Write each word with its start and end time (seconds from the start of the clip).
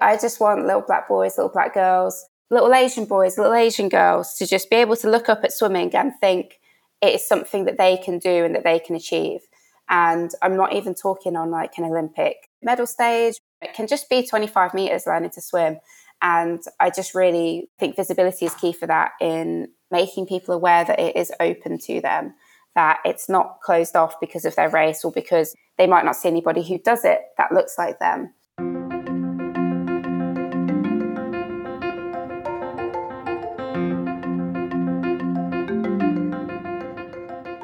I 0.00 0.16
just 0.16 0.40
want 0.40 0.66
little 0.66 0.82
black 0.82 1.08
boys, 1.08 1.36
little 1.36 1.52
black 1.52 1.74
girls, 1.74 2.24
little 2.50 2.72
Asian 2.72 3.04
boys, 3.04 3.36
little 3.36 3.54
Asian 3.54 3.88
girls 3.88 4.34
to 4.34 4.46
just 4.46 4.70
be 4.70 4.76
able 4.76 4.96
to 4.96 5.10
look 5.10 5.28
up 5.28 5.44
at 5.44 5.52
swimming 5.52 5.94
and 5.94 6.12
think 6.20 6.60
it 7.00 7.14
is 7.14 7.26
something 7.26 7.64
that 7.64 7.78
they 7.78 7.96
can 7.96 8.18
do 8.18 8.44
and 8.44 8.54
that 8.54 8.64
they 8.64 8.78
can 8.78 8.96
achieve. 8.96 9.40
And 9.88 10.30
I'm 10.42 10.56
not 10.56 10.74
even 10.74 10.94
talking 10.94 11.36
on 11.36 11.50
like 11.50 11.78
an 11.78 11.84
Olympic 11.84 12.48
medal 12.62 12.86
stage. 12.86 13.36
It 13.62 13.74
can 13.74 13.86
just 13.86 14.08
be 14.08 14.26
25 14.26 14.74
meters 14.74 15.06
learning 15.06 15.30
to 15.30 15.40
swim. 15.40 15.78
And 16.20 16.62
I 16.80 16.90
just 16.90 17.14
really 17.14 17.70
think 17.78 17.96
visibility 17.96 18.46
is 18.46 18.54
key 18.54 18.72
for 18.72 18.86
that 18.86 19.12
in 19.20 19.68
making 19.90 20.26
people 20.26 20.54
aware 20.54 20.84
that 20.84 20.98
it 20.98 21.16
is 21.16 21.32
open 21.40 21.78
to 21.78 22.00
them, 22.00 22.34
that 22.74 22.98
it's 23.04 23.28
not 23.28 23.60
closed 23.62 23.96
off 23.96 24.20
because 24.20 24.44
of 24.44 24.56
their 24.56 24.68
race 24.68 25.04
or 25.04 25.12
because 25.12 25.54
they 25.76 25.86
might 25.86 26.04
not 26.04 26.16
see 26.16 26.28
anybody 26.28 26.62
who 26.62 26.78
does 26.78 27.04
it 27.04 27.20
that 27.36 27.52
looks 27.52 27.78
like 27.78 27.98
them. 27.98 28.34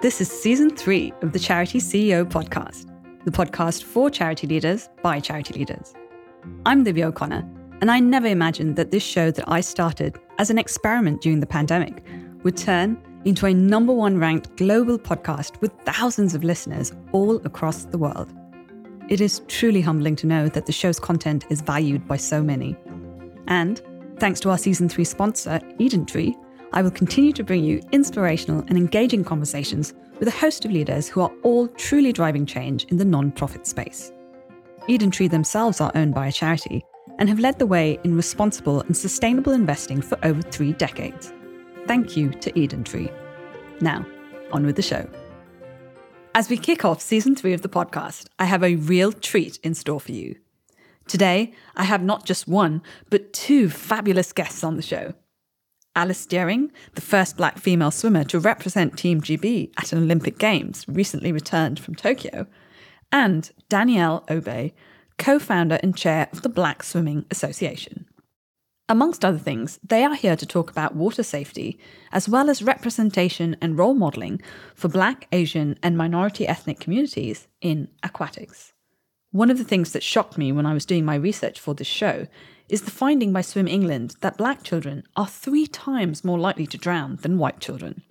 This 0.04 0.20
is 0.20 0.28
season 0.28 0.68
three 0.68 1.14
of 1.22 1.32
the 1.32 1.38
Charity 1.38 1.80
CEO 1.80 2.26
podcast, 2.26 2.90
the 3.24 3.30
podcast 3.30 3.84
for 3.84 4.10
charity 4.10 4.46
leaders 4.46 4.90
by 5.02 5.18
charity 5.18 5.58
leaders. 5.58 5.94
I'm 6.66 6.84
Divya 6.84 7.04
O'Connor, 7.04 7.42
and 7.80 7.90
I 7.90 8.00
never 8.00 8.26
imagined 8.26 8.76
that 8.76 8.90
this 8.90 9.02
show 9.02 9.30
that 9.30 9.50
I 9.50 9.62
started 9.62 10.18
as 10.36 10.50
an 10.50 10.58
experiment 10.58 11.22
during 11.22 11.40
the 11.40 11.46
pandemic 11.46 12.04
would 12.42 12.54
turn 12.54 13.02
into 13.24 13.46
a 13.46 13.54
number 13.54 13.94
one 13.94 14.18
ranked 14.18 14.54
global 14.58 14.98
podcast 14.98 15.58
with 15.62 15.72
thousands 15.86 16.34
of 16.34 16.44
listeners 16.44 16.92
all 17.12 17.36
across 17.46 17.86
the 17.86 17.96
world. 17.96 18.30
It 19.08 19.22
is 19.22 19.40
truly 19.48 19.80
humbling 19.80 20.16
to 20.16 20.26
know 20.26 20.50
that 20.50 20.66
the 20.66 20.72
show's 20.72 21.00
content 21.00 21.46
is 21.48 21.62
valued 21.62 22.06
by 22.06 22.18
so 22.18 22.42
many. 22.42 22.76
And 23.48 23.80
thanks 24.18 24.38
to 24.40 24.50
our 24.50 24.58
season 24.58 24.90
three 24.90 25.04
sponsor, 25.04 25.60
Eden 25.78 26.04
Tree, 26.04 26.36
I 26.74 26.82
will 26.82 26.90
continue 26.90 27.32
to 27.34 27.44
bring 27.44 27.62
you 27.62 27.80
inspirational 27.92 28.64
and 28.66 28.76
engaging 28.76 29.22
conversations 29.22 29.94
with 30.18 30.26
a 30.26 30.32
host 30.32 30.64
of 30.64 30.72
leaders 30.72 31.06
who 31.06 31.20
are 31.20 31.30
all 31.44 31.68
truly 31.68 32.12
driving 32.12 32.44
change 32.44 32.82
in 32.86 32.96
the 32.96 33.04
non-profit 33.04 33.64
space. 33.64 34.10
Eden 34.88 35.12
Tree 35.12 35.28
themselves 35.28 35.80
are 35.80 35.92
owned 35.94 36.14
by 36.14 36.26
a 36.26 36.32
charity 36.32 36.84
and 37.20 37.28
have 37.28 37.38
led 37.38 37.60
the 37.60 37.66
way 37.66 38.00
in 38.02 38.16
responsible 38.16 38.80
and 38.80 38.96
sustainable 38.96 39.52
investing 39.52 40.02
for 40.02 40.18
over 40.24 40.42
three 40.42 40.72
decades. 40.72 41.32
Thank 41.86 42.16
you 42.16 42.30
to 42.30 42.58
Eden 42.58 42.82
Tree. 42.82 43.08
Now, 43.80 44.04
on 44.50 44.66
with 44.66 44.74
the 44.74 44.82
show. 44.82 45.08
As 46.34 46.50
we 46.50 46.56
kick 46.56 46.84
off 46.84 47.00
season 47.00 47.36
three 47.36 47.52
of 47.52 47.62
the 47.62 47.68
podcast, 47.68 48.26
I 48.40 48.46
have 48.46 48.64
a 48.64 48.74
real 48.74 49.12
treat 49.12 49.60
in 49.62 49.76
store 49.76 50.00
for 50.00 50.10
you. 50.10 50.34
Today, 51.06 51.52
I 51.76 51.84
have 51.84 52.02
not 52.02 52.26
just 52.26 52.48
one, 52.48 52.82
but 53.10 53.32
two 53.32 53.70
fabulous 53.70 54.32
guests 54.32 54.64
on 54.64 54.74
the 54.74 54.82
show. 54.82 55.14
Alice 55.96 56.26
Dearing, 56.26 56.72
the 56.94 57.00
first 57.00 57.36
black 57.36 57.58
female 57.58 57.90
swimmer 57.90 58.24
to 58.24 58.40
represent 58.40 58.98
Team 58.98 59.20
GB 59.20 59.70
at 59.78 59.92
an 59.92 60.02
Olympic 60.02 60.38
Games, 60.38 60.84
recently 60.88 61.30
returned 61.30 61.78
from 61.78 61.94
Tokyo, 61.94 62.46
and 63.12 63.50
Danielle 63.68 64.24
Obe, 64.28 64.72
co 65.18 65.38
founder 65.38 65.78
and 65.82 65.96
chair 65.96 66.28
of 66.32 66.42
the 66.42 66.48
Black 66.48 66.82
Swimming 66.82 67.24
Association. 67.30 68.06
Amongst 68.88 69.24
other 69.24 69.38
things, 69.38 69.78
they 69.82 70.04
are 70.04 70.14
here 70.14 70.36
to 70.36 70.44
talk 70.44 70.70
about 70.70 70.94
water 70.94 71.22
safety, 71.22 71.78
as 72.12 72.28
well 72.28 72.50
as 72.50 72.62
representation 72.62 73.56
and 73.62 73.78
role 73.78 73.94
modelling 73.94 74.42
for 74.74 74.88
Black, 74.88 75.26
Asian, 75.32 75.78
and 75.82 75.96
minority 75.96 76.46
ethnic 76.46 76.80
communities 76.80 77.46
in 77.62 77.88
aquatics. 78.02 78.72
One 79.30 79.50
of 79.50 79.58
the 79.58 79.64
things 79.64 79.92
that 79.92 80.02
shocked 80.02 80.36
me 80.36 80.52
when 80.52 80.66
I 80.66 80.74
was 80.74 80.84
doing 80.84 81.04
my 81.04 81.14
research 81.14 81.58
for 81.58 81.74
this 81.74 81.86
show 81.86 82.26
is 82.68 82.82
the 82.82 82.90
finding 82.90 83.32
by 83.32 83.40
Swim 83.40 83.68
England 83.68 84.16
that 84.20 84.38
black 84.38 84.62
children 84.62 85.04
are 85.16 85.26
three 85.26 85.66
times 85.66 86.24
more 86.24 86.38
likely 86.38 86.66
to 86.66 86.78
drown 86.78 87.16
than 87.16 87.38
white 87.38 87.60
children. 87.60 88.02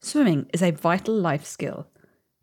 Swimming 0.00 0.46
is 0.52 0.62
a 0.62 0.70
vital 0.70 1.14
life 1.14 1.44
skill, 1.44 1.86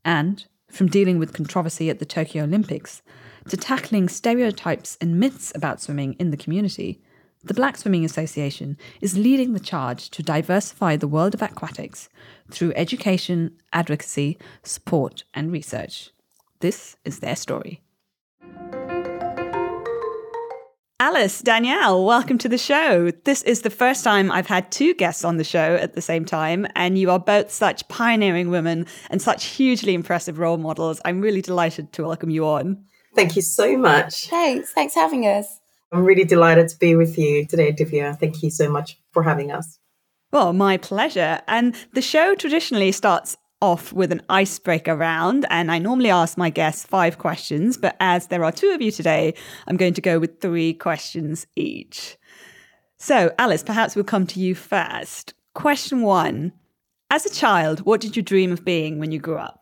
and 0.05 0.45
from 0.69 0.87
dealing 0.87 1.19
with 1.19 1.33
controversy 1.33 1.89
at 1.89 1.99
the 1.99 2.05
Tokyo 2.05 2.43
Olympics 2.43 3.01
to 3.49 3.57
tackling 3.57 4.07
stereotypes 4.07 4.97
and 5.01 5.19
myths 5.19 5.51
about 5.55 5.81
swimming 5.81 6.13
in 6.13 6.31
the 6.31 6.37
community, 6.37 7.01
the 7.43 7.53
Black 7.55 7.75
Swimming 7.75 8.05
Association 8.05 8.77
is 9.01 9.17
leading 9.17 9.53
the 9.53 9.59
charge 9.59 10.11
to 10.11 10.21
diversify 10.21 10.95
the 10.95 11.07
world 11.07 11.33
of 11.33 11.41
aquatics 11.41 12.07
through 12.51 12.73
education, 12.75 13.57
advocacy, 13.73 14.37
support, 14.63 15.23
and 15.33 15.51
research. 15.51 16.11
This 16.59 16.97
is 17.03 17.19
their 17.19 17.35
story. 17.35 17.81
Alice, 21.01 21.41
Danielle, 21.41 22.05
welcome 22.05 22.37
to 22.37 22.47
the 22.47 22.59
show. 22.59 23.09
This 23.23 23.41
is 23.41 23.63
the 23.63 23.71
first 23.71 24.03
time 24.03 24.31
I've 24.31 24.45
had 24.45 24.71
two 24.71 24.93
guests 24.93 25.25
on 25.25 25.37
the 25.37 25.43
show 25.43 25.73
at 25.73 25.95
the 25.95 26.01
same 26.01 26.25
time, 26.25 26.67
and 26.75 26.95
you 26.95 27.09
are 27.09 27.17
both 27.17 27.49
such 27.49 27.87
pioneering 27.87 28.51
women 28.51 28.85
and 29.09 29.19
such 29.19 29.45
hugely 29.45 29.95
impressive 29.95 30.37
role 30.37 30.57
models. 30.57 31.01
I'm 31.03 31.19
really 31.19 31.41
delighted 31.41 31.91
to 31.93 32.03
welcome 32.03 32.29
you 32.29 32.45
on. 32.45 32.85
Thank 33.15 33.35
you 33.35 33.41
so 33.41 33.75
much. 33.77 34.27
Thanks. 34.27 34.73
Thanks 34.73 34.93
for 34.93 34.99
having 34.99 35.25
us. 35.25 35.47
I'm 35.91 36.05
really 36.05 36.23
delighted 36.23 36.67
to 36.67 36.77
be 36.77 36.95
with 36.95 37.17
you 37.17 37.47
today, 37.47 37.73
Divya. 37.73 38.19
Thank 38.19 38.43
you 38.43 38.51
so 38.51 38.69
much 38.69 38.99
for 39.11 39.23
having 39.23 39.51
us. 39.51 39.79
Well, 40.31 40.53
my 40.53 40.77
pleasure. 40.77 41.41
And 41.47 41.75
the 41.93 42.03
show 42.03 42.35
traditionally 42.35 42.91
starts 42.91 43.37
off 43.61 43.93
with 43.93 44.11
an 44.11 44.21
icebreaker 44.29 44.95
round. 44.95 45.45
And 45.49 45.71
I 45.71 45.77
normally 45.77 46.09
ask 46.09 46.37
my 46.37 46.49
guests 46.49 46.85
five 46.85 47.17
questions, 47.17 47.77
but 47.77 47.95
as 47.99 48.27
there 48.27 48.43
are 48.43 48.51
two 48.51 48.71
of 48.71 48.81
you 48.81 48.91
today, 48.91 49.33
I'm 49.67 49.77
going 49.77 49.93
to 49.93 50.01
go 50.01 50.19
with 50.19 50.41
three 50.41 50.73
questions 50.73 51.47
each. 51.55 52.17
So, 52.97 53.33
Alice, 53.39 53.63
perhaps 53.63 53.95
we'll 53.95 54.05
come 54.05 54.27
to 54.27 54.39
you 54.39 54.53
first. 54.53 55.33
Question 55.53 56.01
one 56.01 56.53
As 57.09 57.25
a 57.25 57.33
child, 57.33 57.85
what 57.85 58.01
did 58.01 58.15
you 58.15 58.21
dream 58.21 58.51
of 58.51 58.63
being 58.63 58.99
when 58.99 59.11
you 59.11 59.19
grew 59.19 59.37
up? 59.37 59.61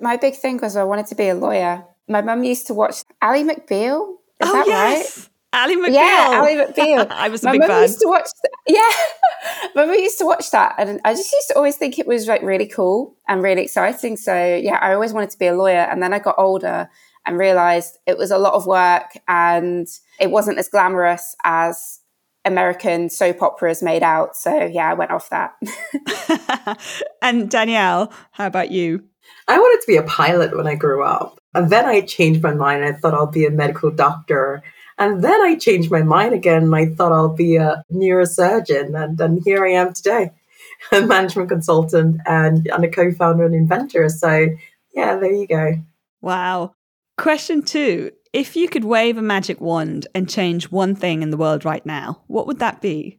My 0.00 0.16
big 0.16 0.34
thing 0.34 0.58
was 0.60 0.76
I 0.76 0.84
wanted 0.84 1.06
to 1.06 1.14
be 1.14 1.28
a 1.28 1.34
lawyer. 1.34 1.84
My 2.08 2.22
mum 2.22 2.42
used 2.42 2.66
to 2.66 2.74
watch 2.74 3.04
Ally 3.22 3.42
McBeal. 3.42 4.14
Is 4.40 4.48
oh, 4.48 4.52
that 4.52 4.66
yes. 4.66 5.18
right? 5.18 5.29
Ally 5.52 5.74
McBeal. 5.74 5.94
Yeah, 5.94 6.28
Ally 6.32 6.54
McBeal. 6.54 7.06
I 7.10 7.28
was 7.28 7.42
a 7.42 7.46
my 7.46 7.52
big 7.52 7.66
fan. 7.66 7.82
used 7.82 8.00
to 8.00 8.08
watch. 8.08 8.28
th- 8.42 8.78
yeah, 8.78 9.68
my 9.74 9.84
mum 9.84 9.94
used 9.94 10.18
to 10.18 10.24
watch 10.24 10.50
that, 10.52 10.74
and 10.78 11.00
I 11.04 11.14
just 11.14 11.32
used 11.32 11.48
to 11.48 11.56
always 11.56 11.76
think 11.76 11.98
it 11.98 12.06
was 12.06 12.28
like 12.28 12.42
really 12.42 12.66
cool 12.66 13.16
and 13.28 13.42
really 13.42 13.62
exciting. 13.62 14.16
So 14.16 14.56
yeah, 14.56 14.78
I 14.80 14.94
always 14.94 15.12
wanted 15.12 15.30
to 15.30 15.38
be 15.38 15.46
a 15.46 15.54
lawyer, 15.54 15.86
and 15.90 16.02
then 16.02 16.12
I 16.12 16.18
got 16.18 16.36
older 16.38 16.88
and 17.26 17.38
realized 17.38 17.98
it 18.06 18.16
was 18.16 18.30
a 18.30 18.38
lot 18.38 18.54
of 18.54 18.66
work 18.66 19.12
and 19.28 19.86
it 20.18 20.30
wasn't 20.30 20.58
as 20.58 20.68
glamorous 20.68 21.36
as 21.44 22.00
American 22.44 23.10
soap 23.10 23.42
operas 23.42 23.82
made 23.82 24.02
out. 24.02 24.36
So 24.36 24.66
yeah, 24.66 24.90
I 24.90 24.94
went 24.94 25.10
off 25.10 25.30
that. 25.30 25.54
and 27.22 27.50
Danielle, 27.50 28.12
how 28.32 28.46
about 28.46 28.70
you? 28.70 29.04
I 29.48 29.58
wanted 29.58 29.80
to 29.82 29.86
be 29.86 29.96
a 29.96 30.02
pilot 30.04 30.56
when 30.56 30.66
I 30.66 30.74
grew 30.74 31.04
up. 31.04 31.38
And 31.54 31.70
then 31.70 31.84
I 31.84 32.00
changed 32.00 32.42
my 32.42 32.54
mind. 32.54 32.84
I 32.84 32.92
thought 32.92 33.14
I'll 33.14 33.26
be 33.26 33.44
a 33.44 33.50
medical 33.50 33.90
doctor. 33.90 34.62
And 35.00 35.24
then 35.24 35.40
I 35.40 35.56
changed 35.56 35.90
my 35.90 36.02
mind 36.02 36.34
again 36.34 36.64
and 36.64 36.76
I 36.76 36.86
thought 36.86 37.10
I'll 37.10 37.34
be 37.34 37.56
a 37.56 37.82
neurosurgeon. 37.90 39.02
And 39.02 39.16
then 39.16 39.40
here 39.42 39.64
I 39.64 39.70
am 39.70 39.94
today, 39.94 40.30
a 40.92 41.00
management 41.00 41.48
consultant 41.48 42.20
and, 42.26 42.68
and 42.70 42.84
a 42.84 42.90
co 42.90 43.10
founder 43.10 43.46
and 43.46 43.54
inventor. 43.54 44.10
So, 44.10 44.48
yeah, 44.94 45.16
there 45.16 45.32
you 45.32 45.46
go. 45.46 45.82
Wow. 46.20 46.74
Question 47.16 47.62
two 47.62 48.12
If 48.34 48.56
you 48.56 48.68
could 48.68 48.84
wave 48.84 49.16
a 49.16 49.22
magic 49.22 49.58
wand 49.58 50.06
and 50.14 50.28
change 50.28 50.70
one 50.70 50.94
thing 50.94 51.22
in 51.22 51.30
the 51.30 51.38
world 51.38 51.64
right 51.64 51.84
now, 51.86 52.20
what 52.26 52.46
would 52.46 52.58
that 52.58 52.82
be? 52.82 53.18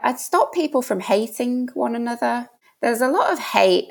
I'd 0.00 0.18
stop 0.18 0.54
people 0.54 0.80
from 0.80 1.00
hating 1.00 1.68
one 1.74 1.94
another. 1.94 2.48
There's 2.80 3.02
a 3.02 3.08
lot 3.08 3.32
of 3.32 3.38
hate 3.38 3.88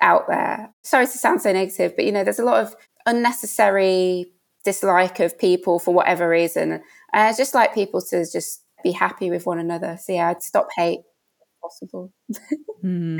out 0.00 0.28
there. 0.28 0.72
Sorry 0.82 1.06
to 1.06 1.18
sound 1.18 1.42
so 1.42 1.52
negative, 1.52 1.96
but 1.96 2.04
you 2.04 2.12
know, 2.12 2.22
there's 2.22 2.38
a 2.38 2.44
lot 2.44 2.62
of 2.62 2.76
unnecessary 3.04 4.30
dislike 4.68 5.18
of 5.20 5.38
people 5.38 5.78
for 5.78 5.94
whatever 5.94 6.28
reason. 6.28 6.72
And 6.72 6.82
I 7.12 7.32
just 7.32 7.54
like 7.54 7.74
people 7.74 8.02
to 8.10 8.24
just 8.30 8.62
be 8.84 8.92
happy 8.92 9.30
with 9.30 9.46
one 9.46 9.58
another. 9.58 9.98
So 10.02 10.12
yeah, 10.12 10.28
I'd 10.28 10.42
stop 10.42 10.68
hate 10.76 11.00
if 11.40 11.48
possible. 11.62 12.12
Hmm. 12.80 13.18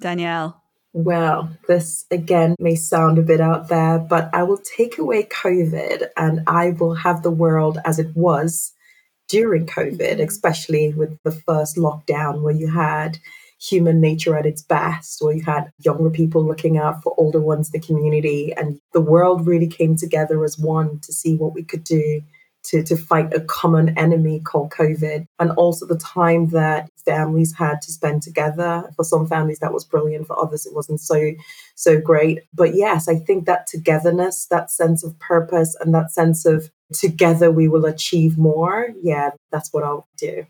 Danielle. 0.00 0.60
Well, 0.92 1.56
this 1.68 2.06
again 2.10 2.56
may 2.58 2.74
sound 2.74 3.18
a 3.18 3.22
bit 3.22 3.40
out 3.40 3.68
there, 3.68 4.00
but 4.00 4.30
I 4.34 4.42
will 4.42 4.58
take 4.76 4.98
away 4.98 5.22
COVID 5.22 6.08
and 6.16 6.40
I 6.48 6.70
will 6.70 6.96
have 6.96 7.22
the 7.22 7.30
world 7.30 7.78
as 7.84 8.00
it 8.00 8.16
was 8.16 8.72
during 9.28 9.66
COVID, 9.66 10.18
especially 10.18 10.92
with 10.92 11.16
the 11.22 11.30
first 11.30 11.76
lockdown 11.76 12.42
where 12.42 12.52
you 12.52 12.66
had 12.66 13.18
human 13.60 14.00
nature 14.00 14.36
at 14.36 14.46
its 14.46 14.62
best, 14.62 15.18
where 15.20 15.34
you 15.34 15.42
had 15.42 15.70
younger 15.78 16.10
people 16.10 16.44
looking 16.44 16.78
out 16.78 17.02
for 17.02 17.14
older 17.18 17.40
ones 17.40 17.70
the 17.70 17.80
community, 17.80 18.52
and 18.56 18.78
the 18.92 19.00
world 19.00 19.46
really 19.46 19.68
came 19.68 19.96
together 19.96 20.44
as 20.44 20.58
one 20.58 21.00
to 21.00 21.12
see 21.12 21.36
what 21.36 21.54
we 21.54 21.62
could 21.62 21.84
do 21.84 22.20
to, 22.64 22.82
to 22.82 22.96
fight 22.96 23.32
a 23.34 23.40
common 23.40 23.96
enemy 23.98 24.40
called 24.40 24.70
COVID, 24.70 25.26
and 25.38 25.50
also 25.52 25.86
the 25.86 25.98
time 25.98 26.48
that 26.48 26.88
families 27.04 27.54
had 27.54 27.80
to 27.82 27.92
spend 27.92 28.22
together. 28.22 28.90
For 28.96 29.04
some 29.04 29.26
families, 29.26 29.58
that 29.58 29.72
was 29.72 29.84
brilliant. 29.84 30.26
For 30.26 30.38
others, 30.38 30.66
it 30.66 30.74
wasn't 30.74 31.00
so 31.00 31.32
so 31.74 32.00
great. 32.00 32.40
But 32.52 32.74
yes, 32.74 33.08
I 33.08 33.16
think 33.16 33.46
that 33.46 33.66
togetherness, 33.66 34.46
that 34.46 34.70
sense 34.70 35.04
of 35.04 35.18
purpose, 35.18 35.76
and 35.80 35.94
that 35.94 36.12
sense 36.12 36.46
of 36.46 36.70
together 36.92 37.50
we 37.50 37.68
will 37.68 37.84
achieve 37.84 38.38
more. 38.38 38.88
Yeah, 39.02 39.30
that's 39.52 39.72
what 39.72 39.84
I'll 39.84 40.06
do. 40.16 40.46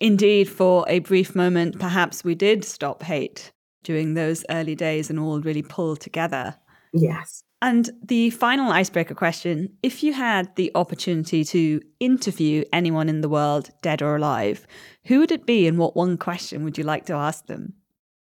Indeed, 0.00 0.48
for 0.48 0.84
a 0.88 1.00
brief 1.00 1.34
moment, 1.34 1.78
perhaps 1.78 2.24
we 2.24 2.34
did 2.34 2.64
stop 2.64 3.02
hate 3.02 3.52
during 3.84 4.14
those 4.14 4.44
early 4.50 4.74
days 4.74 5.10
and 5.10 5.18
all 5.18 5.40
really 5.40 5.62
pull 5.62 5.94
together. 5.94 6.56
Yes. 6.92 7.44
And 7.62 7.90
the 8.02 8.30
final 8.30 8.72
icebreaker 8.72 9.14
question 9.14 9.76
if 9.82 10.02
you 10.02 10.14
had 10.14 10.56
the 10.56 10.72
opportunity 10.74 11.44
to 11.44 11.82
interview 12.00 12.64
anyone 12.72 13.10
in 13.10 13.20
the 13.20 13.28
world, 13.28 13.70
dead 13.82 14.00
or 14.00 14.16
alive, 14.16 14.66
who 15.04 15.18
would 15.18 15.30
it 15.30 15.44
be 15.44 15.66
and 15.66 15.76
what 15.76 15.94
one 15.94 16.16
question 16.16 16.64
would 16.64 16.78
you 16.78 16.84
like 16.84 17.04
to 17.06 17.12
ask 17.12 17.46
them? 17.46 17.74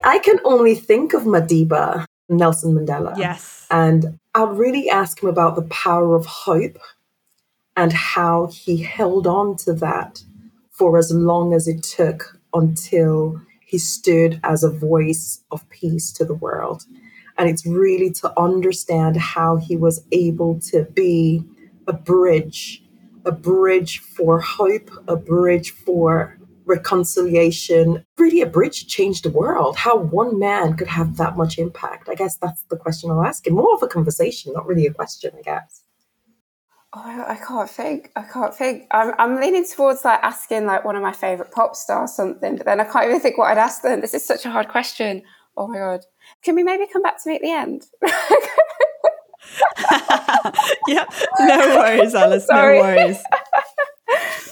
I 0.02 0.19
can 0.19 0.38
only 0.44 0.75
think 0.75 1.12
of 1.12 1.23
Madiba, 1.23 2.06
Nelson 2.31 2.75
Mandela. 2.75 3.17
Yes. 3.19 3.67
And 3.70 4.19
I'd 4.34 4.56
really 4.56 4.88
ask 4.88 5.23
him 5.23 5.28
about 5.28 5.55
the 5.55 5.62
power 5.62 6.14
of 6.14 6.25
hope 6.25 6.78
and 7.76 7.93
how 7.93 8.46
he 8.46 8.78
held 8.78 9.26
on 9.26 9.56
to 9.56 9.75
that 9.75 10.23
for 10.76 10.99
as 10.99 11.11
long 11.12 11.55
as 11.55 11.67
it 11.67 11.82
took 11.82 12.38
until 12.52 13.40
he 13.64 13.78
stood 13.78 14.40
as 14.44 14.62
a 14.62 14.70
voice 14.70 15.43
of 15.50 15.69
peace 15.70 16.12
to 16.12 16.25
the 16.25 16.34
world. 16.34 16.84
And 17.38 17.49
it's 17.49 17.67
really 17.67 18.11
to 18.12 18.32
understand 18.38 19.17
how 19.17 19.56
he 19.56 19.76
was 19.76 20.05
able 20.12 20.61
to 20.70 20.84
be 20.84 21.44
a 21.87 21.93
bridge, 21.93 22.82
a 23.25 23.32
bridge 23.32 23.99
for 24.00 24.40
hope, 24.40 24.90
a 25.08 25.17
bridge 25.17 25.73
for 25.73 26.38
reconciliation, 26.64 28.05
really 28.19 28.40
a 28.40 28.46
bridge 28.46 28.81
to 28.81 28.87
change 28.87 29.23
the 29.23 29.31
world. 29.31 29.76
How 29.76 29.96
one 29.96 30.38
man 30.38 30.76
could 30.76 30.88
have 30.88 31.17
that 31.17 31.37
much 31.37 31.58
impact. 31.58 32.08
I 32.08 32.14
guess 32.14 32.37
that's 32.37 32.62
the 32.64 32.76
question 32.76 33.11
I'll 33.11 33.25
ask. 33.25 33.49
More 33.49 33.75
of 33.75 33.82
a 33.82 33.87
conversation, 33.87 34.52
not 34.52 34.67
really 34.67 34.87
a 34.87 34.93
question, 34.93 35.32
I 35.38 35.43
guess. 35.43 35.86
Oh, 36.98 37.25
I 37.28 37.37
can't 37.37 37.69
think. 37.69 38.10
I 38.16 38.22
can't 38.22 38.54
think. 38.54 38.87
I'm, 38.90 39.12
I'm 39.19 39.38
leaning 39.38 39.66
towards 39.66 40.02
like 40.02 40.19
asking 40.22 40.64
like 40.64 40.82
one 40.82 40.96
of 40.96 41.02
my 41.02 41.12
favorite 41.12 41.52
pop 41.52 41.76
stars 41.76 42.14
something, 42.14 42.56
but 42.56 42.64
then 42.64 42.81
I 42.81 42.84
can't 42.84 43.04
even 43.04 43.20
think 43.20 43.37
what 43.37 43.50
I'd 43.50 43.58
ask 43.58 43.82
them. 43.82 44.00
This 44.00 44.14
is 44.14 44.25
such 44.25 44.46
a 44.46 44.50
hard 44.50 44.69
question. 44.69 45.20
Oh 45.58 45.69
my 45.69 45.76
god. 45.76 46.06
Can 46.43 46.54
we 46.54 46.62
maybe 46.62 46.87
come 46.90 47.02
back 47.02 47.22
to 47.22 47.28
me 47.28 47.37
at 47.37 47.43
the 47.43 47.52
end? 47.52 47.82
yeah, 50.88 51.04
no 51.38 51.76
worries, 51.76 52.14
Alice. 52.14 52.46
No 52.48 52.56
worries. 52.56 53.19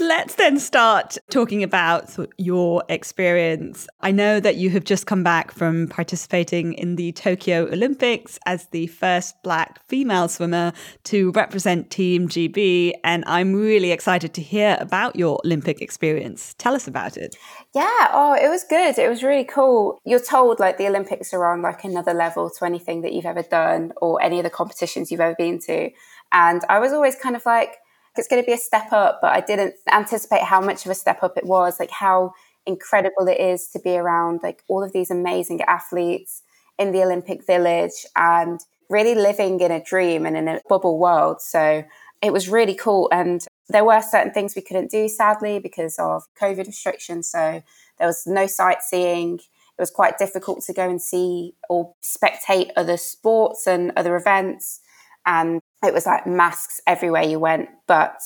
Let's 0.07 0.35
then 0.35 0.59
start 0.59 1.17
talking 1.31 1.63
about 1.63 2.15
your 2.37 2.85
experience. 2.91 3.89
I 4.03 4.11
know 4.11 4.39
that 4.39 4.57
you 4.57 4.69
have 4.69 4.85
just 4.85 5.07
come 5.07 5.23
back 5.23 5.51
from 5.51 5.89
participating 5.89 6.75
in 6.75 6.97
the 6.97 7.13
Tokyo 7.13 7.63
Olympics 7.73 8.39
as 8.45 8.67
the 8.67 8.87
first 8.89 9.35
Black 9.43 9.81
female 9.89 10.29
swimmer 10.29 10.75
to 11.05 11.31
represent 11.31 11.91
Team 11.91 12.29
GB, 12.29 12.93
and 13.03 13.25
I'm 13.27 13.55
really 13.55 13.93
excited 13.93 14.35
to 14.35 14.43
hear 14.43 14.77
about 14.79 15.17
your 15.17 15.41
Olympic 15.43 15.81
experience. 15.81 16.55
Tell 16.59 16.75
us 16.75 16.87
about 16.87 17.17
it. 17.17 17.35
Yeah, 17.75 18.11
oh, 18.13 18.37
it 18.39 18.51
was 18.51 18.63
good. 18.69 18.99
It 18.99 19.09
was 19.09 19.23
really 19.23 19.45
cool. 19.45 20.03
You're 20.05 20.21
told 20.21 20.61
like 20.61 20.77
the 20.77 20.87
Olympics 20.87 21.33
are 21.33 21.51
on 21.51 21.63
like 21.63 21.83
another 21.83 22.13
level 22.13 22.51
to 22.51 22.67
anything 22.67 23.01
that 23.01 23.15
you've 23.15 23.25
ever 23.25 23.43
done 23.43 23.95
or 24.03 24.23
any 24.23 24.39
of 24.39 24.45
the 24.45 24.51
competitions 24.51 25.11
you've 25.11 25.21
ever 25.21 25.35
been 25.39 25.61
to. 25.61 25.89
And 26.31 26.61
I 26.69 26.79
was 26.79 26.93
always 26.93 27.17
kind 27.17 27.37
of 27.37 27.47
like, 27.47 27.79
it's 28.17 28.29
going 28.29 28.43
to 28.43 28.47
be 28.47 28.53
a 28.53 28.59
step 28.59 28.93
up, 28.93 29.21
but 29.21 29.33
I 29.33 29.41
didn't 29.41 29.75
anticipate 29.91 30.43
how 30.43 30.61
much 30.61 30.85
of 30.85 30.91
a 30.91 30.95
step 30.95 31.23
up 31.23 31.37
it 31.37 31.47
was, 31.47 31.81
like 31.81 31.91
how 31.91 32.33
incredible 32.67 33.29
it 33.29 33.41
is 33.41 33.69
to 33.69 33.79
be 33.79 33.97
around 33.97 34.41
like 34.43 34.63
all 34.69 34.83
of 34.83 34.93
these 34.93 35.11
amazing 35.11 35.61
athletes 35.63 36.43
in 36.79 36.93
the 36.93 37.03
Olympic 37.03 37.47
Village 37.47 38.07
and 38.17 38.61
really 38.89 39.15
living 39.15 39.61
in 39.61 39.71
a 39.71 39.83
dream 39.83 40.27
and 40.27 40.37
in 40.37 40.49
a 40.49 40.61
bubble 40.69 40.99
world. 40.99 41.41
So 41.41 41.85
it 42.23 42.33
was 42.33 42.49
really 42.49 42.75
cool. 42.75 43.09
And 43.13 43.47
there 43.69 43.85
were 43.85 44.03
certain 44.03 44.33
things 44.33 44.55
we 44.55 44.63
couldn't 44.63 44.91
do, 44.91 45.09
sadly, 45.09 45.59
because 45.59 45.97
of 45.99 46.25
COVID 46.41 46.67
restrictions. 46.67 47.29
So 47.29 47.63
there 47.99 48.07
was 48.07 48.27
no 48.27 48.47
sightseeing. 48.47 49.39
It 49.39 49.83
was 49.83 49.91
quite 49.91 50.19
difficult 50.19 50.63
to 50.65 50.73
go 50.73 50.89
and 50.89 51.03
see 51.03 51.55
or 51.69 51.95
spectate 52.03 52.71
other 52.77 52.97
sports 52.97 53.67
and 53.67 53.93
other 53.97 54.17
events. 54.17 54.81
And 55.27 55.61
it 55.85 55.95
was 55.95 56.07
like 56.07 56.27
masks 56.27 56.81
everywhere 56.87 57.23
you 57.23 57.39
went. 57.39 57.69
But 57.87 58.17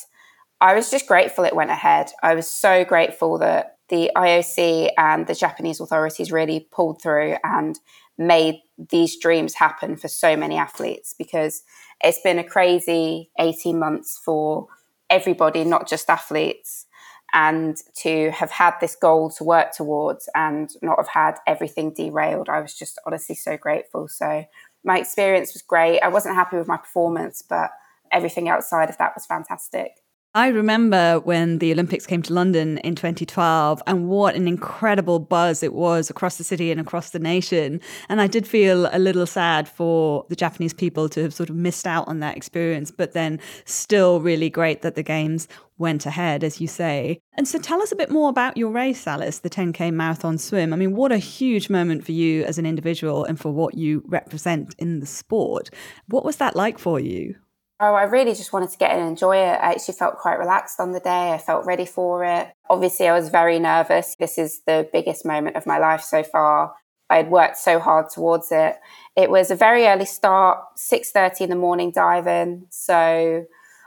I 0.60 0.74
was 0.74 0.90
just 0.90 1.06
grateful 1.06 1.44
it 1.44 1.54
went 1.54 1.70
ahead. 1.70 2.10
I 2.22 2.34
was 2.34 2.48
so 2.48 2.84
grateful 2.84 3.38
that 3.38 3.76
the 3.88 4.10
IOC 4.16 4.90
and 4.98 5.26
the 5.26 5.34
Japanese 5.34 5.80
authorities 5.80 6.32
really 6.32 6.68
pulled 6.70 7.00
through 7.00 7.36
and 7.42 7.78
made 8.18 8.60
these 8.90 9.18
dreams 9.18 9.54
happen 9.54 9.96
for 9.96 10.08
so 10.08 10.36
many 10.36 10.56
athletes 10.56 11.14
because 11.16 11.62
it's 12.02 12.20
been 12.22 12.38
a 12.38 12.44
crazy 12.44 13.30
18 13.38 13.78
months 13.78 14.20
for 14.22 14.66
everybody, 15.08 15.64
not 15.64 15.88
just 15.88 16.10
athletes. 16.10 16.86
And 17.34 17.76
to 17.98 18.30
have 18.30 18.50
had 18.50 18.74
this 18.80 18.96
goal 18.96 19.30
to 19.32 19.44
work 19.44 19.72
towards 19.72 20.28
and 20.34 20.70
not 20.80 20.98
have 20.98 21.08
had 21.08 21.34
everything 21.46 21.92
derailed, 21.92 22.48
I 22.48 22.60
was 22.60 22.74
just 22.74 22.98
honestly 23.06 23.34
so 23.34 23.56
grateful. 23.56 24.08
So 24.08 24.44
my 24.84 24.98
experience 24.98 25.52
was 25.54 25.62
great. 25.62 26.00
I 26.00 26.08
wasn't 26.08 26.34
happy 26.34 26.56
with 26.56 26.68
my 26.68 26.76
performance, 26.76 27.42
but 27.42 27.70
everything 28.12 28.48
outside 28.48 28.88
of 28.88 28.98
that 28.98 29.12
was 29.14 29.26
fantastic. 29.26 29.92
I 30.34 30.48
remember 30.48 31.20
when 31.20 31.58
the 31.58 31.72
Olympics 31.72 32.06
came 32.06 32.20
to 32.22 32.34
London 32.34 32.76
in 32.78 32.94
2012 32.94 33.82
and 33.86 34.08
what 34.08 34.34
an 34.34 34.46
incredible 34.46 35.18
buzz 35.18 35.62
it 35.62 35.72
was 35.72 36.10
across 36.10 36.36
the 36.36 36.44
city 36.44 36.70
and 36.70 36.78
across 36.78 37.10
the 37.10 37.18
nation. 37.18 37.80
And 38.10 38.20
I 38.20 38.26
did 38.26 38.46
feel 38.46 38.90
a 38.92 38.98
little 38.98 39.24
sad 39.24 39.66
for 39.66 40.26
the 40.28 40.36
Japanese 40.36 40.74
people 40.74 41.08
to 41.08 41.22
have 41.22 41.32
sort 41.32 41.48
of 41.48 41.56
missed 41.56 41.86
out 41.86 42.06
on 42.08 42.20
that 42.20 42.36
experience, 42.36 42.90
but 42.90 43.14
then 43.14 43.40
still 43.64 44.20
really 44.20 44.50
great 44.50 44.82
that 44.82 44.96
the 44.96 45.02
Games 45.02 45.48
went 45.78 46.04
ahead, 46.04 46.44
as 46.44 46.60
you 46.60 46.68
say. 46.68 47.20
And 47.38 47.48
so 47.48 47.58
tell 47.58 47.80
us 47.80 47.90
a 47.90 47.96
bit 47.96 48.10
more 48.10 48.28
about 48.28 48.58
your 48.58 48.70
race, 48.70 49.06
Alice, 49.06 49.38
the 49.38 49.50
10K 49.50 49.92
marathon 49.94 50.36
swim. 50.36 50.74
I 50.74 50.76
mean, 50.76 50.94
what 50.94 51.10
a 51.10 51.18
huge 51.18 51.70
moment 51.70 52.04
for 52.04 52.12
you 52.12 52.44
as 52.44 52.58
an 52.58 52.66
individual 52.66 53.24
and 53.24 53.40
for 53.40 53.50
what 53.50 53.78
you 53.78 54.04
represent 54.06 54.74
in 54.78 55.00
the 55.00 55.06
sport. 55.06 55.70
What 56.06 56.24
was 56.24 56.36
that 56.36 56.54
like 56.54 56.78
for 56.78 57.00
you? 57.00 57.36
Oh, 57.80 57.94
I 57.94 58.04
really 58.04 58.34
just 58.34 58.52
wanted 58.52 58.70
to 58.70 58.78
get 58.78 58.92
in 58.92 58.98
and 59.00 59.08
enjoy 59.10 59.36
it. 59.36 59.52
I 59.60 59.70
actually 59.70 59.94
felt 59.94 60.18
quite 60.18 60.38
relaxed 60.38 60.80
on 60.80 60.90
the 60.90 60.98
day. 60.98 61.32
I 61.32 61.38
felt 61.38 61.64
ready 61.64 61.86
for 61.86 62.24
it. 62.24 62.48
Obviously, 62.68 63.06
I 63.06 63.16
was 63.16 63.28
very 63.28 63.60
nervous. 63.60 64.16
This 64.18 64.36
is 64.36 64.62
the 64.66 64.88
biggest 64.92 65.24
moment 65.24 65.54
of 65.54 65.64
my 65.64 65.78
life 65.78 66.02
so 66.02 66.24
far. 66.24 66.74
I 67.08 67.18
had 67.18 67.30
worked 67.30 67.56
so 67.56 67.78
hard 67.78 68.10
towards 68.10 68.50
it. 68.50 68.76
It 69.16 69.30
was 69.30 69.52
a 69.52 69.54
very 69.54 69.86
early 69.86 70.06
start, 70.06 70.58
6:30 70.76 71.44
in 71.44 71.50
the 71.50 71.56
morning 71.56 71.92
diving. 71.92 72.66
So 72.70 73.46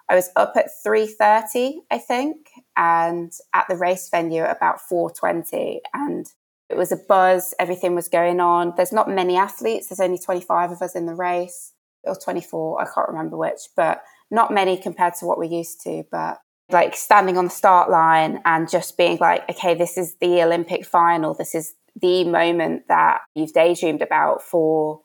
I 0.10 0.16
was 0.16 0.30
up 0.38 0.54
at 0.56 0.72
3:30, 0.86 1.82
I 1.92 1.98
think, 1.98 2.50
and 2.78 3.32
at 3.54 3.68
the 3.68 3.76
race 3.76 4.10
venue 4.10 4.44
at 4.44 4.56
about 4.56 4.80
4:20 4.80 5.82
and 5.94 6.25
it 6.70 6.77
was 6.77 6.94
a 6.94 6.98
buzz, 6.98 7.54
everything 7.60 7.94
was 7.96 8.08
going 8.08 8.39
on. 8.39 8.74
There's 8.77 8.94
not 8.94 9.10
many 9.10 9.36
athletes, 9.36 9.89
there's 9.89 10.00
only 10.00 10.18
25 10.18 10.72
of 10.72 10.82
us 10.82 10.96
in 10.96 11.06
the 11.06 11.13
race 11.13 11.74
or 12.03 12.15
24, 12.15 12.81
I 12.81 12.86
can't 12.86 13.08
remember 13.10 13.38
which, 13.38 13.62
but 13.75 14.03
not 14.29 14.53
many 14.53 14.77
compared 14.77 15.15
to 15.15 15.25
what 15.25 15.38
we're 15.38 15.51
used 15.51 15.81
to. 15.81 16.03
But 16.12 16.39
like 16.70 16.96
standing 16.96 17.38
on 17.38 17.46
the 17.46 17.51
start 17.51 17.89
line 17.89 18.41
and 18.46 18.70
just 18.70 18.98
being 18.98 19.17
like, 19.20 19.48
okay, 19.50 19.74
this 19.74 19.98
is 19.98 20.15
the 20.22 20.41
Olympic 20.41 20.86
final. 20.86 21.34
This 21.34 21.53
is 21.53 21.74
the 22.00 22.24
moment 22.24 22.84
that 22.88 23.22
you've 23.36 23.53
daydreamed 23.53 24.01
about 24.01 24.41
for 24.41 25.01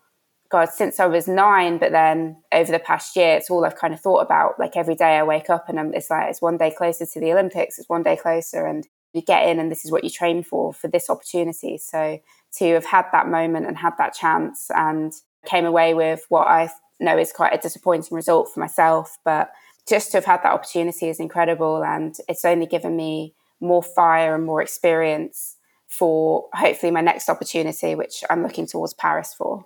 God 0.51 0.71
since 0.71 1.01
I 1.01 1.07
was 1.07 1.27
nine. 1.27 1.79
But 1.79 1.93
then 1.93 2.37
over 2.53 2.71
the 2.71 2.79
past 2.79 3.17
year, 3.17 3.37
it's 3.37 3.51
all 3.51 3.65
I've 3.65 3.77
kind 3.77 3.93
of 3.93 4.01
thought 4.01 4.21
about. 4.21 4.59
Like 4.59 4.77
every 4.77 4.95
day 4.95 5.17
I 5.17 5.23
wake 5.25 5.51
up 5.51 5.69
and 5.69 5.81
I'm, 5.81 5.93
it's 5.93 6.11
like, 6.11 6.31
it's 6.31 6.43
one 6.43 6.57
day 6.57 6.71
closer 6.71 7.05
to 7.05 7.21
the 7.21 7.33
Olympics, 7.33 7.79
it's 7.79 7.89
one 7.89 8.03
day 8.03 8.17
closer. 8.17 8.65
And 8.65 8.87
you 9.13 9.23
get 9.23 9.49
in 9.49 9.59
and 9.59 9.71
this 9.71 9.85
is 9.85 9.91
what 9.91 10.05
you 10.05 10.11
train 10.11 10.43
for, 10.43 10.73
for 10.73 10.89
this 10.89 11.11
opportunity. 11.11 11.79
So 11.79 12.21
to 12.59 12.75
have 12.75 12.85
had 12.85 13.07
that 13.13 13.29
moment 13.29 13.67
and 13.67 13.77
had 13.77 13.95
that 13.99 14.15
chance 14.15 14.71
and 14.75 15.13
came 15.47 15.65
away 15.65 15.95
with 15.95 16.25
what 16.29 16.47
I 16.47 16.69
know 17.01 17.19
is 17.19 17.33
quite 17.33 17.55
a 17.55 17.59
disappointing 17.59 18.15
result 18.15 18.51
for 18.53 18.61
myself. 18.61 19.19
But 19.25 19.51
just 19.89 20.11
to 20.11 20.19
have 20.19 20.25
had 20.25 20.43
that 20.43 20.53
opportunity 20.53 21.09
is 21.09 21.21
incredible. 21.21 21.85
And 21.85 22.17
it's 22.29 22.45
only 22.45 22.67
given 22.67 22.97
me 22.97 23.35
more 23.61 23.83
fire 23.83 24.35
and 24.35 24.45
more 24.45 24.63
experience 24.63 25.57
for 25.87 26.47
hopefully 26.53 26.91
my 26.91 27.01
next 27.01 27.29
opportunity, 27.29 27.95
which 27.95 28.25
I'm 28.29 28.43
looking 28.43 28.67
towards 28.67 28.95
Paris 28.95 29.33
for. 29.33 29.65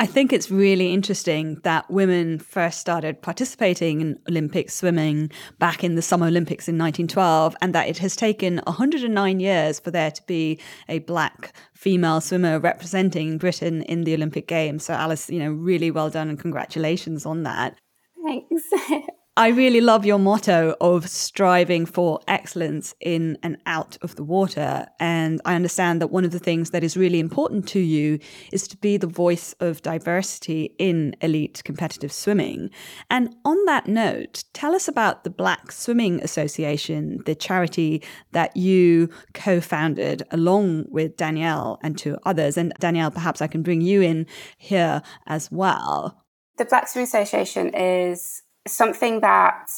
I 0.00 0.06
think 0.06 0.32
it's 0.32 0.50
really 0.50 0.94
interesting 0.94 1.56
that 1.62 1.90
women 1.90 2.38
first 2.38 2.80
started 2.80 3.20
participating 3.20 4.00
in 4.00 4.18
Olympic 4.30 4.70
swimming 4.70 5.30
back 5.58 5.84
in 5.84 5.94
the 5.94 6.00
Summer 6.00 6.26
Olympics 6.26 6.68
in 6.68 6.78
1912, 6.78 7.54
and 7.60 7.74
that 7.74 7.86
it 7.86 7.98
has 7.98 8.16
taken 8.16 8.62
109 8.64 9.40
years 9.40 9.78
for 9.78 9.90
there 9.90 10.10
to 10.10 10.22
be 10.22 10.58
a 10.88 11.00
black 11.00 11.54
female 11.74 12.22
swimmer 12.22 12.58
representing 12.58 13.36
Britain 13.36 13.82
in 13.82 14.04
the 14.04 14.14
Olympic 14.14 14.48
Games. 14.48 14.86
So, 14.86 14.94
Alice, 14.94 15.28
you 15.28 15.38
know, 15.38 15.52
really 15.52 15.90
well 15.90 16.08
done 16.08 16.30
and 16.30 16.40
congratulations 16.40 17.26
on 17.26 17.42
that. 17.42 17.76
Thanks. 18.24 18.62
I 19.40 19.48
really 19.48 19.80
love 19.80 20.04
your 20.04 20.18
motto 20.18 20.76
of 20.82 21.08
striving 21.08 21.86
for 21.86 22.20
excellence 22.28 22.94
in 23.00 23.38
and 23.42 23.56
out 23.64 23.96
of 24.02 24.16
the 24.16 24.22
water. 24.22 24.86
And 25.00 25.40
I 25.46 25.54
understand 25.54 26.02
that 26.02 26.08
one 26.08 26.26
of 26.26 26.30
the 26.30 26.38
things 26.38 26.72
that 26.72 26.84
is 26.84 26.94
really 26.94 27.18
important 27.18 27.66
to 27.68 27.80
you 27.80 28.18
is 28.52 28.68
to 28.68 28.76
be 28.76 28.98
the 28.98 29.06
voice 29.06 29.54
of 29.58 29.80
diversity 29.80 30.74
in 30.78 31.16
elite 31.22 31.62
competitive 31.64 32.12
swimming. 32.12 32.68
And 33.08 33.34
on 33.46 33.64
that 33.64 33.86
note, 33.86 34.44
tell 34.52 34.74
us 34.74 34.88
about 34.88 35.24
the 35.24 35.30
Black 35.30 35.72
Swimming 35.72 36.20
Association, 36.20 37.22
the 37.24 37.34
charity 37.34 38.02
that 38.32 38.54
you 38.58 39.08
co 39.32 39.62
founded 39.62 40.22
along 40.30 40.84
with 40.90 41.16
Danielle 41.16 41.78
and 41.82 41.96
two 41.96 42.18
others. 42.26 42.58
And 42.58 42.74
Danielle, 42.78 43.10
perhaps 43.10 43.40
I 43.40 43.46
can 43.46 43.62
bring 43.62 43.80
you 43.80 44.02
in 44.02 44.26
here 44.58 45.00
as 45.26 45.50
well. 45.50 46.26
The 46.58 46.66
Black 46.66 46.88
Swimming 46.88 47.06
Association 47.06 47.70
is 47.74 48.42
something 48.66 49.20
that, 49.20 49.68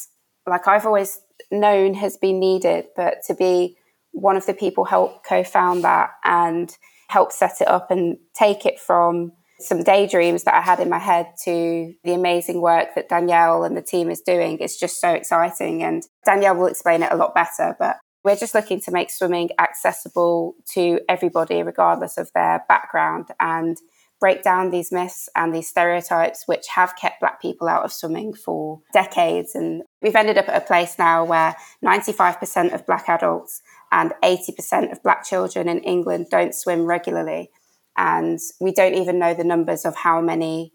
like 0.47 0.67
I've 0.67 0.85
always 0.85 1.19
known, 1.51 1.93
has 1.95 2.17
been 2.17 2.39
needed, 2.39 2.85
but 2.95 3.15
to 3.27 3.33
be 3.33 3.77
one 4.11 4.37
of 4.37 4.45
the 4.45 4.53
people 4.53 4.85
help 4.85 5.25
co-found 5.25 5.83
that 5.83 6.11
and 6.23 6.75
help 7.09 7.31
set 7.31 7.61
it 7.61 7.67
up 7.67 7.91
and 7.91 8.17
take 8.35 8.65
it 8.65 8.79
from 8.79 9.31
some 9.59 9.83
daydreams 9.83 10.43
that 10.43 10.55
I 10.55 10.61
had 10.61 10.79
in 10.79 10.89
my 10.89 10.99
head 10.99 11.27
to 11.45 11.93
the 12.03 12.13
amazing 12.13 12.59
work 12.59 12.95
that 12.95 13.09
Danielle 13.09 13.63
and 13.63 13.77
the 13.77 13.81
team 13.81 14.09
is 14.09 14.21
doing. 14.21 14.57
It's 14.59 14.79
just 14.79 14.99
so 14.99 15.09
exciting. 15.11 15.83
And 15.83 16.03
Danielle 16.25 16.55
will 16.55 16.67
explain 16.67 17.03
it 17.03 17.11
a 17.11 17.15
lot 17.15 17.33
better, 17.33 17.75
but 17.79 17.97
we're 18.23 18.35
just 18.35 18.55
looking 18.55 18.81
to 18.81 18.91
make 18.91 19.11
swimming 19.11 19.49
accessible 19.59 20.55
to 20.73 20.99
everybody, 21.07 21.61
regardless 21.61 22.17
of 22.17 22.31
their 22.33 22.63
background. 22.67 23.27
And 23.39 23.77
break 24.23 24.41
down 24.41 24.69
these 24.69 24.89
myths 24.89 25.27
and 25.35 25.53
these 25.53 25.67
stereotypes 25.67 26.47
which 26.47 26.65
have 26.69 26.95
kept 26.95 27.19
black 27.19 27.41
people 27.41 27.67
out 27.67 27.83
of 27.83 27.91
swimming 27.91 28.33
for 28.33 28.79
decades. 28.93 29.53
And 29.53 29.83
we've 30.01 30.15
ended 30.15 30.37
up 30.37 30.47
at 30.47 30.63
a 30.63 30.65
place 30.65 30.97
now 30.97 31.25
where 31.25 31.57
95% 31.83 32.73
of 32.73 32.85
black 32.85 33.09
adults 33.09 33.61
and 33.91 34.13
80% 34.23 34.93
of 34.93 35.03
black 35.03 35.25
children 35.25 35.67
in 35.67 35.79
England 35.79 36.27
don't 36.31 36.55
swim 36.55 36.85
regularly. 36.85 37.49
And 37.97 38.39
we 38.61 38.71
don't 38.71 38.93
even 38.93 39.19
know 39.19 39.33
the 39.33 39.43
numbers 39.43 39.83
of 39.83 39.97
how 39.97 40.21
many 40.21 40.71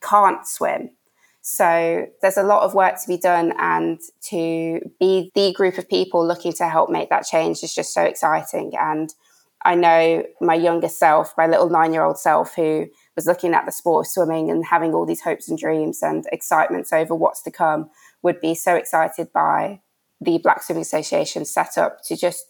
can't 0.00 0.46
swim. 0.46 0.90
So 1.42 2.06
there's 2.22 2.36
a 2.36 2.44
lot 2.44 2.62
of 2.62 2.74
work 2.74 2.94
to 3.02 3.08
be 3.08 3.18
done, 3.18 3.52
and 3.58 3.98
to 4.30 4.80
be 5.00 5.32
the 5.34 5.52
group 5.52 5.78
of 5.78 5.88
people 5.88 6.24
looking 6.24 6.52
to 6.54 6.68
help 6.68 6.90
make 6.90 7.10
that 7.10 7.26
change 7.26 7.64
is 7.64 7.74
just 7.74 7.92
so 7.92 8.02
exciting. 8.02 8.72
And 8.78 9.12
I 9.64 9.74
know 9.74 10.24
my 10.40 10.54
younger 10.54 10.88
self, 10.88 11.32
my 11.38 11.46
little 11.46 11.70
nine 11.70 11.92
year 11.92 12.04
old 12.04 12.18
self, 12.18 12.54
who 12.54 12.86
was 13.16 13.26
looking 13.26 13.54
at 13.54 13.64
the 13.64 13.72
sport 13.72 14.06
of 14.06 14.10
swimming 14.10 14.50
and 14.50 14.64
having 14.64 14.92
all 14.94 15.06
these 15.06 15.22
hopes 15.22 15.48
and 15.48 15.58
dreams 15.58 16.02
and 16.02 16.26
excitements 16.32 16.92
over 16.92 17.14
what's 17.14 17.42
to 17.42 17.50
come, 17.50 17.88
would 18.22 18.40
be 18.40 18.54
so 18.54 18.74
excited 18.74 19.32
by 19.32 19.80
the 20.20 20.38
Black 20.38 20.62
Swimming 20.62 20.82
Association 20.82 21.44
set 21.44 21.78
up 21.78 22.02
to 22.04 22.16
just 22.16 22.44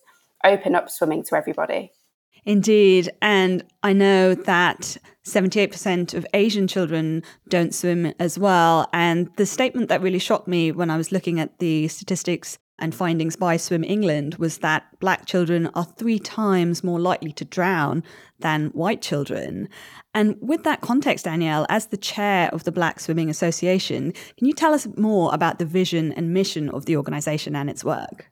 open 0.44 0.75
up 0.75 0.90
swimming 0.90 1.23
to 1.25 1.37
everybody. 1.37 1.92
Indeed. 2.44 3.11
And 3.23 3.64
I 3.83 3.92
know 3.92 4.35
that 4.35 4.97
78% 5.25 6.14
of 6.14 6.26
Asian 6.35 6.66
children 6.66 7.23
don't 7.49 7.75
swim 7.75 8.12
as 8.18 8.38
well. 8.38 8.88
And 8.92 9.30
the 9.37 9.47
statement 9.47 9.88
that 9.88 10.02
really 10.02 10.18
shocked 10.18 10.47
me 10.47 10.71
when 10.71 10.90
I 10.90 10.97
was 10.97 11.11
looking 11.11 11.40
at 11.40 11.59
the 11.59 11.88
statistics 11.88 12.59
and 12.78 12.95
findings 12.95 13.37
by 13.37 13.57
Swim 13.57 13.85
England 13.85 14.35
was 14.37 14.59
that 14.59 14.85
black 14.99 15.26
children 15.26 15.69
are 15.75 15.85
three 15.85 16.19
times 16.19 16.83
more 16.83 16.99
likely 16.99 17.33
to 17.33 17.45
drown 17.45 18.02
than 18.40 18.71
white 18.71 19.00
children. 19.00 19.69
And 20.12 20.37
with 20.40 20.64
that 20.64 20.81
context, 20.81 21.25
Danielle, 21.25 21.66
as 21.69 21.87
the 21.87 21.97
chair 21.97 22.49
of 22.52 22.64
the 22.64 22.73
Black 22.73 23.00
Swimming 23.00 23.31
Association, 23.31 24.12
can 24.37 24.47
you 24.47 24.52
tell 24.52 24.75
us 24.75 24.88
more 24.97 25.33
about 25.33 25.59
the 25.59 25.64
vision 25.64 26.12
and 26.12 26.35
mission 26.35 26.69
of 26.69 26.87
the 26.87 26.97
organization 26.97 27.54
and 27.54 27.71
its 27.71 27.85
work? 27.85 28.31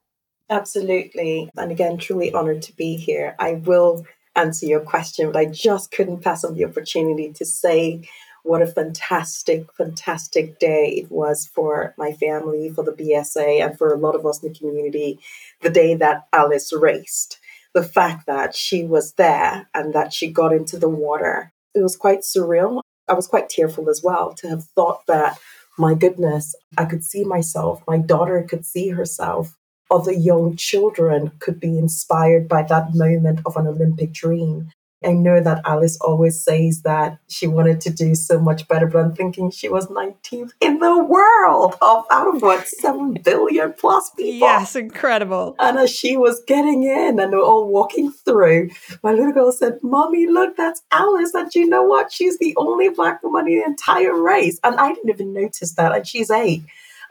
Absolutely. 0.51 1.49
And 1.57 1.71
again, 1.71 1.97
truly 1.97 2.33
honored 2.33 2.63
to 2.63 2.75
be 2.75 2.97
here. 2.97 3.37
I 3.39 3.55
will 3.55 4.05
answer 4.35 4.67
your 4.67 4.81
question, 4.81 5.31
but 5.33 5.39
I 5.39 5.47
just 5.47 5.93
couldn't 5.93 6.23
pass 6.23 6.45
on 6.45 6.55
the 6.55 6.65
opportunity 6.65 7.33
to 7.33 7.45
say 7.45 8.09
what 8.43 8.63
a 8.63 8.67
fantastic, 8.67 9.73
fantastic 9.75 10.59
day 10.59 10.95
it 10.97 11.11
was 11.11 11.47
for 11.47 11.95
my 11.97 12.13
family, 12.13 12.71
for 12.71 12.85
the 12.85 12.93
BSA, 12.93 13.65
and 13.65 13.79
for 13.79 13.93
a 13.93 13.99
lot 13.99 14.15
of 14.15 14.27
us 14.27 14.43
in 14.43 14.53
the 14.53 14.59
community 14.59 15.21
the 15.61 15.71
day 15.71 15.95
that 15.95 16.27
Alice 16.33 16.73
raced. 16.73 17.39
The 17.75 17.83
fact 17.83 18.27
that 18.27 18.55
she 18.55 18.85
was 18.85 19.15
there 19.15 19.69
and 19.73 19.95
that 19.95 20.13
she 20.13 20.31
got 20.31 20.53
into 20.53 20.79
the 20.79 20.89
water, 20.89 21.53
it 21.75 21.83
was 21.83 21.97
quite 21.97 22.21
surreal. 22.21 22.83
I 23.09 23.15
was 23.15 23.27
quite 23.27 23.49
tearful 23.49 23.89
as 23.89 24.03
well 24.03 24.35
to 24.35 24.49
have 24.49 24.65
thought 24.65 25.07
that, 25.07 25.39
my 25.79 25.95
goodness, 25.95 26.55
I 26.77 26.85
could 26.85 27.05
see 27.05 27.25
myself, 27.25 27.83
my 27.87 27.99
daughter 27.99 28.43
could 28.43 28.67
see 28.67 28.91
herself, 28.91 29.57
other 29.91 30.13
young 30.13 30.57
children 30.57 31.33
could 31.39 31.61
be 31.61 31.79
inspired 31.79 32.49
by 32.49 32.63
that 32.65 32.95
moment 32.95 33.41
of 33.47 33.57
an 33.57 33.67
Olympic 33.67 34.13
dream. 34.13 34.71
I 35.05 35.13
know 35.13 35.41
that 35.41 35.63
Alice 35.65 35.99
always 36.01 36.43
says 36.43 36.83
that 36.83 37.19
she 37.29 37.47
wanted 37.47 37.81
to 37.83 37.91
do 37.91 38.15
so 38.15 38.41
much 38.41 38.69
better, 38.69 38.87
but 38.87 38.99
I'm 38.99 39.15
thinking 39.15 39.51
she 39.51 39.69
was 39.69 39.87
19th 39.89 40.53
in 40.61 40.79
the 40.79 41.03
world 41.03 41.77
of 41.81 42.05
out 42.11 42.35
of 42.35 42.43
what, 42.43 42.67
7 42.67 43.15
billion 43.25 43.73
plus 43.73 44.11
people. 44.11 44.49
Yes, 44.49 44.77
incredible. 44.77 45.57
And 45.59 45.79
as 45.79 45.91
she 45.91 46.17
was 46.17 46.43
getting 46.47 46.83
in 46.85 47.19
and 47.19 47.33
they 47.33 47.37
were 47.37 47.43
all 47.43 47.69
walking 47.69 48.11
through, 48.11 48.71
my 49.03 49.13
little 49.13 49.33
girl 49.33 49.53
said, 49.53 49.79
Mommy, 49.83 50.27
look, 50.27 50.57
that's 50.57 50.83
Alice. 50.91 51.35
And 51.35 51.55
you 51.55 51.69
know 51.69 51.83
what? 51.83 52.13
She's 52.13 52.39
the 52.39 52.55
only 52.57 52.89
black 52.89 53.23
woman 53.23 53.49
in 53.49 53.59
the 53.59 53.65
entire 53.65 54.21
race. 54.21 54.59
And 54.65 54.77
I 54.77 54.93
didn't 54.93 55.11
even 55.11 55.33
notice 55.33 55.73
that. 55.75 55.95
And 55.95 56.07
she's 56.07 56.31
eight. 56.31 56.63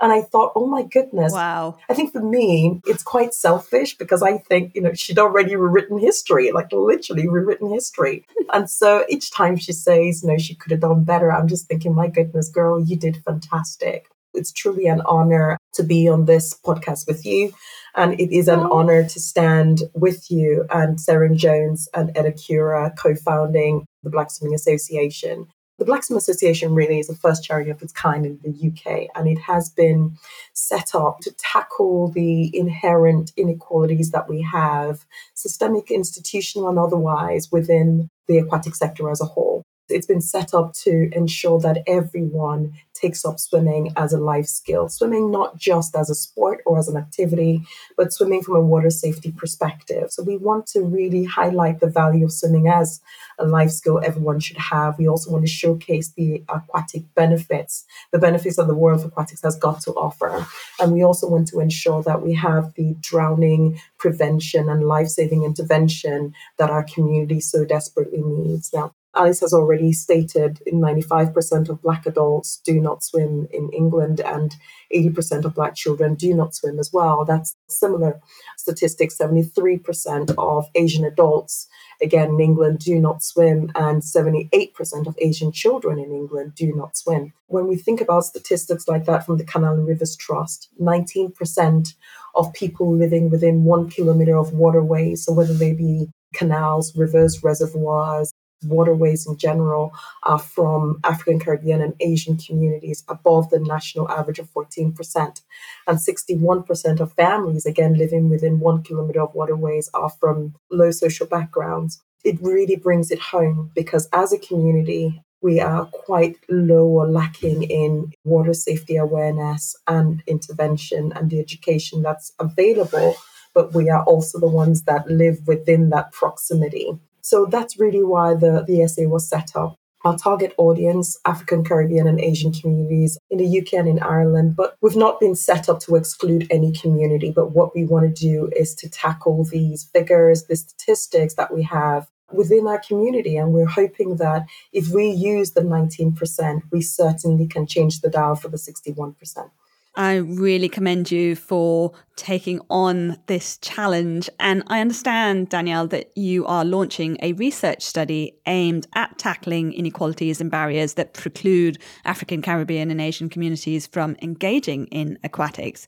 And 0.02 0.12
I 0.12 0.22
thought, 0.22 0.54
oh 0.56 0.66
my 0.66 0.82
goodness. 0.82 1.32
Wow. 1.32 1.78
I 1.88 1.94
think 1.94 2.12
for 2.12 2.22
me, 2.22 2.82
it's 2.86 3.04
quite 3.04 3.36
selfish 3.36 3.96
because 3.98 4.24
I 4.24 4.40
think, 4.40 4.74
you 4.74 4.82
know, 4.82 4.94
she'd 4.94 5.20
already 5.20 5.56
rewritten 5.56 6.00
history, 6.00 6.52
like 6.52 6.72
literally 6.72 7.28
rewritten 7.28 7.72
history. 7.72 8.26
and 8.54 8.68
so 8.70 9.06
each 9.08 9.32
time 9.32 9.58
she 9.58 9.74
says, 9.74 10.24
know, 10.24 10.40
she 10.40 10.56
could 10.56 10.72
have 10.72 10.82
done 10.82 11.04
better, 11.04 11.32
I'm 11.32 11.48
just 11.48 11.68
thinking, 11.68 11.94
my 11.94 12.08
goodness, 12.08 12.50
girl, 12.50 12.84
you 12.84 12.96
did 12.96 13.24
fantastic. 13.24 14.08
It's 14.34 14.52
truly 14.52 14.88
an 14.88 15.02
honor 15.06 15.58
to 15.74 15.84
be 15.84 16.08
on 16.08 16.26
this 16.26 16.58
podcast 16.66 17.08
with 17.08 17.26
you. 17.26 17.54
And 17.96 18.20
it 18.20 18.36
is 18.36 18.48
an 18.48 18.62
oh. 18.62 18.72
honor 18.72 19.04
to 19.04 19.20
stand 19.20 19.84
with 19.94 20.32
you 20.32 20.66
and 20.70 20.98
Seren 20.98 21.36
Jones 21.36 21.90
and 21.94 22.12
Ed 22.16 22.26
Accura 22.26 22.98
co 22.98 23.16
founding 23.16 23.86
the 24.04 24.10
Black 24.10 24.32
Swimming 24.32 24.56
Association. 24.56 25.48
The 25.82 25.86
Black 25.86 26.04
Swimming 26.04 26.20
Association 26.20 26.76
really 26.76 27.00
is 27.00 27.08
the 27.08 27.16
first 27.16 27.44
charity 27.44 27.72
of 27.72 27.82
its 27.82 27.92
kind 27.92 28.24
in 28.24 28.40
the 28.44 28.68
UK, 28.68 29.08
and 29.16 29.28
it 29.28 29.40
has 29.40 29.68
been 29.68 30.16
set 30.54 30.94
up 30.94 31.22
to 31.22 31.32
tackle 31.40 32.12
the 32.12 32.56
inherent 32.56 33.32
inequalities 33.36 34.12
that 34.12 34.30
we 34.30 34.44
have, 34.44 35.08
systemic, 35.34 35.90
institutional, 35.90 36.70
and 36.70 36.78
otherwise, 36.78 37.52
within 37.52 38.10
the 38.28 38.38
aquatic 38.38 38.76
sector 38.76 39.10
as 39.10 39.22
a 39.22 39.26
whole. 39.26 39.64
It's 39.92 40.08
been 40.08 40.22
set 40.22 40.54
up 40.54 40.74
to 40.84 41.10
ensure 41.14 41.60
that 41.60 41.84
everyone 41.88 42.74
takes 42.94 43.26
up 43.26 43.40
swimming 43.40 43.92
as 43.98 44.14
a 44.14 44.20
life 44.20 44.46
skill. 44.46 44.88
Swimming 44.90 45.32
not 45.32 45.58
just 45.58 45.96
as 45.96 46.10
a 46.10 46.16
sport 46.16 46.62
or 46.66 46.78
as 46.78 46.88
an 46.88 46.98
activity, 46.98 47.64
but 47.98 48.14
swimming 48.14 48.44
from 48.44 48.56
a 48.56 48.62
water 48.62 48.90
safety 48.90 49.32
perspective. 49.32 50.12
So 50.12 50.24
we 50.24 50.38
want 50.38 50.68
to 50.68 50.82
really 50.82 51.24
highlight 51.24 51.80
the 51.80 51.90
value 51.90 52.26
of 52.26 52.32
swimming 52.32 52.68
as 52.68 53.02
a 53.40 53.46
life 53.46 53.72
skill 53.72 54.00
everyone 54.04 54.40
should 54.40 54.58
have. 54.58 54.98
We 54.98 55.08
also 55.08 55.32
want 55.32 55.44
to 55.46 55.52
showcase 55.52 56.10
the 56.10 56.44
aquatic 56.48 57.04
benefits, 57.16 57.86
the 58.12 58.20
benefits 58.20 58.58
that 58.58 58.68
the 58.68 58.76
world 58.76 59.02
of 59.02 59.08
aquatics 59.08 59.42
has 59.44 59.56
got 59.56 59.82
to 59.82 59.92
offer. 59.92 60.46
And 60.80 60.92
we 60.94 61.04
also 61.04 61.28
want 61.28 61.48
to 61.50 61.60
ensure 61.60 62.04
that 62.04 62.22
we 62.22 62.34
have 62.36 62.74
the 62.76 62.96
drowning 63.02 63.80
prevention 63.98 64.70
and 64.70 64.84
life 64.88 65.08
saving 65.08 65.44
intervention 65.44 66.34
that 66.58 66.70
our 66.70 66.84
community 66.84 67.40
so 67.40 67.66
desperately 67.66 68.22
needs. 68.22 68.72
Now, 68.74 68.94
Alice 69.16 69.42
has 69.42 69.54
already 69.54 69.92
stated 69.92 70.62
95% 70.72 71.70
of 71.70 71.82
Black 71.82 72.06
adults 72.06 72.62
do 72.66 72.80
not 72.80 73.04
swim 73.04 73.48
in 73.52 73.70
England 73.74 74.22
and 74.22 74.56
80% 74.96 75.44
of 75.44 75.56
Black 75.56 75.76
children 75.76 76.16
do 76.16 76.34
not 76.34 76.56
swim 76.56 76.80
as 76.80 76.92
well. 76.94 77.26
That's 77.26 77.56
similar 77.68 78.22
statistics. 78.58 79.18
73% 79.18 80.34
of 80.38 80.66
Asian 80.76 81.04
adults, 81.04 81.68
again 82.02 82.30
in 82.30 82.40
England, 82.40 82.80
do 82.80 83.00
not 83.00 83.22
swim, 83.22 83.72
and 83.76 84.02
78% 84.02 85.08
of 85.08 85.18
Asian 85.20 85.52
children 85.52 86.00
in 86.00 86.12
England 86.12 86.56
do 86.56 86.74
not 86.74 86.96
swim. 86.96 87.34
When 87.48 87.68
we 87.68 87.76
think 87.76 88.00
about 88.00 88.26
statistics 88.26 88.88
like 88.88 89.06
that 89.06 89.26
from 89.26 89.38
the 89.38 89.44
Canal 89.44 89.74
and 89.74 89.88
Rivers 89.88 90.16
Trust, 90.16 90.70
19% 90.80 91.94
of 92.36 92.54
people 92.54 92.96
living 92.96 93.30
within 93.30 93.66
one 93.66 93.90
kilometer 93.90 94.38
of 94.38 94.54
waterways, 94.54 95.26
so 95.26 95.34
whether 95.34 95.54
they 95.54 95.74
be 95.74 96.08
canals, 96.34 96.96
rivers, 96.96 97.44
reservoirs, 97.44 98.31
waterways 98.64 99.28
in 99.28 99.38
general 99.38 99.94
are 100.24 100.40
from 100.40 101.00
African, 101.04 101.40
Caribbean, 101.40 101.82
and 101.82 101.94
Asian 102.00 102.38
communities 102.38 103.04
above 103.08 103.50
the 103.50 103.60
national 103.60 104.10
average 104.10 104.40
of 104.40 104.52
14%. 104.54 105.42
And 105.88 105.98
61% 105.98 107.00
of 107.00 107.14
families, 107.14 107.66
again, 107.66 107.96
living 107.96 108.30
within 108.30 108.60
one 108.60 108.84
kilometer 108.84 109.22
of 109.22 109.34
waterways, 109.34 109.90
are 109.94 110.10
from 110.10 110.56
low 110.70 110.92
social 110.92 111.28
backgrounds. 111.28 112.02
It 112.24 112.38
really 112.42 112.76
brings 112.76 113.12
it 113.12 113.20
home 113.20 113.72
because 113.76 114.08
as 114.14 114.32
a 114.32 114.38
community, 114.38 115.24
we 115.42 115.60
are 115.60 115.86
quite 115.86 116.38
low 116.50 116.86
or 116.86 117.08
lacking 117.08 117.64
in 117.64 118.12
water 118.24 118.54
safety 118.54 118.96
awareness 118.96 119.76
and 119.88 120.22
intervention 120.28 121.12
and 121.16 121.32
the 121.32 121.40
education 121.40 122.04
that's 122.04 122.32
available, 122.40 123.16
but 123.56 123.74
we 123.74 123.90
are 123.90 124.04
also 124.04 124.40
the 124.40 124.48
ones 124.48 124.84
that 124.84 125.10
live 125.10 125.48
within 125.48 125.90
that 125.90 126.12
proximity. 126.12 126.92
So 127.22 127.46
that's 127.46 127.80
really 127.80 128.04
why 128.04 128.34
the, 128.34 128.64
the 128.68 128.80
BSA 128.80 129.10
was 129.10 129.28
set 129.28 129.56
up. 129.56 129.76
Our 130.04 130.18
target 130.18 130.56
audience, 130.58 131.20
African, 131.26 131.64
Caribbean, 131.64 132.08
and 132.08 132.20
Asian 132.20 132.52
communities 132.52 133.20
in 133.30 133.38
the 133.38 133.60
UK 133.60 133.74
and 133.74 133.88
in 133.88 134.00
Ireland, 134.00 134.56
but 134.56 134.76
we've 134.82 134.96
not 134.96 135.20
been 135.20 135.36
set 135.36 135.70
up 135.70 135.80
to 135.82 135.96
exclude 135.96 136.48
any 136.50 136.72
community. 136.72 137.32
But 137.32 137.52
what 137.52 137.76
we 137.76 137.86
want 137.86 138.16
to 138.16 138.22
do 138.22 138.50
is 138.56 138.74
to 138.76 138.90
tackle 138.90 139.44
these 139.44 139.84
figures, 139.84 140.46
the 140.46 140.56
statistics 140.56 141.36
that 141.36 141.54
we 141.54 141.62
have 141.64 142.08
within 142.34 142.68
our 142.68 142.80
community. 142.80 143.38
And 143.38 143.54
we're 143.54 143.66
hoping 143.66 144.16
that 144.16 144.48
if 144.74 144.90
we 144.90 145.10
use 145.10 145.52
the 145.52 145.62
19%, 145.62 146.62
we 146.72 146.82
certainly 146.82 147.48
can 147.48 147.68
change 147.68 148.02
the 148.02 148.10
dial 148.10 148.36
for 148.36 148.48
the 148.48 148.58
61%. 148.58 149.52
I 149.96 150.16
really 150.16 150.70
commend 150.70 151.12
you 151.12 151.36
for 151.36 151.92
taking 152.16 152.62
on 152.70 153.18
this 153.28 153.58
challenge. 153.58 154.30
And 154.40 154.64
I 154.68 154.80
understand, 154.80 155.50
Danielle, 155.50 155.88
that 155.88 156.16
you 156.16 156.46
are 156.46 156.64
launching 156.64 157.18
a 157.22 157.34
research 157.34 157.82
study 157.84 158.38
aimed 158.46 158.88
at 158.96 159.18
tackling 159.18 159.74
inequalities 159.74 160.40
and 160.40 160.50
barriers 160.50 160.94
that 160.94 161.14
preclude 161.14 161.78
African, 162.06 162.42
Caribbean, 162.42 162.90
and 162.90 163.02
Asian 163.02 163.30
communities 163.30 163.86
from 163.86 164.16
engaging 164.22 164.88
in 164.88 165.20
aquatics. 165.24 165.88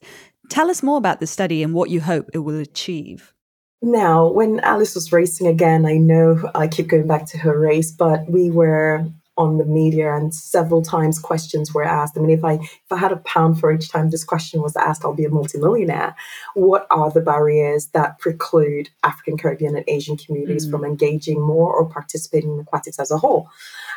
Tell 0.50 0.70
us 0.70 0.82
more 0.82 0.98
about 0.98 1.20
the 1.20 1.26
study 1.26 1.62
and 1.62 1.72
what 1.72 1.88
you 1.88 2.02
hope 2.02 2.28
it 2.34 2.38
will 2.38 2.58
achieve. 2.58 3.32
Now, 3.80 4.28
when 4.28 4.60
Alice 4.60 4.94
was 4.94 5.12
racing 5.12 5.46
again, 5.46 5.86
I 5.86 5.96
know 5.96 6.50
I 6.54 6.68
keep 6.68 6.88
going 6.88 7.06
back 7.06 7.26
to 7.26 7.38
her 7.38 7.58
race, 7.58 7.90
but 7.90 8.28
we 8.30 8.50
were 8.50 9.06
on 9.36 9.58
the 9.58 9.64
media 9.64 10.14
and 10.14 10.34
several 10.34 10.82
times 10.82 11.18
questions 11.18 11.74
were 11.74 11.84
asked. 11.84 12.16
I 12.16 12.20
mean, 12.20 12.30
if 12.30 12.44
I 12.44 12.54
if 12.54 12.92
I 12.92 12.96
had 12.96 13.12
a 13.12 13.16
pound 13.16 13.58
for 13.58 13.72
each 13.72 13.88
time 13.88 14.10
this 14.10 14.24
question 14.24 14.62
was 14.62 14.76
asked, 14.76 15.04
I'll 15.04 15.14
be 15.14 15.24
a 15.24 15.30
multimillionaire. 15.30 16.14
What 16.54 16.86
are 16.90 17.10
the 17.10 17.20
barriers 17.20 17.88
that 17.88 18.18
preclude 18.18 18.90
African, 19.02 19.36
Caribbean, 19.36 19.76
and 19.76 19.84
Asian 19.88 20.16
communities 20.16 20.66
mm. 20.66 20.70
from 20.70 20.84
engaging 20.84 21.40
more 21.40 21.72
or 21.72 21.88
participating 21.88 22.54
in 22.54 22.60
aquatics 22.60 22.98
as 22.98 23.10
a 23.10 23.18
whole? 23.18 23.48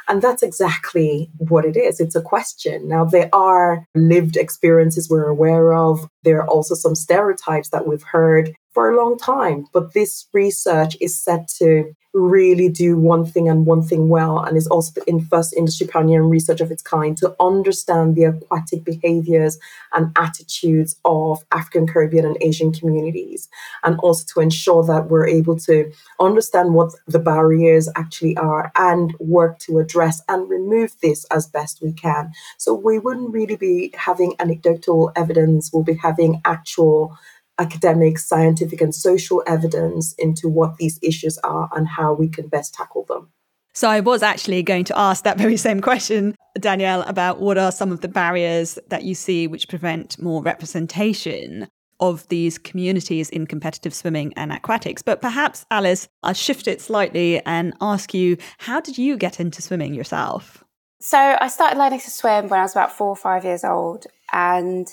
And 0.08 0.22
that's 0.22 0.42
exactly 0.42 1.30
what 1.38 1.66
it 1.66 1.76
is. 1.76 2.00
It's 2.00 2.16
a 2.16 2.22
question. 2.22 2.88
Now, 2.88 3.04
there 3.04 3.30
are 3.34 3.86
lived 3.94 4.38
experiences 4.38 5.10
we're 5.10 5.28
aware 5.28 5.74
of. 5.74 6.08
There 6.24 6.42
are 6.42 6.48
also 6.48 6.76
some 6.76 6.96
stereotypes 6.96 7.70
that 7.70 7.88
we've 7.88 8.04
heard 8.04 8.56
for 8.78 8.92
a 8.92 8.96
long 8.96 9.18
time. 9.18 9.66
But 9.74 9.96
this 9.96 10.28
research 10.34 10.96
is 11.02 11.20
set 11.20 11.48
to 11.58 11.96
really 12.14 12.70
do 12.70 12.96
one 12.96 13.26
thing 13.26 13.50
and 13.50 13.66
one 13.66 13.82
thing 13.82 14.08
well, 14.08 14.38
and 14.38 14.56
is 14.56 14.68
also 14.68 15.02
the 15.02 15.28
first 15.32 15.56
industry 15.56 15.88
pioneering 15.88 16.30
research 16.30 16.62
of 16.62 16.70
its 16.70 16.84
kind 16.84 17.18
to 17.18 17.36
understand 17.40 18.16
the 18.16 18.26
aquatic 18.26 18.84
behaviors 18.84 19.58
and 19.94 20.16
attitudes 20.16 20.96
of 21.06 21.44
African, 21.52 21.88
Caribbean, 21.88 22.24
and 22.26 22.38
Asian 22.40 22.72
communities, 22.72 23.50
and 23.84 24.00
also 24.02 24.24
to 24.32 24.42
ensure 24.42 24.84
that 24.86 25.10
we're 25.10 25.28
able 25.28 25.58
to 25.58 25.92
understand 26.20 26.76
what 26.76 26.92
the 27.08 27.20
barriers 27.20 27.90
actually 27.96 28.38
are 28.38 28.72
and 28.76 29.16
work 29.20 29.58
to 29.58 29.80
address 29.80 30.22
and 30.30 30.48
remove 30.48 30.94
this 31.02 31.26
as 31.32 31.48
best 31.48 31.82
we 31.82 31.94
can. 31.94 32.32
So 32.60 32.76
we 32.76 33.00
wouldn't 33.00 33.34
really 33.34 33.56
be 33.56 33.92
having 33.96 34.36
anecdotal 34.38 35.12
evidence, 35.16 35.72
we'll 35.74 35.84
be 35.84 35.96
having 35.96 36.42
actual 36.46 37.18
academic, 37.60 38.20
scientific, 38.20 38.82
and 38.82 38.94
social 38.94 39.44
evidence 39.48 40.14
into 40.14 40.48
what 40.48 40.78
these 40.78 41.00
issues 41.02 41.38
are 41.40 41.70
and 41.76 41.88
how 41.88 42.14
we 42.14 42.28
can 42.28 42.48
best 42.48 42.74
tackle 42.74 43.04
them. 43.06 43.30
So, 43.74 43.90
I 43.90 44.00
was 44.00 44.24
actually 44.24 44.64
going 44.64 44.86
to 44.86 44.98
ask 44.98 45.24
that 45.24 45.38
very 45.38 45.56
same 45.58 45.82
question, 45.82 46.36
Danielle, 46.60 47.04
about 47.04 47.40
what 47.40 47.58
are 47.60 47.72
some 47.72 47.92
of 47.92 48.02
the 48.02 48.08
barriers 48.08 48.80
that 48.88 49.04
you 49.04 49.14
see 49.14 49.46
which 49.46 49.70
prevent 49.70 50.20
more 50.20 50.42
representation 50.42 51.68
of 52.00 52.28
these 52.28 52.58
communities 52.58 53.30
in 53.30 53.48
competitive 53.48 53.94
swimming 53.94 54.34
and 54.36 54.52
aquatics. 54.52 55.02
But 55.02 55.22
perhaps, 55.22 55.66
Alice, 55.70 56.08
I'll 56.24 56.34
shift 56.34 56.68
it 56.68 56.82
slightly 56.82 57.44
and 57.46 57.76
ask 57.82 58.14
you 58.14 58.38
how 58.60 58.82
did 58.82 58.98
you 58.98 59.18
get 59.18 59.40
into 59.40 59.62
swimming 59.62 59.94
yourself? 59.94 60.64
So, 61.00 61.38
I 61.40 61.48
started 61.48 61.78
learning 61.78 62.00
to 62.00 62.10
swim 62.10 62.50
when 62.50 62.60
I 62.60 62.64
was 62.64 62.72
about 62.72 62.92
four 62.92 63.10
or 63.10 63.16
five 63.16 63.46
years 63.46 63.64
old. 63.64 64.08
And 64.34 64.88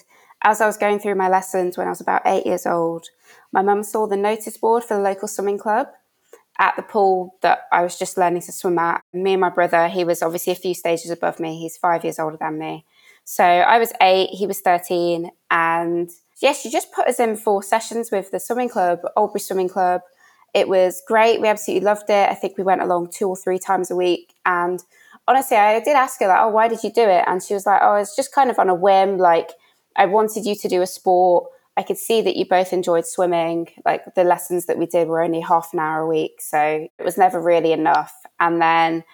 as 0.44 0.60
I 0.60 0.66
was 0.66 0.76
going 0.76 0.98
through 0.98 1.14
my 1.14 1.28
lessons 1.28 1.76
when 1.76 1.86
I 1.86 1.90
was 1.90 2.02
about 2.02 2.22
eight 2.26 2.46
years 2.46 2.66
old, 2.66 3.08
my 3.50 3.62
mum 3.62 3.82
saw 3.82 4.06
the 4.06 4.16
notice 4.16 4.58
board 4.58 4.84
for 4.84 4.94
the 4.94 5.02
local 5.02 5.26
swimming 5.26 5.58
club 5.58 5.88
at 6.58 6.76
the 6.76 6.82
pool 6.82 7.36
that 7.40 7.62
I 7.72 7.82
was 7.82 7.98
just 7.98 8.16
learning 8.18 8.42
to 8.42 8.52
swim 8.52 8.78
at. 8.78 9.02
Me 9.12 9.32
and 9.32 9.40
my 9.40 9.48
brother, 9.48 9.88
he 9.88 10.04
was 10.04 10.22
obviously 10.22 10.52
a 10.52 10.56
few 10.56 10.74
stages 10.74 11.10
above 11.10 11.40
me. 11.40 11.58
He's 11.58 11.78
five 11.78 12.04
years 12.04 12.18
older 12.18 12.36
than 12.36 12.58
me. 12.58 12.84
So 13.24 13.42
I 13.42 13.78
was 13.78 13.92
eight, 14.02 14.30
he 14.30 14.46
was 14.46 14.60
13. 14.60 15.30
And 15.50 16.10
yes, 16.40 16.60
she 16.60 16.70
just 16.70 16.92
put 16.92 17.08
us 17.08 17.18
in 17.18 17.36
four 17.36 17.62
sessions 17.62 18.10
with 18.12 18.30
the 18.30 18.38
swimming 18.38 18.68
club, 18.68 19.00
Oldbury 19.16 19.40
Swimming 19.40 19.68
Club. 19.68 20.02
It 20.52 20.68
was 20.68 21.02
great. 21.08 21.40
We 21.40 21.48
absolutely 21.48 21.84
loved 21.84 22.10
it. 22.10 22.30
I 22.30 22.34
think 22.34 22.56
we 22.56 22.64
went 22.64 22.82
along 22.82 23.10
two 23.12 23.28
or 23.28 23.36
three 23.36 23.58
times 23.58 23.90
a 23.90 23.96
week. 23.96 24.34
And 24.46 24.80
honestly, 25.26 25.56
I 25.56 25.80
did 25.80 25.96
ask 25.96 26.20
her, 26.20 26.28
like, 26.28 26.40
oh, 26.40 26.48
why 26.50 26.68
did 26.68 26.84
you 26.84 26.92
do 26.92 27.02
it? 27.02 27.24
And 27.26 27.42
she 27.42 27.54
was 27.54 27.66
like, 27.66 27.80
oh, 27.82 27.94
it's 27.94 28.14
just 28.14 28.32
kind 28.32 28.50
of 28.50 28.58
on 28.60 28.68
a 28.68 28.74
whim. 28.74 29.18
Like, 29.18 29.50
I 29.96 30.06
wanted 30.06 30.44
you 30.44 30.54
to 30.56 30.68
do 30.68 30.82
a 30.82 30.86
sport. 30.86 31.50
I 31.76 31.82
could 31.82 31.98
see 31.98 32.22
that 32.22 32.36
you 32.36 32.46
both 32.46 32.72
enjoyed 32.72 33.06
swimming. 33.06 33.68
Like 33.84 34.14
the 34.14 34.24
lessons 34.24 34.66
that 34.66 34.78
we 34.78 34.86
did 34.86 35.08
were 35.08 35.22
only 35.22 35.40
half 35.40 35.70
an 35.72 35.80
hour 35.80 36.02
a 36.02 36.06
week. 36.06 36.40
So 36.40 36.88
it 36.98 37.04
was 37.04 37.18
never 37.18 37.40
really 37.40 37.72
enough. 37.72 38.12
And 38.38 38.60
then, 38.60 39.04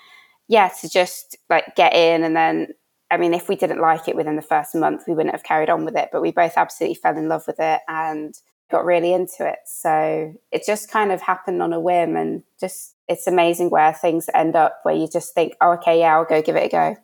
yeah, 0.48 0.68
to 0.80 0.88
just 0.88 1.36
like 1.48 1.74
get 1.76 1.94
in 1.94 2.22
and 2.22 2.36
then, 2.36 2.68
I 3.10 3.16
mean, 3.16 3.34
if 3.34 3.48
we 3.48 3.56
didn't 3.56 3.80
like 3.80 4.08
it 4.08 4.14
within 4.14 4.36
the 4.36 4.42
first 4.42 4.74
month, 4.74 5.04
we 5.08 5.14
wouldn't 5.14 5.34
have 5.34 5.42
carried 5.42 5.70
on 5.70 5.84
with 5.84 5.96
it. 5.96 6.10
But 6.12 6.22
we 6.22 6.32
both 6.32 6.54
absolutely 6.56 6.94
fell 6.94 7.16
in 7.16 7.28
love 7.28 7.44
with 7.46 7.58
it 7.58 7.80
and 7.88 8.34
got 8.70 8.84
really 8.84 9.12
into 9.12 9.46
it. 9.46 9.58
So 9.66 10.34
it 10.52 10.64
just 10.64 10.90
kind 10.90 11.10
of 11.10 11.20
happened 11.20 11.60
on 11.62 11.72
a 11.72 11.80
whim 11.80 12.16
and 12.16 12.42
just 12.60 12.94
it's 13.10 13.26
amazing 13.26 13.70
where 13.70 13.92
things 13.92 14.30
end 14.34 14.54
up 14.54 14.78
where 14.84 14.94
you 14.94 15.08
just 15.08 15.34
think, 15.34 15.56
oh, 15.60 15.72
okay, 15.72 15.98
yeah, 15.98 16.14
I'll 16.14 16.24
go 16.24 16.40
give 16.40 16.54
it 16.54 16.66
a 16.66 16.68
go. 16.68 16.96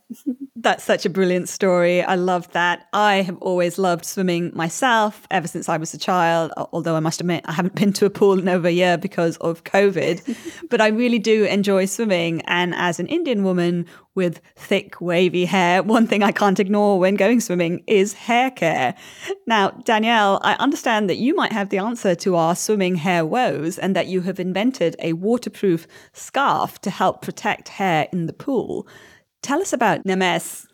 That's 0.57 0.85
such 0.85 1.05
a 1.05 1.11
brilliant 1.11 1.49
story. 1.49 2.01
I 2.01 2.15
love 2.15 2.51
that. 2.53 2.87
I 2.93 3.17
have 3.17 3.37
always 3.39 3.77
loved 3.77 4.05
swimming 4.05 4.53
myself 4.55 5.27
ever 5.33 5.49
since 5.49 5.69
I 5.69 5.77
was 5.77 5.93
a 5.95 5.99
child, 5.99 6.53
although 6.73 6.95
I 6.95 7.01
must 7.01 7.21
admit 7.21 7.45
I 7.47 7.53
haven't 7.53 7.75
been 7.81 7.93
to 7.95 8.07
a 8.07 8.11
pool 8.11 8.39
in 8.39 8.49
over 8.49 8.69
a 8.69 8.71
year 8.71 8.97
because 8.97 9.37
of 9.39 9.65
COVID. 9.65 10.37
but 10.71 10.81
I 10.81 10.89
really 10.89 11.19
do 11.19 11.45
enjoy 11.45 11.87
swimming. 11.87 12.41
And 12.43 12.73
as 12.77 13.01
an 13.01 13.09
Indian 13.09 13.43
woman 13.43 13.85
with 14.15 14.41
thick, 14.55 15.01
wavy 15.01 15.45
hair, 15.45 15.83
one 15.83 16.07
thing 16.07 16.23
I 16.23 16.33
can't 16.33 16.59
ignore 16.59 16.99
when 16.99 17.17
going 17.17 17.41
swimming 17.41 17.83
is 17.87 18.15
hair 18.15 18.51
care. 18.51 18.95
Now, 19.47 19.71
Danielle, 19.85 20.41
I 20.43 20.55
understand 20.55 21.11
that 21.11 21.17
you 21.17 21.35
might 21.35 21.53
have 21.53 21.69
the 21.69 21.79
answer 21.79 22.15
to 22.15 22.37
our 22.37 22.57
swimming 22.57 22.95
hair 22.95 23.27
woes 23.27 23.77
and 23.79 23.95
that 23.95 24.07
you 24.07 24.23
have 24.23 24.41
invented 24.41 24.97
a 25.01 25.13
waterproof 25.13 25.87
scarf 26.13 26.81
to 26.81 26.91
help 26.91 27.23
protect 27.23 27.69
hair 27.69 28.09
in 28.13 28.27
the 28.27 28.33
pool. 28.33 28.87
Tell 29.43 29.61
us 29.61 29.73
about 29.73 30.05
Nemes. 30.05 30.67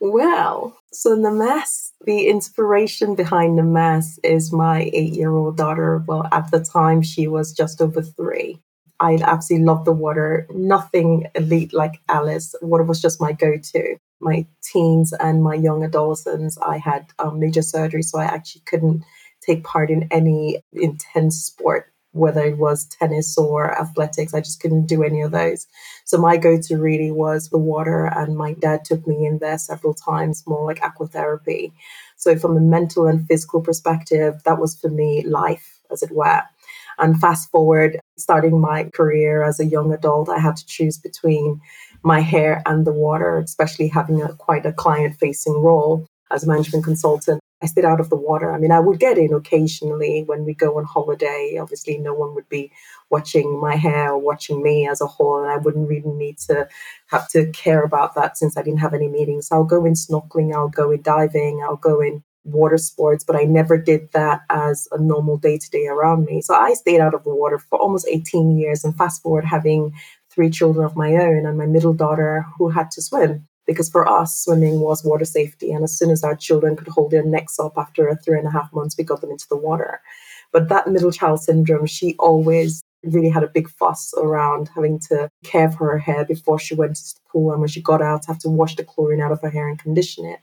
Well, 0.00 0.78
so 0.92 1.16
Nemes, 1.16 1.90
the 2.04 2.28
inspiration 2.28 3.14
behind 3.14 3.58
Nemes 3.58 4.18
is 4.22 4.52
my 4.52 4.90
eight 4.92 5.14
year 5.14 5.34
old 5.34 5.56
daughter. 5.56 6.04
Well, 6.06 6.28
at 6.30 6.50
the 6.50 6.60
time, 6.60 7.02
she 7.02 7.26
was 7.26 7.52
just 7.52 7.80
over 7.80 8.02
three. 8.02 8.60
I 9.00 9.18
absolutely 9.22 9.66
loved 9.66 9.84
the 9.84 9.92
water. 9.92 10.46
Nothing 10.50 11.26
elite 11.34 11.72
like 11.72 12.00
Alice. 12.08 12.54
Water 12.62 12.84
was 12.84 13.00
just 13.00 13.20
my 13.20 13.32
go 13.32 13.56
to. 13.56 13.96
My 14.20 14.46
teens 14.62 15.12
and 15.12 15.42
my 15.42 15.54
young 15.54 15.84
adolescents, 15.84 16.58
I 16.58 16.78
had 16.78 17.06
um, 17.18 17.38
major 17.38 17.62
surgery, 17.62 18.02
so 18.02 18.18
I 18.18 18.24
actually 18.24 18.62
couldn't 18.66 19.04
take 19.40 19.62
part 19.62 19.90
in 19.90 20.08
any 20.10 20.62
intense 20.72 21.36
sport 21.44 21.92
whether 22.12 22.42
it 22.44 22.58
was 22.58 22.86
tennis 22.86 23.36
or 23.36 23.78
athletics. 23.78 24.34
I 24.34 24.40
just 24.40 24.60
couldn't 24.60 24.86
do 24.86 25.02
any 25.02 25.20
of 25.22 25.30
those. 25.30 25.66
So 26.04 26.18
my 26.18 26.36
go 26.36 26.60
to 26.60 26.76
really 26.76 27.10
was 27.10 27.48
the 27.48 27.58
water, 27.58 28.06
and 28.06 28.36
my 28.36 28.54
dad 28.54 28.84
took 28.84 29.06
me 29.06 29.26
in 29.26 29.38
there 29.38 29.58
several 29.58 29.94
times, 29.94 30.44
more 30.46 30.64
like 30.64 30.80
aquatherapy. 30.80 31.72
So, 32.16 32.36
from 32.36 32.56
a 32.56 32.60
mental 32.60 33.06
and 33.06 33.26
physical 33.26 33.60
perspective, 33.60 34.42
that 34.44 34.58
was 34.58 34.78
for 34.78 34.88
me 34.88 35.22
life, 35.24 35.80
as 35.90 36.02
it 36.02 36.10
were. 36.10 36.42
And 36.98 37.20
fast 37.20 37.50
forward, 37.50 38.00
starting 38.18 38.60
my 38.60 38.84
career 38.84 39.44
as 39.44 39.60
a 39.60 39.64
young 39.64 39.92
adult, 39.92 40.28
I 40.28 40.38
had 40.38 40.56
to 40.56 40.66
choose 40.66 40.98
between 40.98 41.60
my 42.02 42.20
hair 42.20 42.62
and 42.66 42.84
the 42.84 42.92
water, 42.92 43.38
especially 43.38 43.88
having 43.88 44.20
a 44.20 44.34
quite 44.34 44.66
a 44.66 44.72
client 44.72 45.14
facing 45.14 45.54
role 45.62 46.06
as 46.30 46.42
a 46.42 46.48
management 46.48 46.84
consultant. 46.84 47.40
I 47.60 47.66
stayed 47.66 47.84
out 47.84 48.00
of 48.00 48.08
the 48.08 48.16
water. 48.16 48.52
I 48.52 48.58
mean, 48.58 48.70
I 48.70 48.78
would 48.78 49.00
get 49.00 49.18
in 49.18 49.32
occasionally 49.32 50.22
when 50.24 50.44
we 50.44 50.54
go 50.54 50.78
on 50.78 50.84
holiday. 50.84 51.58
Obviously, 51.60 51.98
no 51.98 52.14
one 52.14 52.34
would 52.34 52.48
be 52.48 52.70
watching 53.10 53.60
my 53.60 53.74
hair 53.74 54.12
or 54.12 54.18
watching 54.18 54.62
me 54.62 54.88
as 54.88 55.00
a 55.00 55.06
whole, 55.06 55.42
and 55.42 55.50
I 55.50 55.56
wouldn't 55.56 55.88
really 55.88 56.10
need 56.10 56.38
to 56.48 56.68
have 57.06 57.28
to 57.30 57.50
care 57.50 57.82
about 57.82 58.14
that 58.14 58.38
since 58.38 58.56
I 58.56 58.62
didn't 58.62 58.80
have 58.80 58.94
any 58.94 59.08
meetings. 59.08 59.48
So 59.48 59.56
I'll 59.56 59.64
go 59.64 59.84
in 59.84 59.94
snorkeling, 59.94 60.54
I'll 60.54 60.68
go 60.68 60.92
in 60.92 61.02
diving, 61.02 61.60
I'll 61.64 61.76
go 61.76 62.00
in 62.00 62.22
water 62.44 62.78
sports, 62.78 63.24
but 63.24 63.36
I 63.36 63.42
never 63.42 63.76
did 63.76 64.10
that 64.12 64.42
as 64.48 64.86
a 64.92 64.98
normal 65.00 65.36
day 65.36 65.58
to 65.58 65.70
day 65.70 65.86
around 65.86 66.26
me. 66.26 66.40
So 66.40 66.54
I 66.54 66.74
stayed 66.74 67.00
out 67.00 67.14
of 67.14 67.24
the 67.24 67.34
water 67.34 67.58
for 67.58 67.78
almost 67.78 68.06
18 68.08 68.56
years. 68.56 68.84
And 68.84 68.96
fast 68.96 69.22
forward, 69.22 69.44
having 69.44 69.92
three 70.30 70.48
children 70.48 70.84
of 70.86 70.96
my 70.96 71.14
own 71.14 71.44
and 71.44 71.58
my 71.58 71.66
middle 71.66 71.92
daughter 71.92 72.46
who 72.56 72.68
had 72.68 72.92
to 72.92 73.02
swim 73.02 73.47
because 73.68 73.90
for 73.90 74.08
us, 74.08 74.42
swimming 74.42 74.80
was 74.80 75.04
water 75.04 75.26
safety. 75.26 75.70
And 75.70 75.84
as 75.84 75.96
soon 75.96 76.10
as 76.10 76.24
our 76.24 76.34
children 76.34 76.74
could 76.74 76.88
hold 76.88 77.10
their 77.10 77.22
necks 77.22 77.60
up 77.60 77.74
after 77.76 78.18
three 78.24 78.38
and 78.38 78.48
a 78.48 78.50
half 78.50 78.72
months, 78.72 78.96
we 78.96 79.04
got 79.04 79.20
them 79.20 79.30
into 79.30 79.46
the 79.48 79.58
water. 79.58 80.00
But 80.52 80.70
that 80.70 80.88
middle 80.88 81.12
child 81.12 81.42
syndrome, 81.42 81.84
she 81.84 82.16
always 82.18 82.82
really 83.04 83.28
had 83.28 83.44
a 83.44 83.48
big 83.48 83.68
fuss 83.68 84.14
around 84.16 84.70
having 84.74 84.98
to 84.98 85.28
care 85.44 85.70
for 85.70 85.92
her 85.92 85.98
hair 85.98 86.24
before 86.24 86.58
she 86.58 86.74
went 86.74 86.96
to 86.96 87.02
the 87.02 87.20
pool. 87.30 87.52
And 87.52 87.60
when 87.60 87.68
she 87.68 87.82
got 87.82 88.00
out, 88.00 88.24
have 88.26 88.38
to 88.38 88.48
wash 88.48 88.74
the 88.74 88.84
chlorine 88.84 89.20
out 89.20 89.32
of 89.32 89.42
her 89.42 89.50
hair 89.50 89.68
and 89.68 89.78
condition 89.78 90.24
it. 90.24 90.40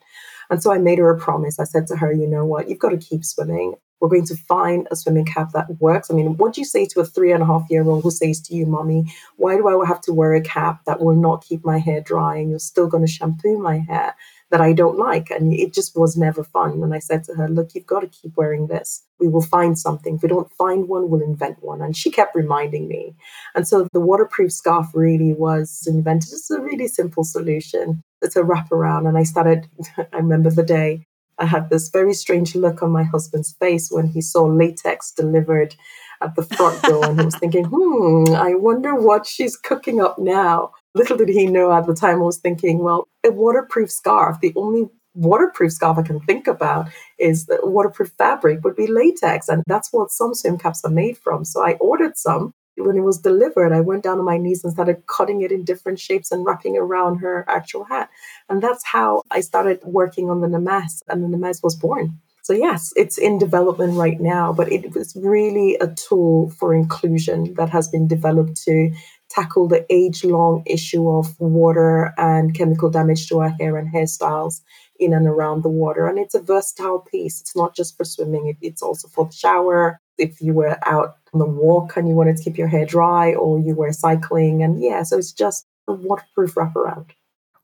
And 0.51 0.61
so 0.61 0.71
I 0.71 0.77
made 0.77 0.99
her 0.99 1.09
a 1.09 1.17
promise. 1.17 1.59
I 1.59 1.63
said 1.63 1.87
to 1.87 1.95
her, 1.95 2.13
you 2.13 2.27
know 2.27 2.45
what, 2.45 2.69
you've 2.69 2.79
got 2.79 2.89
to 2.89 2.97
keep 2.97 3.25
swimming. 3.25 3.73
We're 3.99 4.09
going 4.09 4.25
to 4.25 4.35
find 4.35 4.87
a 4.91 4.95
swimming 4.95 5.25
cap 5.25 5.51
that 5.53 5.79
works. 5.79 6.11
I 6.11 6.13
mean, 6.13 6.37
what 6.37 6.53
do 6.53 6.61
you 6.61 6.65
say 6.65 6.85
to 6.87 6.99
a 6.99 7.05
three 7.05 7.31
and 7.31 7.41
a 7.41 7.45
half 7.45 7.65
year 7.69 7.83
old 7.83 8.03
who 8.03 8.11
says 8.11 8.41
to 8.41 8.55
you, 8.55 8.65
Mommy, 8.65 9.11
why 9.37 9.55
do 9.55 9.67
I 9.67 9.85
have 9.87 10.01
to 10.01 10.13
wear 10.13 10.33
a 10.33 10.41
cap 10.41 10.81
that 10.85 10.99
will 10.99 11.15
not 11.15 11.43
keep 11.43 11.63
my 11.63 11.79
hair 11.79 12.01
dry 12.01 12.37
and 12.37 12.49
you're 12.49 12.59
still 12.59 12.87
going 12.87 13.05
to 13.05 13.11
shampoo 13.11 13.57
my 13.57 13.79
hair 13.79 14.15
that 14.51 14.61
I 14.61 14.73
don't 14.73 14.97
like? 14.97 15.31
And 15.31 15.53
it 15.53 15.73
just 15.73 15.95
was 15.95 16.17
never 16.17 16.43
fun. 16.43 16.83
And 16.83 16.93
I 16.93 16.99
said 16.99 17.23
to 17.25 17.35
her, 17.35 17.47
Look, 17.47 17.73
you've 17.73 17.87
got 17.87 18.01
to 18.01 18.07
keep 18.07 18.35
wearing 18.35 18.67
this. 18.67 19.03
We 19.19 19.29
will 19.29 19.41
find 19.41 19.79
something. 19.79 20.15
If 20.15 20.23
we 20.23 20.29
don't 20.29 20.51
find 20.51 20.89
one, 20.89 21.09
we'll 21.09 21.21
invent 21.21 21.63
one. 21.63 21.81
And 21.81 21.95
she 21.95 22.11
kept 22.11 22.35
reminding 22.35 22.87
me. 22.87 23.15
And 23.55 23.67
so 23.67 23.87
the 23.93 24.01
waterproof 24.01 24.51
scarf 24.51 24.87
really 24.93 25.33
was 25.33 25.87
invented. 25.87 26.33
It's 26.33 26.51
a 26.51 26.59
really 26.59 26.87
simple 26.87 27.23
solution. 27.23 28.03
It's 28.21 28.35
a 28.35 28.41
wraparound. 28.41 29.07
And 29.07 29.17
I 29.17 29.23
started, 29.23 29.67
I 29.97 30.17
remember 30.17 30.49
the 30.49 30.63
day 30.63 31.07
I 31.37 31.45
had 31.45 31.69
this 31.69 31.89
very 31.89 32.13
strange 32.13 32.55
look 32.55 32.81
on 32.81 32.91
my 32.91 33.03
husband's 33.03 33.53
face 33.53 33.89
when 33.91 34.07
he 34.07 34.21
saw 34.21 34.45
latex 34.45 35.11
delivered 35.11 35.75
at 36.21 36.35
the 36.35 36.43
front 36.43 36.81
door 36.83 37.05
and 37.05 37.19
he 37.19 37.25
was 37.25 37.37
thinking, 37.37 37.65
hmm, 37.65 38.33
I 38.35 38.55
wonder 38.55 38.95
what 38.95 39.25
she's 39.25 39.57
cooking 39.57 39.99
up 39.99 40.17
now. 40.17 40.71
Little 40.93 41.17
did 41.17 41.29
he 41.29 41.45
know 41.45 41.73
at 41.73 41.87
the 41.87 41.93
time 41.93 42.21
I 42.21 42.25
was 42.25 42.37
thinking, 42.37 42.79
well, 42.79 43.07
a 43.25 43.31
waterproof 43.31 43.91
scarf, 43.91 44.39
the 44.39 44.53
only 44.55 44.89
waterproof 45.13 45.71
scarf 45.71 45.97
I 45.97 46.03
can 46.03 46.19
think 46.21 46.47
about 46.47 46.89
is 47.19 47.45
the 47.45 47.59
waterproof 47.63 48.11
fabric 48.17 48.63
would 48.63 48.75
be 48.75 48.87
latex. 48.87 49.49
And 49.49 49.63
that's 49.67 49.91
what 49.91 50.11
some 50.11 50.33
swim 50.33 50.57
caps 50.57 50.83
are 50.85 50.91
made 50.91 51.17
from. 51.17 51.45
So 51.45 51.65
I 51.65 51.73
ordered 51.73 52.17
some 52.17 52.53
when 52.77 52.97
it 52.97 53.01
was 53.01 53.19
delivered, 53.19 53.71
I 53.71 53.81
went 53.81 54.03
down 54.03 54.19
on 54.19 54.25
my 54.25 54.37
knees 54.37 54.63
and 54.63 54.73
started 54.73 55.07
cutting 55.07 55.41
it 55.41 55.51
in 55.51 55.63
different 55.63 55.99
shapes 55.99 56.31
and 56.31 56.45
wrapping 56.45 56.77
around 56.77 57.17
her 57.17 57.45
actual 57.47 57.85
hat. 57.85 58.09
And 58.49 58.61
that's 58.61 58.85
how 58.85 59.23
I 59.31 59.41
started 59.41 59.79
working 59.83 60.29
on 60.29 60.41
the 60.41 60.47
Nemes, 60.47 61.03
and 61.07 61.23
the 61.23 61.37
Nemes 61.37 61.63
was 61.63 61.75
born. 61.75 62.19
So, 62.43 62.53
yes, 62.53 62.93
it's 62.95 63.17
in 63.17 63.39
development 63.39 63.97
right 63.97 64.19
now, 64.19 64.53
but 64.53 64.71
it 64.71 64.93
was 64.93 65.15
really 65.15 65.77
a 65.81 65.87
tool 65.87 66.51
for 66.51 66.75
inclusion 66.75 67.55
that 67.55 67.69
has 67.69 67.87
been 67.87 68.07
developed 68.07 68.61
to 68.65 68.91
tackle 69.29 69.67
the 69.67 69.83
age 69.89 70.23
long 70.23 70.61
issue 70.67 71.09
of 71.09 71.39
water 71.39 72.13
and 72.17 72.53
chemical 72.53 72.91
damage 72.91 73.27
to 73.29 73.39
our 73.39 73.49
hair 73.49 73.77
and 73.77 73.91
hairstyles 73.91 74.61
in 74.99 75.13
and 75.13 75.27
around 75.27 75.63
the 75.63 75.69
water. 75.69 76.07
And 76.07 76.17
it's 76.17 76.35
a 76.35 76.41
versatile 76.41 76.99
piece. 76.99 77.41
It's 77.41 77.55
not 77.55 77.75
just 77.75 77.97
for 77.97 78.05
swimming, 78.05 78.57
it's 78.61 78.81
also 78.81 79.07
for 79.07 79.25
the 79.25 79.33
shower. 79.33 79.99
If 80.17 80.41
you 80.41 80.53
were 80.53 80.77
out 80.85 81.17
on 81.33 81.39
the 81.39 81.45
walk 81.45 81.97
and 81.97 82.07
you 82.07 82.15
wanted 82.15 82.37
to 82.37 82.43
keep 82.43 82.57
your 82.57 82.69
hair 82.69 82.85
dry, 82.85 83.33
or 83.33 83.59
you 83.59 83.75
were 83.75 83.91
cycling. 83.91 84.63
And 84.63 84.81
yeah, 84.81 85.03
so 85.03 85.17
it's 85.17 85.33
just 85.33 85.65
a 85.87 85.93
waterproof 85.93 86.55
wraparound. 86.55 87.11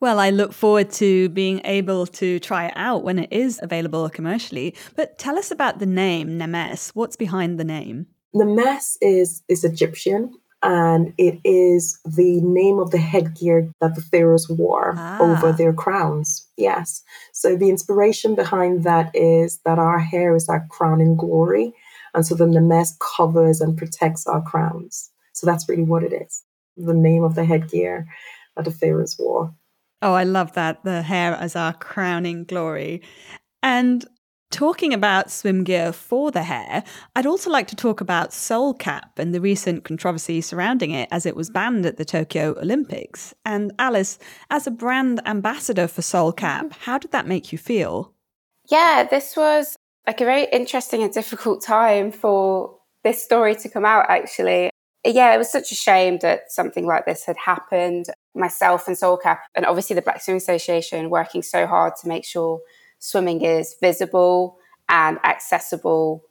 Well, 0.02 0.20
I 0.20 0.32
look 0.32 0.52
forward 0.52 0.90
to 0.94 1.30
being 1.30 1.62
able 1.64 2.08
to 2.08 2.40
try 2.40 2.66
it 2.66 2.74
out 2.76 3.04
when 3.04 3.20
it 3.20 3.32
is 3.32 3.60
available 3.62 4.10
commercially. 4.10 4.76
But 4.96 5.20
tell 5.20 5.38
us 5.38 5.52
about 5.52 5.78
the 5.78 5.86
name 5.86 6.40
Nemes. 6.40 6.90
What's 6.96 7.16
behind 7.16 7.60
the 7.60 7.64
name? 7.64 8.08
Nemes 8.34 8.98
is 9.02 9.44
is 9.48 9.64
Egyptian 9.64 10.34
and 10.64 11.14
it 11.18 11.40
is 11.44 12.00
the 12.06 12.40
name 12.42 12.80
of 12.80 12.92
the 12.92 12.98
headgear 12.98 13.72
that 13.82 13.96
the 13.96 14.02
pharaohs 14.02 14.50
wore 14.50 14.94
ah. 14.98 15.20
over 15.20 15.52
their 15.52 15.74
crowns. 15.74 16.48
Yes. 16.58 17.02
So 17.34 17.56
the 17.56 17.70
inspiration 17.70 18.36
behind 18.36 18.84
that 18.84 19.12
is 19.16 19.60
that 19.66 19.80
our 19.80 20.00
hair 20.00 20.36
is 20.36 20.48
our 20.50 20.66
crown 20.70 21.02
in 21.02 21.16
glory. 21.16 21.74
And 22.14 22.26
so 22.26 22.36
the 22.36 22.46
Nemes 22.46 22.92
covers 23.00 23.62
and 23.62 23.78
protects 23.78 24.28
our 24.28 24.42
crowns. 24.42 25.10
So 25.34 25.48
that's 25.48 25.68
really 25.68 25.84
what 25.84 26.04
it 26.04 26.14
is 26.14 26.44
the 26.78 26.94
name 26.94 27.24
of 27.24 27.36
the 27.36 27.46
headgear 27.46 28.08
that 28.56 28.66
the 28.66 28.72
pharaohs 28.72 29.18
wore. 29.20 29.54
Oh, 30.02 30.14
I 30.14 30.24
love 30.24 30.54
that. 30.54 30.84
The 30.84 31.02
hair 31.02 31.34
as 31.36 31.56
our 31.56 31.74
crowning 31.74 32.46
glory. 32.46 33.02
And 33.62 34.06
Talking 34.52 34.94
about 34.94 35.32
swim 35.32 35.64
gear 35.64 35.94
for 35.94 36.30
the 36.30 36.44
hair, 36.44 36.84
I'd 37.16 37.26
also 37.26 37.50
like 37.50 37.68
to 37.70 37.76
talk 37.76 38.02
about 38.02 38.34
Soul 38.34 38.74
Cap 38.74 39.18
and 39.18 39.34
the 39.34 39.40
recent 39.40 39.86
controversy 39.86 40.42
surrounding 40.42 40.92
it 40.92 41.08
as 41.10 41.26
it 41.26 41.38
was 41.38 41.50
banned 41.50 41.86
at 41.86 41.96
the 41.96 42.04
Tokyo 42.04 42.60
Olympics. 42.60 43.34
And 43.46 43.72
Alice, 43.80 44.20
as 44.50 44.68
a 44.68 44.72
brand 44.72 45.22
ambassador 45.26 45.88
for 45.88 46.02
Soul 46.02 46.34
Cap, 46.34 46.74
how 46.82 46.98
did 46.98 47.12
that 47.12 47.28
make 47.28 47.54
you 47.54 47.58
feel? 47.58 48.14
Yeah, 48.70 49.08
this 49.10 49.38
was 49.38 49.78
like 50.06 50.20
a 50.20 50.26
very 50.26 50.48
interesting 50.52 51.02
and 51.02 51.14
difficult 51.14 51.64
time 51.64 52.12
for 52.12 52.78
this 53.06 53.24
story 53.24 53.56
to 53.56 53.70
come 53.70 53.86
out, 53.86 54.06
actually. 54.10 54.70
Yeah, 55.06 55.34
it 55.34 55.38
was 55.38 55.52
such 55.52 55.72
a 55.72 55.76
shame 55.76 56.20
that 56.22 56.52
something 56.52 56.86
like 56.86 57.06
this 57.06 57.26
had 57.26 57.38
happened. 57.38 58.08
Myself 58.36 58.88
and 58.88 58.98
Soul 58.98 59.18
Cap, 59.18 59.44
and 59.56 59.66
obviously 59.66 59.96
the 59.96 60.02
Black 60.02 60.22
Swimming 60.22 60.38
Association, 60.38 61.10
working 61.10 61.42
so 61.42 61.66
hard 61.66 61.94
to 62.02 62.08
make 62.08 62.26
sure 62.26 62.62
swimming 63.02 63.42
is 63.42 63.76
visible 63.82 64.58
and 64.88 65.18
accessible 65.26 66.24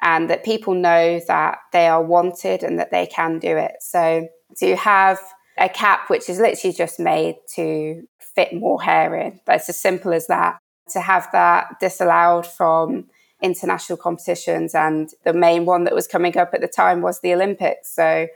and 0.00 0.30
that 0.30 0.44
people 0.44 0.74
know 0.74 1.20
that 1.28 1.58
they 1.72 1.86
are 1.86 2.02
wanted 2.02 2.62
and 2.62 2.78
that 2.78 2.90
they 2.90 3.06
can 3.06 3.38
do 3.38 3.56
it. 3.56 3.72
So 3.80 4.28
to 4.56 4.76
have 4.76 5.20
a 5.58 5.68
cap 5.68 6.08
which 6.08 6.30
is 6.30 6.38
literally 6.38 6.74
just 6.74 6.98
made 6.98 7.36
to 7.54 8.02
fit 8.34 8.54
more 8.54 8.80
hair 8.80 9.14
in, 9.16 9.40
that's 9.46 9.68
as 9.68 9.76
simple 9.76 10.12
as 10.12 10.28
that. 10.28 10.58
To 10.92 11.00
have 11.00 11.28
that 11.32 11.78
disallowed 11.80 12.46
from 12.46 13.06
international 13.42 13.96
competitions 13.96 14.74
and 14.74 15.10
the 15.24 15.32
main 15.32 15.64
one 15.64 15.84
that 15.84 15.94
was 15.94 16.06
coming 16.06 16.36
up 16.38 16.54
at 16.54 16.60
the 16.60 16.68
time 16.68 17.02
was 17.02 17.20
the 17.20 17.34
Olympics. 17.34 17.94
So 17.94 18.28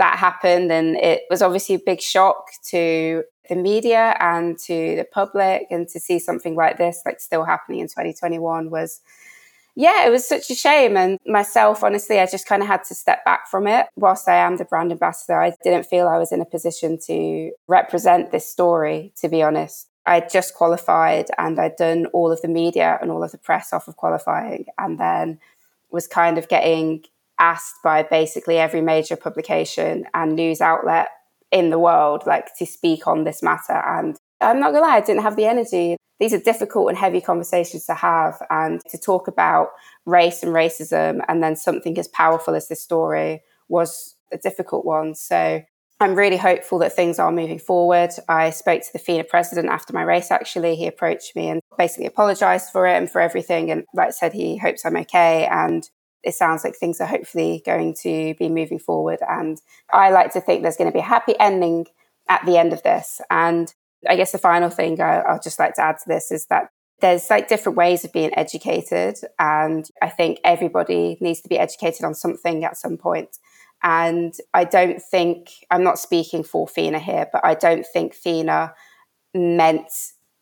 that 0.00 0.18
happened 0.18 0.72
and 0.72 0.96
it 0.96 1.22
was 1.30 1.42
obviously 1.42 1.74
a 1.76 1.78
big 1.78 2.00
shock 2.00 2.50
to 2.64 3.22
the 3.50 3.54
media 3.54 4.16
and 4.18 4.58
to 4.58 4.96
the 4.96 5.06
public 5.12 5.66
and 5.70 5.88
to 5.88 6.00
see 6.00 6.18
something 6.18 6.56
like 6.56 6.78
this 6.78 7.02
like 7.04 7.20
still 7.20 7.44
happening 7.44 7.80
in 7.80 7.86
2021 7.86 8.70
was 8.70 9.00
yeah 9.76 10.06
it 10.06 10.10
was 10.10 10.26
such 10.26 10.50
a 10.50 10.54
shame. 10.54 10.96
And 10.96 11.18
myself 11.26 11.84
honestly 11.84 12.18
i 12.18 12.24
just 12.26 12.46
kind 12.46 12.62
of 12.62 12.68
had 12.68 12.82
to 12.84 12.94
step 12.94 13.24
back 13.26 13.46
from 13.48 13.66
it. 13.66 13.86
Whilst 13.94 14.26
i 14.26 14.36
am 14.36 14.56
the 14.56 14.64
brand 14.64 14.90
ambassador 14.90 15.38
i 15.38 15.52
didn't 15.62 15.84
feel 15.84 16.08
i 16.08 16.18
was 16.18 16.32
in 16.32 16.40
a 16.40 16.46
position 16.46 16.98
to 17.06 17.52
represent 17.68 18.30
this 18.30 18.50
story 18.50 19.12
to 19.20 19.28
be 19.28 19.42
honest. 19.42 19.88
I'd 20.06 20.30
just 20.30 20.54
qualified 20.54 21.26
and 21.36 21.60
I'd 21.60 21.76
done 21.76 22.06
all 22.06 22.32
of 22.32 22.40
the 22.40 22.48
media 22.48 22.98
and 23.02 23.10
all 23.10 23.22
of 23.22 23.32
the 23.32 23.38
press 23.38 23.70
off 23.74 23.86
of 23.86 23.96
qualifying 23.96 24.64
and 24.78 24.98
then 24.98 25.38
was 25.90 26.08
kind 26.08 26.38
of 26.38 26.48
getting 26.48 27.04
asked 27.40 27.76
by 27.82 28.02
basically 28.04 28.58
every 28.58 28.80
major 28.80 29.16
publication 29.16 30.06
and 30.14 30.36
news 30.36 30.60
outlet 30.60 31.08
in 31.50 31.70
the 31.70 31.78
world, 31.78 32.22
like 32.26 32.56
to 32.58 32.66
speak 32.66 33.06
on 33.06 33.24
this 33.24 33.42
matter. 33.42 33.72
And 33.72 34.16
I'm 34.40 34.60
not 34.60 34.72
gonna 34.72 34.86
lie, 34.86 34.96
I 34.96 35.00
didn't 35.00 35.22
have 35.22 35.36
the 35.36 35.46
energy. 35.46 35.96
These 36.20 36.34
are 36.34 36.38
difficult 36.38 36.90
and 36.90 36.98
heavy 36.98 37.20
conversations 37.20 37.86
to 37.86 37.94
have 37.94 38.40
and 38.50 38.80
to 38.90 38.98
talk 38.98 39.26
about 39.26 39.68
race 40.06 40.42
and 40.42 40.52
racism 40.52 41.20
and 41.28 41.42
then 41.42 41.56
something 41.56 41.98
as 41.98 42.08
powerful 42.08 42.54
as 42.54 42.68
this 42.68 42.82
story 42.82 43.42
was 43.68 44.16
a 44.30 44.38
difficult 44.38 44.84
one. 44.84 45.14
So 45.14 45.62
I'm 46.02 46.14
really 46.14 46.38
hopeful 46.38 46.78
that 46.78 46.94
things 46.94 47.18
are 47.18 47.30
moving 47.30 47.58
forward. 47.58 48.10
I 48.28 48.50
spoke 48.50 48.80
to 48.82 48.92
the 48.92 48.98
FINA 48.98 49.24
president 49.24 49.68
after 49.68 49.92
my 49.92 50.02
race, 50.02 50.30
actually. 50.30 50.74
He 50.74 50.86
approached 50.86 51.36
me 51.36 51.50
and 51.50 51.60
basically 51.76 52.06
apologized 52.06 52.70
for 52.70 52.86
it 52.86 52.96
and 52.96 53.10
for 53.10 53.20
everything. 53.20 53.70
And 53.70 53.84
like 53.92 54.12
said, 54.12 54.32
he 54.32 54.56
hopes 54.56 54.86
I'm 54.86 54.96
okay. 54.96 55.46
And 55.46 55.88
it 56.22 56.34
sounds 56.34 56.64
like 56.64 56.76
things 56.76 57.00
are 57.00 57.06
hopefully 57.06 57.62
going 57.64 57.94
to 58.02 58.34
be 58.34 58.48
moving 58.48 58.78
forward. 58.78 59.20
And 59.28 59.60
I 59.92 60.10
like 60.10 60.32
to 60.34 60.40
think 60.40 60.62
there's 60.62 60.76
going 60.76 60.90
to 60.90 60.94
be 60.94 61.00
a 61.00 61.02
happy 61.02 61.34
ending 61.38 61.86
at 62.28 62.44
the 62.46 62.58
end 62.58 62.72
of 62.72 62.82
this. 62.82 63.20
And 63.30 63.72
I 64.08 64.16
guess 64.16 64.32
the 64.32 64.38
final 64.38 64.70
thing 64.70 65.00
I, 65.00 65.20
I'll 65.20 65.40
just 65.40 65.58
like 65.58 65.74
to 65.74 65.82
add 65.82 65.98
to 65.98 66.08
this 66.08 66.30
is 66.30 66.46
that 66.46 66.70
there's 67.00 67.30
like 67.30 67.48
different 67.48 67.78
ways 67.78 68.04
of 68.04 68.12
being 68.12 68.30
educated. 68.36 69.18
And 69.38 69.88
I 70.02 70.08
think 70.08 70.38
everybody 70.44 71.16
needs 71.20 71.40
to 71.42 71.48
be 71.48 71.58
educated 71.58 72.04
on 72.04 72.14
something 72.14 72.64
at 72.64 72.76
some 72.76 72.96
point. 72.96 73.38
And 73.82 74.34
I 74.52 74.64
don't 74.64 75.00
think, 75.00 75.50
I'm 75.70 75.82
not 75.82 75.98
speaking 75.98 76.44
for 76.44 76.68
FINA 76.68 76.98
here, 76.98 77.26
but 77.32 77.44
I 77.44 77.54
don't 77.54 77.86
think 77.86 78.14
FINA 78.14 78.74
meant 79.34 79.90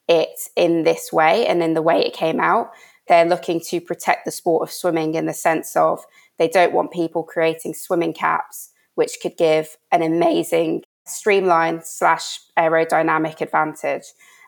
it 0.08 0.40
in 0.56 0.82
this 0.82 1.12
way 1.12 1.46
and 1.46 1.62
in 1.62 1.74
the 1.74 1.82
way 1.82 2.00
it 2.00 2.14
came 2.14 2.40
out 2.40 2.70
they're 3.08 3.24
looking 3.24 3.60
to 3.68 3.80
protect 3.80 4.24
the 4.24 4.30
sport 4.30 4.68
of 4.68 4.72
swimming 4.72 5.14
in 5.14 5.26
the 5.26 5.34
sense 5.34 5.76
of 5.76 6.04
they 6.38 6.48
don't 6.48 6.72
want 6.72 6.92
people 6.92 7.22
creating 7.22 7.74
swimming 7.74 8.12
caps, 8.12 8.70
which 8.94 9.18
could 9.20 9.36
give 9.36 9.76
an 9.90 10.02
amazing 10.02 10.82
streamline 11.06 11.80
slash 11.82 12.40
aerodynamic 12.58 13.40
advantage. 13.40 14.04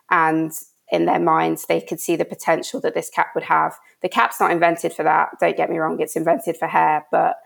And 0.09 0.51
in 0.91 1.05
their 1.05 1.19
minds, 1.19 1.65
they 1.65 1.81
could 1.81 1.99
see 1.99 2.15
the 2.15 2.25
potential 2.25 2.81
that 2.81 2.93
this 2.93 3.09
cap 3.09 3.29
would 3.33 3.45
have. 3.45 3.77
The 4.01 4.09
cap's 4.09 4.39
not 4.39 4.51
invented 4.51 4.93
for 4.93 5.03
that. 5.03 5.29
Don't 5.39 5.57
get 5.57 5.69
me 5.69 5.77
wrong, 5.77 5.99
it's 5.99 6.15
invented 6.15 6.57
for 6.57 6.67
hair, 6.67 7.05
but 7.11 7.37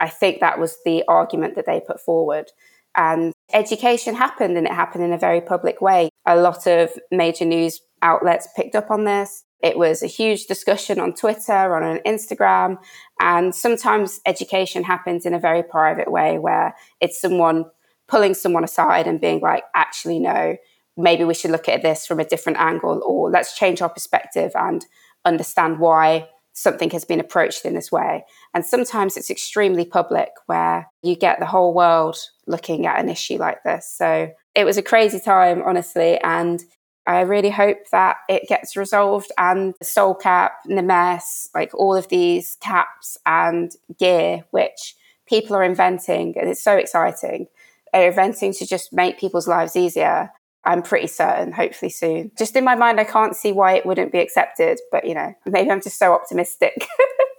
I 0.00 0.08
think 0.08 0.40
that 0.40 0.58
was 0.58 0.76
the 0.84 1.04
argument 1.08 1.56
that 1.56 1.66
they 1.66 1.80
put 1.80 2.00
forward. 2.00 2.50
And 2.96 3.32
education 3.52 4.14
happened 4.14 4.56
and 4.56 4.66
it 4.66 4.72
happened 4.72 5.04
in 5.04 5.12
a 5.12 5.18
very 5.18 5.40
public 5.40 5.80
way. 5.80 6.10
A 6.26 6.36
lot 6.36 6.66
of 6.66 6.90
major 7.10 7.44
news 7.44 7.80
outlets 8.02 8.48
picked 8.54 8.76
up 8.76 8.90
on 8.90 9.04
this. 9.04 9.44
It 9.64 9.78
was 9.78 10.02
a 10.02 10.06
huge 10.06 10.44
discussion 10.44 11.00
on 11.00 11.14
Twitter, 11.14 11.74
on 11.74 11.98
Instagram. 12.00 12.76
And 13.18 13.54
sometimes 13.54 14.20
education 14.26 14.84
happens 14.84 15.24
in 15.24 15.32
a 15.32 15.40
very 15.40 15.62
private 15.62 16.12
way 16.12 16.38
where 16.38 16.76
it's 17.00 17.18
someone 17.18 17.64
pulling 18.06 18.34
someone 18.34 18.62
aside 18.62 19.06
and 19.06 19.22
being 19.22 19.40
like, 19.40 19.64
actually, 19.74 20.18
no, 20.18 20.58
maybe 20.98 21.24
we 21.24 21.32
should 21.32 21.50
look 21.50 21.68
at 21.68 21.82
this 21.82 22.06
from 22.06 22.20
a 22.20 22.26
different 22.26 22.58
angle, 22.58 23.02
or 23.06 23.30
let's 23.30 23.56
change 23.56 23.80
our 23.80 23.88
perspective 23.88 24.52
and 24.54 24.84
understand 25.24 25.78
why 25.78 26.28
something 26.52 26.90
has 26.90 27.06
been 27.06 27.18
approached 27.18 27.64
in 27.64 27.74
this 27.74 27.90
way. 27.90 28.22
And 28.52 28.66
sometimes 28.66 29.16
it's 29.16 29.30
extremely 29.30 29.86
public 29.86 30.28
where 30.44 30.90
you 31.02 31.16
get 31.16 31.40
the 31.40 31.46
whole 31.46 31.72
world 31.72 32.16
looking 32.46 32.86
at 32.86 33.00
an 33.00 33.08
issue 33.08 33.38
like 33.38 33.62
this. 33.64 33.90
So 33.96 34.30
it 34.54 34.64
was 34.64 34.76
a 34.76 34.82
crazy 34.82 35.18
time, 35.18 35.62
honestly. 35.64 36.20
And 36.20 36.62
I 37.06 37.20
really 37.20 37.50
hope 37.50 37.90
that 37.92 38.16
it 38.28 38.48
gets 38.48 38.76
resolved 38.76 39.30
and 39.36 39.74
the 39.78 39.84
Soul 39.84 40.14
Cap, 40.14 40.52
Nemes, 40.66 41.48
like 41.54 41.74
all 41.74 41.94
of 41.94 42.08
these 42.08 42.56
caps 42.60 43.18
and 43.26 43.72
gear, 43.98 44.44
which 44.50 44.94
people 45.26 45.54
are 45.54 45.62
inventing, 45.62 46.34
and 46.38 46.48
it's 46.48 46.62
so 46.62 46.76
exciting. 46.76 47.46
They're 47.92 48.08
inventing 48.08 48.54
to 48.54 48.66
just 48.66 48.92
make 48.92 49.18
people's 49.18 49.46
lives 49.46 49.76
easier. 49.76 50.30
I'm 50.64 50.82
pretty 50.82 51.06
certain, 51.06 51.52
hopefully 51.52 51.90
soon. 51.90 52.32
Just 52.38 52.56
in 52.56 52.64
my 52.64 52.74
mind, 52.74 52.98
I 52.98 53.04
can't 53.04 53.36
see 53.36 53.52
why 53.52 53.74
it 53.74 53.84
wouldn't 53.84 54.12
be 54.12 54.18
accepted, 54.18 54.80
but 54.90 55.06
you 55.06 55.14
know, 55.14 55.34
maybe 55.44 55.70
I'm 55.70 55.82
just 55.82 55.98
so 55.98 56.14
optimistic. 56.14 56.86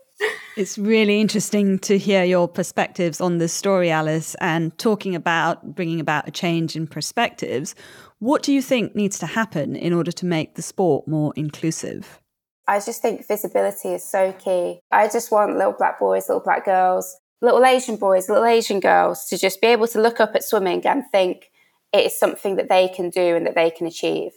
it's 0.56 0.78
really 0.78 1.19
interesting 1.19 1.80
to 1.80 1.97
hear 1.97 2.23
your 2.23 2.47
perspectives 2.47 3.19
on 3.19 3.38
this 3.38 3.54
story, 3.54 3.91
Alice, 3.91 4.36
and 4.41 4.78
talking 4.78 5.15
about 5.15 5.75
bringing 5.75 5.99
about 5.99 6.28
a 6.28 6.32
change 6.32 6.75
in 6.75 6.88
perspectives. 6.88 7.75
What 8.19 8.43
do 8.43 8.54
you 8.54 8.62
think 8.62 8.95
needs 8.95 9.19
to 9.19 9.25
happen 9.25 9.75
in 9.75 9.93
order 9.93 10.12
to 10.13 10.25
make 10.25 10.56
the 10.56 10.62
sport 10.62 11.08
more 11.08 11.34
inclusive? 11.36 12.19
I 12.67 12.80
just 12.80 13.01
think 13.01 13.28
visibility 13.28 13.89
is 13.89 14.04
so 14.04 14.34
key. 14.34 14.80
I 14.91 15.08
just 15.08 15.32
want 15.32 15.58
little 15.58 15.75
black 15.78 15.99
boys, 15.99 16.28
little 16.30 16.43
black 16.43 16.65
girls, 16.65 17.15
little 17.41 17.63
Asian 17.63 17.97
boys, 17.97 18.28
little 18.30 18.45
Asian 18.45 18.80
girls 18.80 19.25
to 19.25 19.38
just 19.38 19.62
be 19.62 19.67
able 19.67 19.88
to 19.89 20.01
look 20.01 20.19
up 20.19 20.36
at 20.36 20.43
swimming 20.43 20.86
and 20.86 21.04
think, 21.12 21.51
it 21.93 22.08
is 22.08 22.17
something 22.17 22.58
that 22.58 22.67
they 22.67 22.89
can 22.89 23.10
do 23.10 23.36
and 23.36 23.45
that 23.45 23.56
they 23.56 23.69
can 23.69 23.88
achieve. 23.88 24.32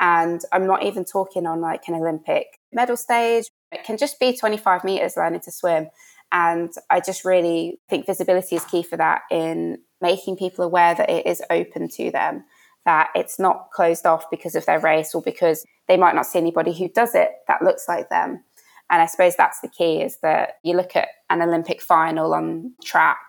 And 0.00 0.40
I'm 0.52 0.66
not 0.66 0.82
even 0.82 1.04
talking 1.04 1.46
on 1.46 1.60
like 1.60 1.86
an 1.86 1.94
Olympic 1.94 2.58
medal 2.72 2.96
stage. 2.96 3.46
It 3.74 3.84
can 3.84 3.96
just 3.96 4.18
be 4.20 4.36
25 4.36 4.84
meters 4.84 5.16
learning 5.16 5.40
to 5.40 5.52
swim. 5.52 5.88
And 6.32 6.72
I 6.90 7.00
just 7.00 7.24
really 7.24 7.80
think 7.88 8.06
visibility 8.06 8.56
is 8.56 8.64
key 8.64 8.82
for 8.82 8.96
that 8.96 9.22
in 9.30 9.78
making 10.00 10.36
people 10.36 10.64
aware 10.64 10.94
that 10.94 11.08
it 11.10 11.26
is 11.26 11.42
open 11.50 11.88
to 11.88 12.10
them, 12.10 12.44
that 12.84 13.10
it's 13.14 13.38
not 13.38 13.70
closed 13.70 14.04
off 14.04 14.30
because 14.30 14.54
of 14.54 14.66
their 14.66 14.80
race 14.80 15.14
or 15.14 15.22
because 15.22 15.64
they 15.86 15.96
might 15.96 16.14
not 16.14 16.26
see 16.26 16.38
anybody 16.38 16.76
who 16.76 16.88
does 16.88 17.14
it 17.14 17.30
that 17.46 17.62
looks 17.62 17.88
like 17.88 18.08
them. 18.08 18.42
And 18.90 19.00
I 19.00 19.06
suppose 19.06 19.36
that's 19.36 19.60
the 19.60 19.68
key 19.68 20.02
is 20.02 20.18
that 20.22 20.58
you 20.62 20.76
look 20.76 20.94
at 20.96 21.08
an 21.30 21.40
Olympic 21.40 21.80
final 21.80 22.34
on 22.34 22.72
track, 22.84 23.20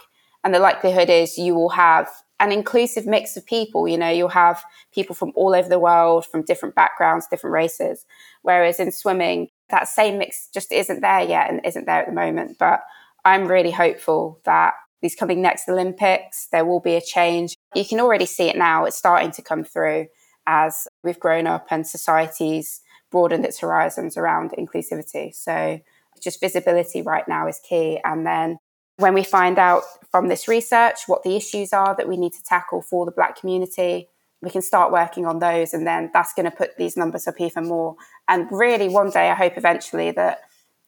and 0.44 0.54
the 0.54 0.60
likelihood 0.60 1.10
is 1.10 1.38
you 1.38 1.56
will 1.56 1.70
have 1.70 2.10
an 2.40 2.52
inclusive 2.52 3.06
mix 3.06 3.38
of 3.38 3.46
people. 3.46 3.88
You 3.88 3.98
know, 3.98 4.10
you'll 4.10 4.30
have 4.30 4.64
people 4.94 5.16
from 5.16 5.32
all 5.36 5.56
over 5.56 5.70
the 5.70 5.80
world, 5.80 6.26
from 6.26 6.44
different 6.44 6.76
backgrounds, 6.76 7.28
different 7.28 7.54
races. 7.54 8.06
Whereas 8.42 8.80
in 8.80 8.92
swimming, 8.92 9.50
that 9.70 9.88
same 9.88 10.18
mix 10.18 10.50
just 10.54 10.72
isn't 10.72 11.02
there 11.02 11.22
yet 11.22 11.50
and 11.50 11.66
isn't 11.66 11.86
there 11.86 12.02
at 12.02 12.08
the 12.08 12.14
moment. 12.14 12.58
But 12.60 12.82
I'm 13.24 13.48
really 13.48 13.72
hopeful 13.72 14.40
that 14.46 14.74
these 15.02 15.16
coming 15.16 15.42
next 15.42 15.68
Olympics, 15.68 16.48
there 16.52 16.66
will 16.66 16.80
be 16.80 16.96
a 16.96 17.02
change. 17.02 17.56
You 17.74 17.86
can 17.86 18.00
already 18.00 18.26
see 18.26 18.50
it 18.50 18.58
now. 18.58 18.86
It's 18.86 18.96
starting 18.96 19.32
to 19.32 19.42
come 19.42 19.64
through 19.64 20.08
as 20.48 20.88
we've 21.04 21.20
grown 21.20 21.48
up 21.48 21.68
and 21.72 21.86
society's 21.86 22.82
broadened 23.12 23.46
its 23.46 23.60
horizons 23.60 24.18
around 24.18 24.52
inclusivity. 24.52 25.34
So 25.34 25.80
just 26.22 26.40
visibility 26.40 27.02
right 27.02 27.28
now 27.28 27.48
is 27.48 27.60
key. 27.68 28.00
And 28.04 28.26
then 28.26 28.58
when 28.98 29.14
we 29.14 29.24
find 29.24 29.60
out 29.60 29.84
from 30.12 30.28
this 30.28 30.48
research 30.48 31.02
what 31.08 31.24
the 31.24 31.36
issues 31.36 31.74
are 31.74 31.96
that 31.96 32.08
we 32.08 32.18
need 32.18 32.34
to 32.34 32.44
tackle 32.44 32.82
for 32.82 33.06
the 33.06 33.12
Black 33.12 33.40
community, 33.40 34.10
we 34.46 34.52
can 34.52 34.62
start 34.62 34.92
working 34.92 35.26
on 35.26 35.40
those. 35.40 35.74
And 35.74 35.86
then 35.86 36.12
that's 36.14 36.34
going 36.34 36.50
to 36.50 36.56
put 36.56 36.78
these 36.78 36.96
numbers 36.96 37.28
up 37.28 37.42
even 37.42 37.68
more. 37.68 37.96
And 38.28 38.48
really, 38.52 38.88
one 38.88 39.10
day, 39.10 39.30
I 39.30 39.36
hope 39.36 39.58
eventually 39.58 40.12
that 40.12 40.42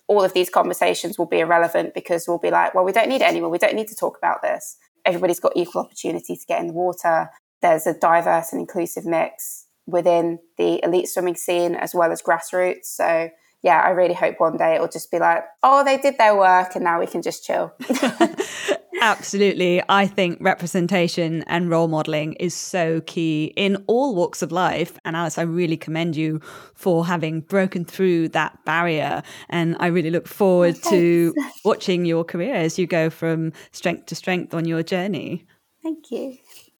all 0.07 0.23
of 0.23 0.33
these 0.33 0.49
conversations 0.49 1.17
will 1.17 1.25
be 1.25 1.39
irrelevant 1.39 1.93
because 1.93 2.27
we'll 2.27 2.37
be 2.37 2.51
like, 2.51 2.73
well, 2.73 2.85
we 2.85 2.93
don't 2.93 3.09
need 3.09 3.21
it 3.21 3.27
anymore. 3.27 3.49
We 3.49 3.57
don't 3.57 3.75
need 3.75 3.87
to 3.89 3.95
talk 3.95 4.17
about 4.17 4.41
this. 4.41 4.77
Everybody's 5.03 5.39
got 5.39 5.53
equal 5.55 5.81
opportunity 5.81 6.35
to 6.37 6.45
get 6.47 6.61
in 6.61 6.67
the 6.67 6.73
water. 6.73 7.29
There's 7.61 7.87
a 7.87 7.93
diverse 7.93 8.53
and 8.53 8.61
inclusive 8.61 9.05
mix 9.05 9.65
within 9.87 10.39
the 10.57 10.79
elite 10.83 11.09
swimming 11.09 11.35
scene 11.35 11.73
as 11.73 11.95
well 11.95 12.11
as 12.11 12.21
grassroots. 12.21 12.85
So 12.85 13.29
yeah, 13.63 13.81
I 13.81 13.89
really 13.89 14.13
hope 14.13 14.39
one 14.39 14.57
day 14.57 14.75
it'll 14.75 14.87
just 14.87 15.11
be 15.11 15.19
like, 15.19 15.43
oh, 15.63 15.83
they 15.83 15.97
did 15.97 16.17
their 16.17 16.35
work 16.35 16.75
and 16.75 16.83
now 16.83 16.99
we 16.99 17.07
can 17.07 17.21
just 17.21 17.43
chill. 17.43 17.73
Absolutely. 19.01 19.81
I 19.89 20.07
think 20.07 20.39
representation 20.41 21.43
and 21.43 21.69
role 21.69 21.87
modeling 21.87 22.33
is 22.33 22.53
so 22.53 23.01
key 23.01 23.53
in 23.55 23.83
all 23.87 24.15
walks 24.15 24.41
of 24.41 24.51
life. 24.51 24.97
And 25.05 25.15
Alice, 25.15 25.37
I 25.37 25.43
really 25.43 25.77
commend 25.77 26.15
you 26.15 26.39
for 26.73 27.05
having 27.05 27.41
broken 27.41 27.85
through 27.85 28.29
that 28.29 28.63
barrier. 28.65 29.21
And 29.49 29.75
I 29.79 29.87
really 29.87 30.09
look 30.09 30.27
forward 30.27 30.77
oh, 30.85 30.89
to 30.89 31.33
watching 31.65 32.05
your 32.05 32.23
career 32.23 32.55
as 32.55 32.79
you 32.79 32.87
go 32.87 33.09
from 33.09 33.53
strength 33.71 34.07
to 34.07 34.15
strength 34.15 34.53
on 34.53 34.65
your 34.65 34.83
journey. 34.83 35.45
Thank 35.83 36.11
you. 36.11 36.37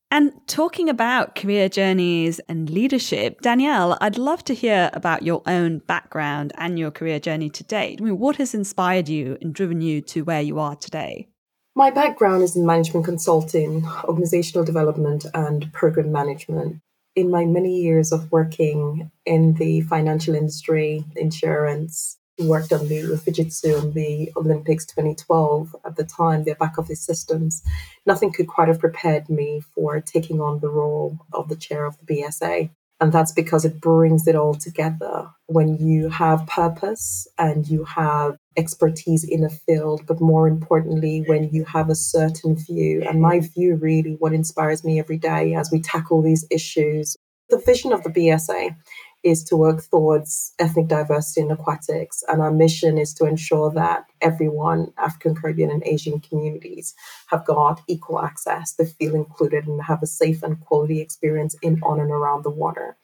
And 0.10 0.32
talking 0.48 0.88
about 0.88 1.36
career 1.36 1.68
journeys 1.68 2.40
and 2.48 2.70
leadership, 2.70 3.42
Danielle, 3.42 3.98
I'd 4.00 4.18
love 4.18 4.44
to 4.46 4.54
hear 4.54 4.90
about 4.94 5.24
your 5.24 5.42
own 5.46 5.80
background 5.80 6.54
and 6.58 6.80
your 6.80 6.92
career 6.92 7.20
journey 7.20 7.50
to 7.50 7.64
date. 7.66 8.00
I 8.00 8.06
mean, 8.06 8.18
what 8.18 8.38
has 8.38 8.54
inspired 8.54 9.10
you 9.10 9.38
and 9.42 9.54
driven 9.54 9.82
you 9.82 10.02
to 10.02 10.24
where 10.24 10.42
you 10.42 10.60
are 10.60 10.78
today? 10.78 11.28
My 11.76 11.92
background 11.92 12.42
is 12.42 12.56
in 12.56 12.66
management 12.66 13.06
consulting, 13.06 13.86
organizational 14.06 14.64
development, 14.64 15.26
and 15.34 15.72
program 15.74 16.12
management. 16.12 16.80
In 17.16 17.30
my 17.30 17.46
many 17.46 17.82
years 17.82 18.12
of 18.14 18.32
working 18.32 19.12
in 19.26 19.56
the 19.56 19.82
financial 19.82 20.36
industry, 20.36 21.04
insurance, 21.18 22.18
worked 22.40 22.72
on 22.72 22.88
the 22.88 23.02
Fujitsu 23.02 23.82
and 23.82 23.94
the 23.94 24.32
Olympics 24.36 24.86
2012 24.86 25.76
at 25.86 25.96
the 25.96 26.04
time, 26.04 26.44
their 26.44 26.56
back 26.56 26.78
office 26.78 27.02
systems, 27.02 27.64
nothing 28.06 28.32
could 28.32 28.48
quite 28.48 28.68
have 28.68 28.80
prepared 28.80 29.30
me 29.30 29.62
for 29.74 30.00
taking 30.02 30.42
on 30.42 30.60
the 30.60 30.70
role 30.70 31.18
of 31.34 31.50
the 31.50 31.56
chair 31.56 31.86
of 31.86 31.98
the 32.00 32.06
BSA. 32.06 32.70
And 33.00 33.12
that's 33.12 33.32
because 33.32 33.64
it 33.64 33.80
brings 33.80 34.28
it 34.28 34.36
all 34.36 34.56
together 34.56 35.30
when 35.46 35.78
you 35.78 36.10
have 36.10 36.48
purpose 36.48 37.28
and 37.38 37.68
you 37.68 37.84
have 37.84 38.38
expertise 38.58 39.24
in 39.24 39.44
a 39.44 39.50
field, 39.50 40.02
but 40.08 40.20
more 40.20 40.48
importantly, 40.48 41.24
when 41.28 41.50
you 41.50 41.64
have 41.66 41.90
a 41.90 41.96
certain 41.96 42.56
view. 42.56 43.04
And 43.08 43.22
my 43.22 43.40
view 43.40 43.76
really 43.76 44.16
what 44.18 44.34
inspires 44.34 44.84
me 44.84 45.00
every 45.00 45.18
day 45.18 45.54
as 45.54 45.70
we 45.72 45.80
tackle 45.80 46.24
these 46.24 46.46
issues. 46.50 47.16
The 47.50 47.62
vision 47.64 47.94
of 47.94 48.04
the 48.04 48.10
BSA 48.10 48.76
is 49.24 49.44
to 49.46 49.56
work 49.56 49.84
towards 49.90 50.54
ethnic 50.60 50.88
diversity 50.88 51.42
in 51.42 51.52
aquatics. 51.52 52.24
And 52.28 52.42
our 52.42 52.52
mission 52.52 52.98
is 52.98 53.14
to 53.16 53.26
ensure 53.26 53.72
that 53.72 54.06
everyone, 54.22 54.94
African, 54.98 55.36
Caribbean, 55.36 55.72
and 55.72 55.84
Asian 55.86 56.20
communities, 56.20 56.94
have 57.28 57.46
got 57.46 57.82
equal 57.88 58.22
access, 58.22 58.74
they 58.74 58.86
feel 58.86 59.16
included, 59.16 59.68
and 59.68 59.82
have 59.84 60.04
a 60.04 60.08
safe 60.08 60.44
and 60.44 60.60
quality 60.62 61.02
experience 61.02 61.56
in, 61.62 61.82
on, 61.84 62.00
and 62.00 62.12
around 62.12 62.44
the 62.44 62.50
water. 62.50 62.98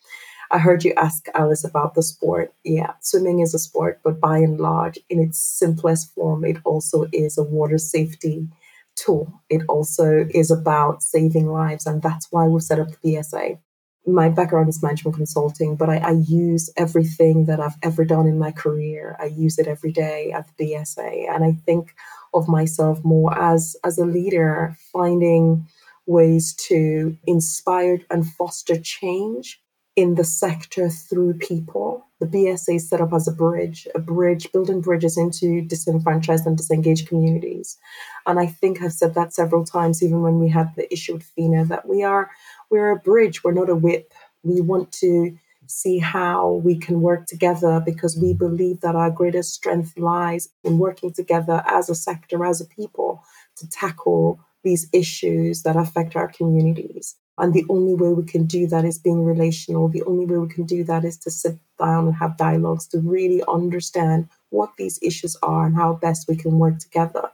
I 0.52 0.60
heard 0.60 0.84
you 0.84 0.94
ask 0.96 1.28
Alice 1.34 1.64
about 1.64 1.96
the 1.96 2.04
sport. 2.04 2.54
Yeah, 2.64 2.94
swimming 3.02 3.40
is 3.40 3.56
a 3.56 3.60
sport, 3.60 4.00
but 4.04 4.20
by 4.20 4.38
and 4.38 4.60
large, 4.60 5.00
in 5.10 5.20
its 5.20 5.40
simplest 5.40 6.14
form, 6.14 6.46
it 6.46 6.58
also 6.64 7.08
is 7.12 7.38
a 7.38 7.44
water 7.44 7.80
safety 7.80 8.48
tool. 8.96 9.42
It 9.50 9.64
also 9.68 10.28
is 10.30 10.52
about 10.52 11.02
saving 11.02 11.48
lives, 11.48 11.88
and 11.88 12.02
that's 12.02 12.32
why 12.32 12.48
we've 12.48 12.62
set 12.62 12.80
up 12.80 12.90
the 12.90 13.16
BSA 13.16 13.58
my 14.06 14.30
background 14.30 14.70
is 14.70 14.84
management 14.84 15.16
consulting, 15.16 15.76
but 15.76 15.90
I, 15.90 15.98
I, 15.98 16.12
use 16.12 16.70
everything 16.76 17.46
that 17.46 17.62
I've 17.62 17.78
ever 17.82 18.04
done 18.04 18.28
in 18.28 18.38
my 18.38 18.52
career. 18.52 19.16
I 19.20 19.26
use 19.26 19.58
it 19.58 19.68
every 19.68 19.94
day 19.94 20.32
at 20.32 20.46
the 20.58 20.74
BSA, 20.74 21.30
and 21.34 21.44
I 21.44 21.54
think 21.66 21.96
of 22.34 22.48
myself 22.50 23.04
more 23.04 23.38
as 23.38 23.78
as 23.84 23.98
a 23.98 24.06
leader, 24.06 24.76
finding 24.92 25.68
ways 26.06 26.54
to 26.68 27.18
inspire 27.26 28.00
and 28.10 28.28
foster 28.28 28.78
change 28.78 29.62
in 29.96 30.16
the 30.16 30.24
sector 30.24 30.90
through 30.90 31.36
people. 31.36 32.06
The 32.20 32.26
BSA 32.26 32.76
is 32.78 32.90
set 32.90 33.02
up 33.02 33.14
as 33.14 33.28
a 33.28 33.32
bridge, 33.32 33.88
a 33.94 34.00
bridge, 34.00 34.52
building 34.52 34.82
bridges 34.82 35.18
into 35.18 35.62
disenfranchised 35.62 36.48
and 36.48 36.58
disengaged 36.58 37.08
communities. 37.08 37.78
And 38.26 38.40
I 38.40 38.48
think 38.48 38.82
I've 38.82 38.94
said 38.94 39.14
that 39.14 39.34
several 39.34 39.66
times, 39.66 40.02
even 40.02 40.22
when 40.22 40.40
we 40.40 40.50
had 40.50 40.74
the 40.76 40.92
issue 40.92 41.14
with 41.14 41.24
FINA, 41.36 41.66
that 41.66 41.88
we 41.88 42.04
are 42.04 42.32
we're 42.74 42.90
a 42.90 43.00
bridge, 43.00 43.44
we're 43.44 43.52
not 43.52 43.70
a 43.70 43.76
whip. 43.76 44.12
We 44.42 44.60
want 44.60 44.92
to 44.94 45.38
see 45.68 46.00
how 46.00 46.54
we 46.54 46.76
can 46.76 47.02
work 47.02 47.28
together 47.28 47.80
because 47.80 48.18
we 48.18 48.34
believe 48.34 48.82
that 48.82 48.96
our 48.96 49.12
greatest 49.12 49.54
strength 49.54 49.96
lies 49.96 50.50
in 50.64 50.80
working 50.80 51.14
together 51.14 51.64
as 51.68 51.88
a 51.88 51.94
sector, 51.94 52.44
as 52.44 52.62
a 52.62 52.66
people, 52.66 53.24
to 53.58 53.70
tackle 53.70 54.40
these 54.64 54.90
issues 54.92 55.62
that 55.62 55.76
affect 55.76 56.16
our 56.16 56.28
communities. 56.28 57.16
And 57.38 57.54
the 57.54 57.66
only 57.70 57.94
way 57.94 58.10
we 58.10 58.24
can 58.24 58.46
do 58.46 58.66
that 58.68 58.86
is 58.86 58.98
being 58.98 59.24
relational. 59.24 59.88
The 59.88 60.04
only 60.04 60.26
way 60.26 60.40
we 60.40 60.50
can 60.50 60.66
do 60.66 60.84
that 60.86 61.06
is 61.06 61.18
to 61.18 61.30
sit 61.32 61.60
down 61.78 62.08
and 62.08 62.16
have 62.16 62.38
dialogues 62.38 62.88
to 62.88 63.00
really 63.00 63.44
understand 63.48 64.30
what 64.50 64.72
these 64.80 64.98
issues 65.04 65.38
are 65.44 65.68
and 65.68 65.76
how 65.76 65.94
best 65.94 66.28
we 66.28 66.36
can 66.36 66.58
work 66.58 66.80
together. 66.80 67.30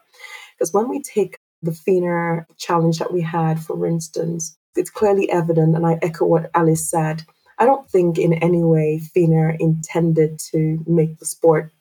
Because 0.58 0.74
when 0.74 0.90
we 0.90 1.02
take 1.02 1.38
the 1.62 1.72
FINA 1.72 2.46
challenge 2.58 3.00
that 3.00 3.14
we 3.14 3.22
had, 3.22 3.62
for 3.62 3.86
instance, 3.86 4.58
it's 4.76 4.90
clearly 4.90 5.30
evident, 5.32 5.76
and 5.76 5.86
I 5.86 6.00
echo 6.02 6.26
what 6.26 6.52
Alice 6.54 6.90
said. 6.90 7.24
I 7.58 7.66
don't 7.66 7.90
think 7.90 8.18
in 8.18 8.34
any 8.34 8.64
way 8.64 9.00
FINA 9.00 9.58
intended 9.60 10.40
to 10.52 10.84
make 10.88 11.20
the 11.20 11.26
sport 11.26 11.72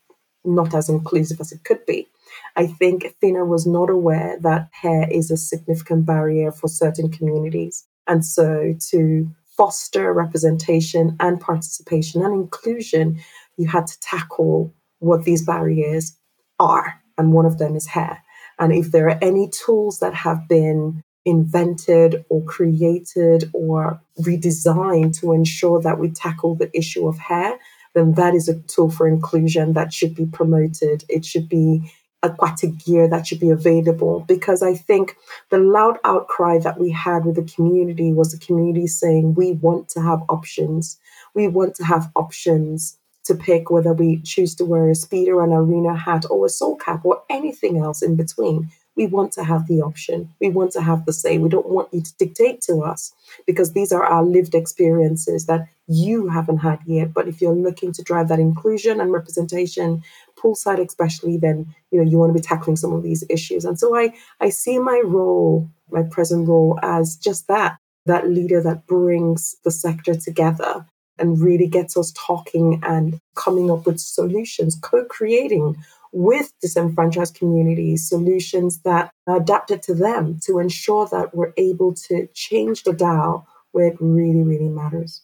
not 0.43 0.73
as 0.73 0.89
inclusive 0.89 1.39
as 1.39 1.51
it 1.51 1.63
could 1.63 1.85
be. 1.85 2.07
I 2.55 2.67
think 2.67 3.15
FINA 3.21 3.45
was 3.45 3.65
not 3.65 3.89
aware 3.89 4.37
that 4.41 4.69
hair 4.71 5.07
is 5.09 5.31
a 5.31 5.37
significant 5.37 6.05
barrier 6.05 6.51
for 6.51 6.67
certain 6.67 7.09
communities. 7.09 7.85
And 8.07 8.25
so 8.25 8.73
to 8.89 9.29
foster 9.55 10.13
representation 10.13 11.15
and 11.19 11.39
participation 11.39 12.23
and 12.23 12.33
inclusion, 12.33 13.19
you 13.57 13.67
had 13.67 13.87
to 13.87 13.99
tackle 13.99 14.73
what 14.99 15.23
these 15.23 15.45
barriers 15.45 16.17
are. 16.59 17.01
And 17.17 17.33
one 17.33 17.45
of 17.45 17.57
them 17.57 17.75
is 17.75 17.87
hair. 17.87 18.23
And 18.57 18.73
if 18.73 18.91
there 18.91 19.09
are 19.09 19.19
any 19.21 19.49
tools 19.49 19.99
that 19.99 20.13
have 20.13 20.47
been 20.47 21.01
invented 21.29 22.25
or 22.29 22.43
created 22.43 23.49
or 23.53 24.01
redesigned 24.21 25.19
to 25.19 25.33
ensure 25.33 25.81
that 25.81 25.99
we 25.99 26.09
tackle 26.09 26.55
the 26.55 26.75
issue 26.77 27.07
of 27.07 27.17
hair, 27.17 27.57
then 27.93 28.13
that 28.13 28.35
is 28.35 28.47
a 28.49 28.59
tool 28.61 28.89
for 28.89 29.07
inclusion 29.07 29.73
that 29.73 29.93
should 29.93 30.15
be 30.15 30.25
promoted. 30.25 31.03
It 31.09 31.25
should 31.25 31.49
be 31.49 31.91
aquatic 32.21 32.77
gear 32.79 33.07
that 33.07 33.25
should 33.25 33.39
be 33.39 33.49
available 33.49 34.25
because 34.27 34.61
I 34.61 34.73
think 34.73 35.15
the 35.49 35.57
loud 35.57 35.99
outcry 36.03 36.59
that 36.59 36.79
we 36.79 36.91
had 36.91 37.25
with 37.25 37.35
the 37.35 37.43
community 37.43 38.11
was 38.11 38.31
the 38.31 38.45
community 38.45 38.87
saying 38.87 39.35
we 39.35 39.53
want 39.53 39.89
to 39.89 40.01
have 40.01 40.21
options. 40.27 40.97
We 41.33 41.47
want 41.47 41.75
to 41.75 41.85
have 41.85 42.11
options 42.15 42.97
to 43.25 43.35
pick 43.35 43.69
whether 43.69 43.93
we 43.93 44.21
choose 44.21 44.55
to 44.55 44.65
wear 44.65 44.89
a 44.89 44.93
speedo, 44.93 45.43
an 45.43 45.53
arena 45.53 45.95
hat, 45.95 46.25
or 46.29 46.45
a 46.45 46.49
soul 46.49 46.75
cap, 46.75 47.05
or 47.05 47.21
anything 47.29 47.77
else 47.77 48.01
in 48.01 48.15
between. 48.15 48.69
We 48.99 49.07
want 49.07 49.31
to 49.33 49.45
have 49.45 49.67
the 49.67 49.81
option. 49.81 50.29
We 50.41 50.49
want 50.49 50.73
to 50.73 50.81
have 50.81 51.05
the 51.05 51.13
say. 51.13 51.37
We 51.37 51.47
don't 51.47 51.69
want 51.69 51.93
you 51.93 52.01
to 52.01 52.13
dictate 52.17 52.59
to 52.63 52.81
us 52.83 53.13
because 53.47 53.71
these 53.71 53.93
are 53.93 54.03
our 54.03 54.25
lived 54.25 54.53
experiences 54.53 55.45
that 55.45 55.69
you 55.87 56.27
haven't 56.27 56.57
had 56.57 56.79
yet. 56.85 57.13
But 57.13 57.29
if 57.29 57.39
you're 57.39 57.53
looking 57.55 57.93
to 57.93 58.03
drive 58.03 58.27
that 58.27 58.39
inclusion 58.41 58.99
and 58.99 59.13
representation, 59.13 60.03
poolside 60.37 60.85
especially, 60.85 61.37
then 61.37 61.73
you 61.91 62.03
know 62.03 62.11
you 62.11 62.17
want 62.17 62.31
to 62.31 62.41
be 62.41 62.45
tackling 62.45 62.75
some 62.75 62.91
of 62.91 63.01
these 63.01 63.23
issues. 63.29 63.63
And 63.63 63.79
so 63.79 63.95
I 63.95 64.13
I 64.41 64.49
see 64.49 64.77
my 64.79 65.01
role, 65.05 65.69
my 65.89 66.03
present 66.03 66.49
role, 66.49 66.77
as 66.83 67.15
just 67.15 67.47
that 67.47 67.77
that 68.05 68.29
leader 68.29 68.61
that 68.61 68.85
brings 68.85 69.55
the 69.63 69.71
sector 69.71 70.13
together 70.13 70.85
and 71.17 71.39
really 71.39 71.67
gets 71.67 71.95
us 71.95 72.11
talking 72.17 72.81
and 72.83 73.21
coming 73.35 73.71
up 73.71 73.85
with 73.85 74.01
solutions, 74.01 74.77
co 74.81 75.05
creating 75.05 75.77
with 76.11 76.51
disenfranchised 76.61 77.35
communities 77.35 78.07
solutions 78.07 78.81
that 78.81 79.11
are 79.27 79.37
adapted 79.37 79.81
to 79.83 79.93
them 79.93 80.39
to 80.43 80.59
ensure 80.59 81.07
that 81.07 81.35
we're 81.35 81.53
able 81.57 81.93
to 81.93 82.27
change 82.33 82.83
the 82.83 82.93
dial 82.93 83.47
where 83.71 83.87
it 83.87 83.97
really, 83.99 84.43
really 84.43 84.69
matters. 84.69 85.21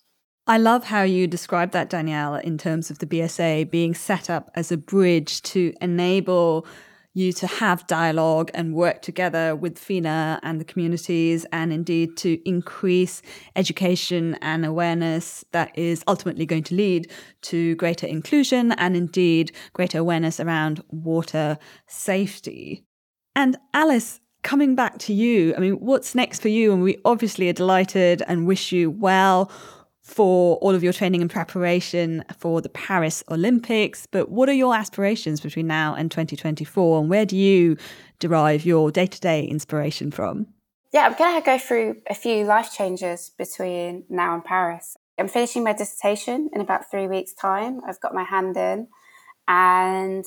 I 0.48 0.60
love 0.60 0.84
how 0.84 1.02
you 1.02 1.26
describe 1.26 1.71
that, 1.71 1.89
Danielle, 1.89 2.36
in 2.36 2.60
terms 2.60 2.91
of 2.91 3.00
the 3.00 3.08
BSA 3.08 3.71
being 3.71 3.95
set 3.95 4.30
up 4.30 4.52
as 4.54 4.71
a 4.71 4.78
bridge 4.78 5.41
to 5.43 5.74
enable 5.82 6.67
you 7.15 7.32
to 7.32 7.47
have 7.47 7.88
dialogue 7.88 8.51
and 8.54 8.75
work 8.75 9.01
together 9.01 9.56
with 9.56 9.80
FINA 9.80 10.39
and 10.43 10.62
the 10.62 10.65
communities, 10.65 11.45
and 11.51 11.73
indeed 11.73 12.15
to 12.17 12.39
increase 12.47 13.21
education 13.56 14.36
and 14.41 14.65
awareness 14.65 15.43
that 15.51 15.75
is 15.78 16.04
ultimately 16.08 16.45
going 16.45 16.63
to 16.63 16.75
lead 16.75 17.10
to 17.41 17.73
greater 17.75 18.06
inclusion 18.06 18.73
and 18.73 18.95
indeed 18.95 19.51
greater 19.73 19.97
awareness 19.97 20.39
around 20.39 20.84
water 20.89 21.58
safety. 21.88 22.84
And 23.34 23.58
Alice, 23.73 24.19
coming 24.43 24.75
back 24.75 24.97
to 24.99 25.13
you, 25.13 25.56
I 25.56 25.60
mean, 25.60 25.75
what's 25.75 26.15
next 26.15 26.41
for 26.41 26.49
you? 26.49 26.73
And 26.73 26.84
we 26.84 26.99
obviously 27.06 27.49
are 27.49 27.54
delighted 27.54 28.23
and 28.28 28.45
wish 28.45 28.71
you 28.71 28.91
well 28.91 29.49
for 30.05 30.57
all 30.57 30.75
of 30.75 30.83
your 30.83 30.93
training 30.93 31.21
and 31.21 31.31
preparation 31.31 32.23
for 32.37 32.61
the 32.61 32.69
Paris 32.69 33.23
Olympics. 33.31 34.05
But 34.05 34.29
what 34.29 34.47
are 34.47 34.53
your 34.53 34.75
aspirations 34.75 35.41
between 35.41 35.65
now 35.65 35.95
and 35.95 36.11
2024? 36.11 36.99
And 36.99 37.09
where 37.09 37.25
do 37.25 37.35
you 37.35 37.75
derive 38.19 38.65
your 38.65 38.91
day 38.91 39.07
to 39.07 39.19
day 39.19 39.43
inspiration 39.43 40.11
from? 40.11 40.45
Yeah, 40.93 41.07
I'm 41.07 41.15
going 41.15 41.41
to 41.41 41.43
go 41.43 41.57
through 41.57 41.97
a 42.07 42.13
few 42.13 42.45
life 42.45 42.71
changes 42.71 43.31
between 43.35 44.03
now 44.07 44.35
and 44.35 44.45
Paris. 44.45 44.95
I'm 45.17 45.27
finishing 45.27 45.63
my 45.63 45.73
dissertation 45.73 46.51
in 46.53 46.61
about 46.61 46.91
three 46.91 47.07
weeks' 47.07 47.33
time. 47.33 47.81
I've 47.87 47.99
got 47.99 48.13
my 48.13 48.23
hand 48.23 48.55
in. 48.57 48.87
And 49.47 50.23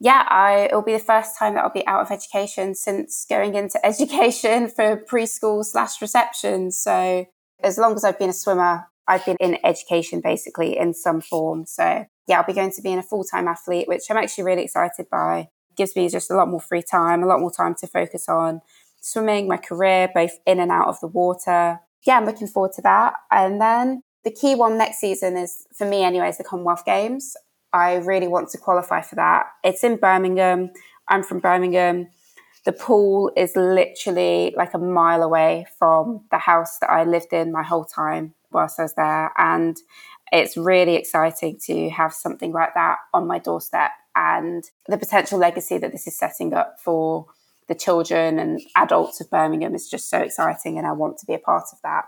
yeah, 0.00 0.26
I, 0.28 0.64
it'll 0.64 0.82
be 0.82 0.94
the 0.94 0.98
first 0.98 1.38
time 1.38 1.54
that 1.54 1.62
I'll 1.62 1.70
be 1.70 1.86
out 1.86 2.00
of 2.00 2.10
education 2.10 2.74
since 2.74 3.24
going 3.30 3.54
into 3.54 3.78
education 3.86 4.68
for 4.68 4.96
preschool 5.08 5.64
slash 5.64 6.02
reception. 6.02 6.72
So 6.72 7.26
as 7.62 7.78
long 7.78 7.94
as 7.94 8.02
I've 8.02 8.18
been 8.18 8.30
a 8.30 8.34
swimmer, 8.34 8.89
I've 9.10 9.26
been 9.26 9.36
in 9.40 9.58
education 9.64 10.20
basically 10.20 10.78
in 10.78 10.94
some 10.94 11.20
form. 11.20 11.66
So 11.66 12.06
yeah, 12.28 12.38
I'll 12.38 12.46
be 12.46 12.52
going 12.52 12.70
to 12.70 12.80
being 12.80 12.98
a 12.98 13.02
full 13.02 13.24
time 13.24 13.48
athlete, 13.48 13.88
which 13.88 14.04
I'm 14.08 14.16
actually 14.16 14.44
really 14.44 14.62
excited 14.62 15.06
by. 15.10 15.48
Gives 15.76 15.96
me 15.96 16.08
just 16.08 16.30
a 16.30 16.36
lot 16.36 16.48
more 16.48 16.60
free 16.60 16.82
time, 16.82 17.24
a 17.24 17.26
lot 17.26 17.40
more 17.40 17.50
time 17.50 17.74
to 17.80 17.88
focus 17.88 18.28
on 18.28 18.60
swimming, 19.00 19.48
my 19.48 19.56
career, 19.56 20.08
both 20.14 20.38
in 20.46 20.60
and 20.60 20.70
out 20.70 20.86
of 20.86 21.00
the 21.00 21.08
water. 21.08 21.80
Yeah, 22.06 22.18
I'm 22.18 22.24
looking 22.24 22.46
forward 22.46 22.72
to 22.76 22.82
that. 22.82 23.14
And 23.32 23.60
then 23.60 24.02
the 24.22 24.30
key 24.30 24.54
one 24.54 24.78
next 24.78 25.00
season 25.00 25.36
is, 25.36 25.66
for 25.76 25.88
me 25.88 26.04
anyway, 26.04 26.28
is 26.28 26.38
the 26.38 26.44
Commonwealth 26.44 26.84
Games. 26.84 27.36
I 27.72 27.96
really 27.96 28.28
want 28.28 28.50
to 28.50 28.58
qualify 28.58 29.00
for 29.00 29.16
that. 29.16 29.46
It's 29.64 29.82
in 29.82 29.96
Birmingham. 29.96 30.70
I'm 31.08 31.24
from 31.24 31.40
Birmingham. 31.40 32.08
The 32.64 32.72
pool 32.72 33.32
is 33.36 33.56
literally 33.56 34.54
like 34.56 34.74
a 34.74 34.78
mile 34.78 35.24
away 35.24 35.66
from 35.80 36.26
the 36.30 36.38
house 36.38 36.78
that 36.78 36.90
I 36.90 37.02
lived 37.02 37.32
in 37.32 37.50
my 37.50 37.64
whole 37.64 37.84
time 37.84 38.34
whilst 38.52 38.78
I 38.78 38.82
was 38.82 38.94
there. 38.94 39.32
And 39.36 39.76
it's 40.32 40.56
really 40.56 40.94
exciting 40.94 41.58
to 41.66 41.90
have 41.90 42.12
something 42.12 42.52
like 42.52 42.74
that 42.74 42.98
on 43.12 43.26
my 43.26 43.38
doorstep 43.38 43.90
and 44.14 44.64
the 44.86 44.98
potential 44.98 45.38
legacy 45.38 45.78
that 45.78 45.92
this 45.92 46.06
is 46.06 46.18
setting 46.18 46.54
up 46.54 46.76
for 46.82 47.26
the 47.68 47.74
children 47.74 48.38
and 48.38 48.60
adults 48.76 49.20
of 49.20 49.30
Birmingham 49.30 49.74
is 49.74 49.88
just 49.88 50.10
so 50.10 50.18
exciting 50.18 50.76
and 50.76 50.86
I 50.86 50.92
want 50.92 51.18
to 51.18 51.26
be 51.26 51.34
a 51.34 51.38
part 51.38 51.66
of 51.72 51.78
that. 51.82 52.04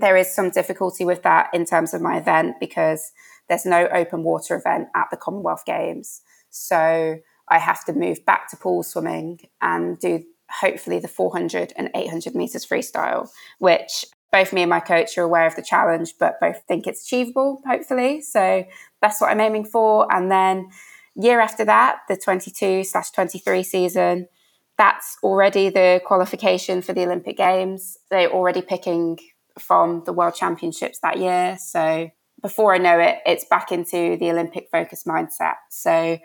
There 0.00 0.16
is 0.16 0.34
some 0.34 0.50
difficulty 0.50 1.04
with 1.04 1.22
that 1.22 1.50
in 1.54 1.64
terms 1.64 1.94
of 1.94 2.02
my 2.02 2.18
event 2.18 2.56
because 2.58 3.12
there's 3.48 3.64
no 3.64 3.86
open 3.92 4.24
water 4.24 4.56
event 4.56 4.88
at 4.96 5.06
the 5.10 5.16
Commonwealth 5.16 5.64
Games. 5.64 6.22
So 6.50 7.18
I 7.48 7.58
have 7.58 7.84
to 7.84 7.92
move 7.92 8.24
back 8.24 8.50
to 8.50 8.56
pool 8.56 8.82
swimming 8.82 9.40
and 9.60 9.98
do 9.98 10.24
hopefully 10.50 10.98
the 10.98 11.08
400 11.08 11.72
and 11.76 11.90
800 11.94 12.34
meters 12.34 12.66
freestyle, 12.66 13.28
which 13.58 14.04
both 14.34 14.52
me 14.52 14.62
and 14.62 14.70
my 14.70 14.80
coach 14.80 15.16
are 15.16 15.22
aware 15.22 15.46
of 15.46 15.54
the 15.54 15.62
challenge, 15.62 16.14
but 16.18 16.40
both 16.40 16.60
think 16.66 16.88
it's 16.88 17.04
achievable, 17.04 17.62
hopefully. 17.64 18.20
So 18.20 18.64
that's 19.00 19.20
what 19.20 19.30
I'm 19.30 19.38
aiming 19.38 19.64
for. 19.64 20.12
And 20.12 20.28
then 20.28 20.70
year 21.14 21.38
after 21.38 21.64
that, 21.66 22.00
the 22.08 22.16
22 22.16 22.82
slash 22.82 23.12
23 23.12 23.62
season, 23.62 24.26
that's 24.76 25.16
already 25.22 25.68
the 25.68 26.00
qualification 26.04 26.82
for 26.82 26.92
the 26.92 27.04
Olympic 27.04 27.36
Games. 27.36 27.96
They're 28.10 28.28
already 28.28 28.60
picking 28.60 29.20
from 29.56 30.02
the 30.04 30.12
World 30.12 30.34
Championships 30.34 30.98
that 30.98 31.20
year. 31.20 31.56
So 31.60 32.10
before 32.42 32.74
I 32.74 32.78
know 32.78 32.98
it, 32.98 33.18
it's 33.24 33.44
back 33.44 33.70
into 33.70 34.16
the 34.16 34.32
Olympic 34.32 34.66
focus 34.68 35.04
mindset. 35.04 35.54
So 35.70 36.18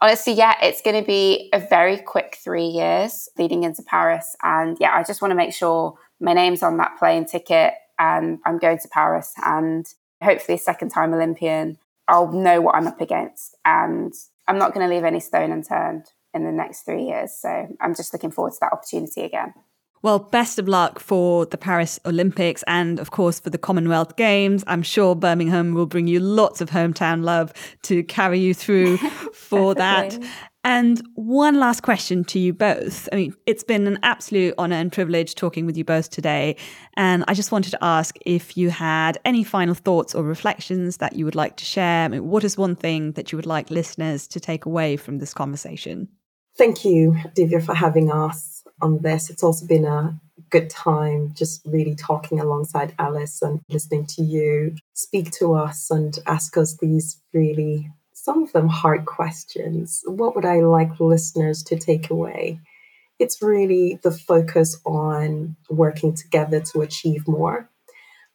honestly, 0.00 0.34
yeah, 0.34 0.54
it's 0.62 0.82
going 0.82 1.02
to 1.02 1.04
be 1.04 1.50
a 1.52 1.58
very 1.58 1.98
quick 1.98 2.38
three 2.44 2.66
years 2.66 3.28
leading 3.36 3.64
into 3.64 3.82
Paris. 3.82 4.36
And 4.44 4.76
yeah, 4.78 4.94
I 4.94 5.02
just 5.02 5.20
want 5.20 5.32
to 5.32 5.36
make 5.36 5.52
sure 5.52 5.98
my 6.24 6.32
name's 6.32 6.62
on 6.62 6.78
that 6.78 6.98
plane 6.98 7.26
ticket 7.26 7.74
and 7.98 8.40
I'm 8.44 8.58
going 8.58 8.78
to 8.78 8.88
Paris 8.88 9.32
and 9.44 9.86
hopefully 10.22 10.56
a 10.56 10.60
second 10.60 10.88
time 10.88 11.12
Olympian. 11.12 11.78
I'll 12.08 12.32
know 12.32 12.60
what 12.60 12.74
I'm 12.74 12.86
up 12.86 13.00
against 13.00 13.56
and 13.64 14.12
I'm 14.48 14.58
not 14.58 14.74
going 14.74 14.88
to 14.88 14.94
leave 14.94 15.04
any 15.04 15.20
stone 15.20 15.52
unturned 15.52 16.06
in 16.32 16.44
the 16.44 16.52
next 16.52 16.82
three 16.82 17.04
years. 17.04 17.32
So 17.32 17.68
I'm 17.80 17.94
just 17.94 18.12
looking 18.12 18.30
forward 18.30 18.52
to 18.54 18.58
that 18.62 18.72
opportunity 18.72 19.22
again. 19.22 19.54
Well, 20.02 20.18
best 20.18 20.58
of 20.58 20.68
luck 20.68 20.98
for 20.98 21.46
the 21.46 21.56
Paris 21.56 21.98
Olympics 22.04 22.62
and, 22.66 22.98
of 22.98 23.10
course, 23.10 23.40
for 23.40 23.48
the 23.48 23.56
Commonwealth 23.56 24.16
Games. 24.16 24.62
I'm 24.66 24.82
sure 24.82 25.14
Birmingham 25.14 25.72
will 25.72 25.86
bring 25.86 26.06
you 26.08 26.20
lots 26.20 26.60
of 26.60 26.68
hometown 26.68 27.24
love 27.24 27.54
to 27.84 28.02
carry 28.04 28.38
you 28.38 28.52
through 28.52 28.98
for 29.32 29.74
that. 29.74 30.18
And 30.64 31.02
one 31.14 31.60
last 31.60 31.82
question 31.82 32.24
to 32.24 32.38
you 32.38 32.52
both. 32.54 33.08
I 33.12 33.16
mean, 33.16 33.34
it's 33.46 33.62
been 33.62 33.86
an 33.86 33.98
absolute 34.02 34.54
honor 34.56 34.76
and 34.76 34.90
privilege 34.90 35.34
talking 35.34 35.66
with 35.66 35.76
you 35.76 35.84
both 35.84 36.10
today. 36.10 36.56
And 36.96 37.22
I 37.28 37.34
just 37.34 37.52
wanted 37.52 37.70
to 37.72 37.84
ask 37.84 38.16
if 38.24 38.56
you 38.56 38.70
had 38.70 39.18
any 39.24 39.44
final 39.44 39.74
thoughts 39.74 40.14
or 40.14 40.22
reflections 40.24 40.96
that 40.96 41.16
you 41.16 41.26
would 41.26 41.34
like 41.34 41.56
to 41.58 41.64
share. 41.64 42.06
I 42.06 42.08
mean, 42.08 42.24
what 42.24 42.44
is 42.44 42.56
one 42.56 42.76
thing 42.76 43.12
that 43.12 43.30
you 43.30 43.36
would 43.36 43.46
like 43.46 43.70
listeners 43.70 44.26
to 44.28 44.40
take 44.40 44.64
away 44.64 44.96
from 44.96 45.18
this 45.18 45.34
conversation? 45.34 46.08
Thank 46.56 46.84
you, 46.84 47.16
Divya, 47.36 47.62
for 47.64 47.74
having 47.74 48.10
us. 48.10 48.54
on 48.80 49.00
this. 49.02 49.30
It's 49.30 49.42
also 49.42 49.66
been 49.66 49.84
a 49.84 50.18
good 50.50 50.70
time 50.70 51.32
just 51.34 51.62
really 51.64 51.94
talking 51.94 52.40
alongside 52.40 52.94
Alice 52.98 53.42
and 53.42 53.60
listening 53.68 54.06
to 54.06 54.22
you 54.22 54.76
speak 54.94 55.30
to 55.32 55.54
us 55.54 55.90
and 55.90 56.18
ask 56.26 56.56
us 56.56 56.76
these 56.80 57.20
really, 57.32 57.90
some 58.24 58.42
of 58.42 58.52
them 58.52 58.68
hard 58.68 59.04
questions. 59.04 60.02
What 60.06 60.34
would 60.34 60.44
I 60.44 60.60
like 60.60 60.98
listeners 60.98 61.62
to 61.64 61.78
take 61.78 62.10
away? 62.10 62.60
It's 63.18 63.42
really 63.42 64.00
the 64.02 64.10
focus 64.10 64.80
on 64.84 65.56
working 65.68 66.14
together 66.14 66.60
to 66.72 66.80
achieve 66.80 67.28
more 67.28 67.68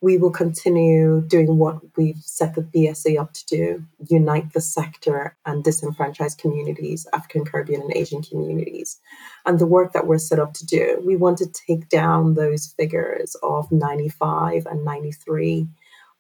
we 0.01 0.17
will 0.17 0.31
continue 0.31 1.21
doing 1.21 1.57
what 1.57 1.79
we've 1.97 2.19
set 2.19 2.55
the 2.55 2.61
BSA 2.61 3.19
up 3.19 3.33
to 3.33 3.45
do 3.45 3.85
unite 4.07 4.53
the 4.53 4.61
sector 4.61 5.35
and 5.45 5.63
disenfranchised 5.63 6.39
communities, 6.39 7.05
African, 7.13 7.43
Caribbean, 7.43 7.81
and 7.81 7.95
Asian 7.95 8.21
communities. 8.21 8.99
And 9.45 9.59
the 9.59 9.67
work 9.67 9.91
that 9.93 10.07
we're 10.07 10.17
set 10.17 10.39
up 10.39 10.53
to 10.53 10.65
do, 10.65 11.01
we 11.05 11.17
want 11.17 11.37
to 11.39 11.47
take 11.67 11.89
down 11.89 12.35
those 12.35 12.73
figures 12.77 13.35
of 13.43 13.71
95 13.71 14.65
and 14.67 14.85
93, 14.85 15.67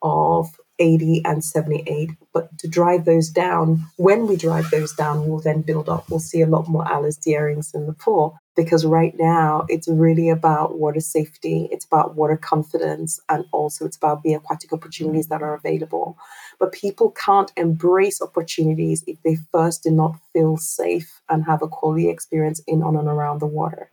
of 0.01 0.47
80 0.79 1.21
and 1.25 1.43
78. 1.43 2.11
But 2.33 2.57
to 2.59 2.67
drive 2.67 3.05
those 3.05 3.29
down, 3.29 3.85
when 3.97 4.27
we 4.27 4.35
drive 4.35 4.69
those 4.71 4.93
down, 4.93 5.27
we'll 5.27 5.39
then 5.39 5.61
build 5.61 5.89
up. 5.89 6.09
We'll 6.09 6.19
see 6.19 6.41
a 6.41 6.47
lot 6.47 6.67
more 6.67 6.89
Alice 6.91 7.17
Dearings 7.17 7.71
in 7.73 7.85
the 7.85 7.93
pool 7.93 8.37
because 8.55 8.85
right 8.85 9.13
now 9.17 9.65
it's 9.69 9.87
really 9.87 10.29
about 10.29 10.77
water 10.77 10.99
safety, 10.99 11.69
it's 11.71 11.85
about 11.85 12.15
water 12.15 12.35
confidence, 12.35 13.19
and 13.29 13.45
also 13.53 13.85
it's 13.85 13.95
about 13.95 14.21
the 14.23 14.33
aquatic 14.33 14.73
opportunities 14.73 15.27
that 15.27 15.41
are 15.41 15.53
available. 15.53 16.17
But 16.59 16.73
people 16.73 17.11
can't 17.11 17.51
embrace 17.55 18.21
opportunities 18.21 19.03
if 19.07 19.17
they 19.23 19.37
first 19.51 19.83
do 19.83 19.91
not 19.91 20.17
feel 20.33 20.57
safe 20.57 21.21
and 21.29 21.45
have 21.45 21.61
a 21.61 21.69
quality 21.69 22.09
experience 22.09 22.61
in, 22.67 22.83
on, 22.83 22.97
and 22.97 23.07
around 23.07 23.39
the 23.39 23.47
water. 23.47 23.89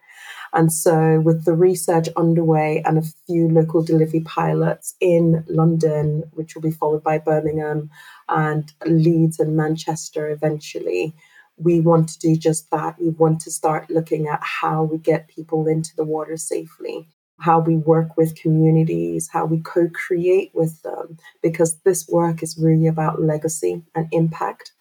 And 0.53 0.73
so, 0.73 1.21
with 1.21 1.45
the 1.45 1.55
research 1.55 2.09
underway 2.17 2.83
and 2.85 2.99
a 2.99 3.03
few 3.27 3.49
local 3.49 3.83
delivery 3.83 4.21
pilots 4.21 4.95
in 5.01 5.45
London, 5.49 6.25
which 6.33 6.55
will 6.55 6.63
be 6.63 6.71
followed 6.71 7.03
by 7.03 7.19
Birmingham 7.19 7.91
and 8.29 8.73
Leeds 8.85 9.39
and 9.39 9.57
Manchester 9.57 10.29
eventually, 10.29 11.15
we 11.57 11.81
want 11.81 12.09
to 12.11 12.19
do 12.19 12.37
just 12.37 12.71
that. 12.71 13.01
We 13.01 13.11
want 13.11 13.41
to 13.41 13.51
start 13.51 13.91
looking 13.91 14.29
at 14.29 14.41
how 14.43 14.83
we 14.85 14.99
get 14.99 15.29
people 15.29 15.67
into 15.67 15.95
the 15.97 16.05
water 16.05 16.37
safely, 16.37 17.09
how 17.41 17.61
we 17.61 17.77
work 17.77 18.17
with 18.17 18.37
communities, 18.37 19.29
how 19.33 19.47
we 19.47 19.61
co 19.61 19.89
create 19.89 20.51
with 20.55 20.83
them, 20.83 21.19
because 21.43 21.79
this 21.81 22.07
work 22.09 22.43
is 22.43 22.59
really 22.59 22.87
about 22.87 23.23
legacy 23.23 23.83
and 23.95 24.09
impact 24.13 24.73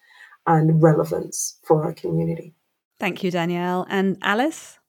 and 0.46 0.82
relevance 0.82 1.58
for 1.64 1.84
our 1.84 1.94
community. 1.94 2.54
Thank 3.00 3.24
you, 3.24 3.32
Danielle. 3.32 3.86
And 3.90 4.18
Alice? 4.22 4.80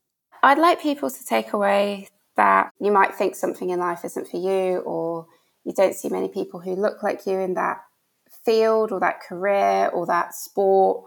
I'd 0.46 0.58
like 0.58 0.80
people 0.80 1.10
to 1.10 1.24
take 1.24 1.52
away 1.52 2.08
that 2.36 2.70
you 2.78 2.92
might 2.92 3.16
think 3.16 3.34
something 3.34 3.70
in 3.70 3.80
life 3.80 4.04
isn't 4.04 4.28
for 4.28 4.36
you, 4.36 4.78
or 4.78 5.26
you 5.64 5.72
don't 5.72 5.92
see 5.92 6.08
many 6.08 6.28
people 6.28 6.60
who 6.60 6.76
look 6.76 7.02
like 7.02 7.26
you 7.26 7.40
in 7.40 7.54
that 7.54 7.78
field 8.44 8.92
or 8.92 9.00
that 9.00 9.20
career 9.20 9.90
or 9.92 10.06
that 10.06 10.36
sport 10.36 11.02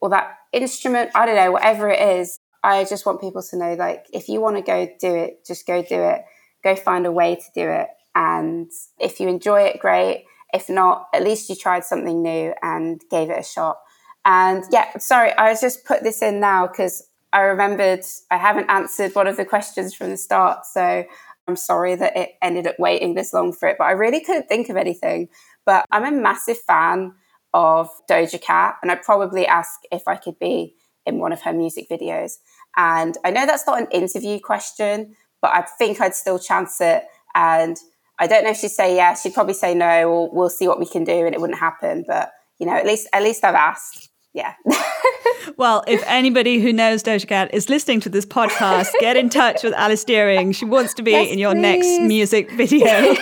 or 0.00 0.10
that 0.10 0.38
instrument, 0.52 1.12
I 1.14 1.24
don't 1.24 1.36
know, 1.36 1.52
whatever 1.52 1.88
it 1.88 2.00
is. 2.00 2.36
I 2.64 2.82
just 2.82 3.06
want 3.06 3.20
people 3.20 3.44
to 3.44 3.56
know 3.56 3.74
like, 3.74 4.06
if 4.12 4.28
you 4.28 4.40
want 4.40 4.56
to 4.56 4.62
go 4.62 4.88
do 5.00 5.14
it, 5.14 5.46
just 5.46 5.68
go 5.68 5.82
do 5.82 6.02
it. 6.02 6.22
Go 6.64 6.74
find 6.74 7.06
a 7.06 7.12
way 7.12 7.36
to 7.36 7.46
do 7.54 7.70
it. 7.70 7.86
And 8.16 8.72
if 8.98 9.20
you 9.20 9.28
enjoy 9.28 9.62
it, 9.62 9.78
great. 9.78 10.24
If 10.52 10.68
not, 10.68 11.06
at 11.14 11.22
least 11.22 11.48
you 11.48 11.54
tried 11.54 11.84
something 11.84 12.24
new 12.24 12.54
and 12.60 13.00
gave 13.08 13.30
it 13.30 13.38
a 13.38 13.44
shot. 13.44 13.78
And 14.24 14.64
yeah, 14.72 14.98
sorry, 14.98 15.32
I 15.38 15.54
just 15.54 15.84
put 15.84 16.02
this 16.02 16.22
in 16.22 16.40
now 16.40 16.66
because 16.66 17.04
I 17.32 17.42
remembered 17.42 18.04
I 18.30 18.36
haven't 18.36 18.70
answered 18.70 19.14
one 19.14 19.26
of 19.26 19.36
the 19.36 19.44
questions 19.44 19.94
from 19.94 20.10
the 20.10 20.16
start. 20.16 20.66
So 20.66 21.04
I'm 21.46 21.56
sorry 21.56 21.94
that 21.96 22.16
it 22.16 22.30
ended 22.42 22.66
up 22.66 22.78
waiting 22.78 23.14
this 23.14 23.32
long 23.32 23.52
for 23.52 23.68
it, 23.68 23.76
but 23.78 23.84
I 23.84 23.92
really 23.92 24.20
couldn't 24.20 24.48
think 24.48 24.68
of 24.68 24.76
anything. 24.76 25.28
But 25.66 25.84
I'm 25.90 26.04
a 26.04 26.10
massive 26.16 26.58
fan 26.58 27.12
of 27.52 27.88
Doja 28.08 28.40
Cat, 28.40 28.76
and 28.82 28.90
I'd 28.90 29.02
probably 29.02 29.46
ask 29.46 29.80
if 29.90 30.06
I 30.06 30.16
could 30.16 30.38
be 30.38 30.76
in 31.06 31.18
one 31.18 31.32
of 31.32 31.42
her 31.42 31.52
music 31.52 31.88
videos. 31.88 32.34
And 32.76 33.16
I 33.24 33.30
know 33.30 33.46
that's 33.46 33.66
not 33.66 33.80
an 33.80 33.88
interview 33.90 34.38
question, 34.38 35.16
but 35.42 35.52
I 35.52 35.62
think 35.62 36.00
I'd 36.00 36.14
still 36.14 36.38
chance 36.38 36.80
it. 36.80 37.04
And 37.34 37.76
I 38.18 38.26
don't 38.26 38.44
know 38.44 38.50
if 38.50 38.58
she'd 38.58 38.70
say 38.70 38.94
yes. 38.94 39.22
She'd 39.22 39.34
probably 39.34 39.54
say 39.54 39.74
no, 39.74 40.08
or 40.08 40.30
we'll 40.32 40.50
see 40.50 40.68
what 40.68 40.78
we 40.78 40.86
can 40.86 41.04
do, 41.04 41.26
and 41.26 41.34
it 41.34 41.40
wouldn't 41.40 41.58
happen. 41.58 42.04
But 42.06 42.32
you 42.58 42.66
know, 42.66 42.74
at 42.74 42.86
least 42.86 43.08
at 43.12 43.22
least 43.22 43.44
I've 43.44 43.54
asked. 43.54 44.08
Yeah. 44.32 44.54
well, 45.56 45.84
if 45.86 46.02
anybody 46.06 46.60
who 46.60 46.72
knows 46.72 47.02
Doja 47.02 47.26
Cat 47.26 47.52
is 47.52 47.68
listening 47.68 48.00
to 48.00 48.08
this 48.08 48.26
podcast, 48.26 48.88
get 49.00 49.16
in 49.16 49.28
touch 49.28 49.62
with 49.62 49.72
Alice 49.74 50.04
Dearing. 50.04 50.52
She 50.52 50.64
wants 50.64 50.94
to 50.94 51.02
be 51.02 51.12
yes, 51.12 51.30
in 51.30 51.38
your 51.38 51.52
please. 51.52 51.60
next 51.60 52.00
music 52.00 52.50
video. 52.52 52.86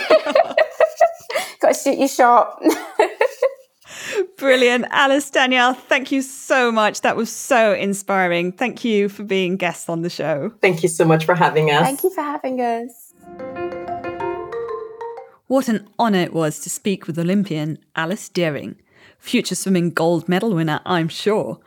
Got 1.59 1.73
to 1.73 1.79
shoot 1.83 1.97
your 1.97 2.07
shot. 2.07 2.61
Brilliant. 4.37 4.85
Alice, 4.89 5.29
Danielle, 5.29 5.73
thank 5.73 6.11
you 6.11 6.21
so 6.21 6.71
much. 6.71 7.01
That 7.01 7.15
was 7.15 7.29
so 7.31 7.73
inspiring. 7.73 8.51
Thank 8.51 8.83
you 8.83 9.09
for 9.09 9.23
being 9.23 9.57
guests 9.57 9.89
on 9.89 10.01
the 10.01 10.09
show. 10.09 10.51
Thank 10.61 10.83
you 10.83 10.89
so 10.89 11.05
much 11.05 11.25
for 11.25 11.35
having 11.35 11.69
us. 11.71 11.83
Thank 11.83 12.03
you 12.03 12.09
for 12.09 12.21
having 12.21 12.61
us. 12.61 13.13
What 15.47 15.67
an 15.67 15.87
honour 15.97 16.19
it 16.19 16.33
was 16.33 16.59
to 16.59 16.69
speak 16.69 17.07
with 17.07 17.17
Olympian 17.17 17.79
Alice 17.95 18.29
Dearing, 18.29 18.75
future 19.17 19.55
swimming 19.55 19.89
gold 19.89 20.29
medal 20.29 20.53
winner, 20.53 20.79
I'm 20.85 21.09
sure, 21.09 21.59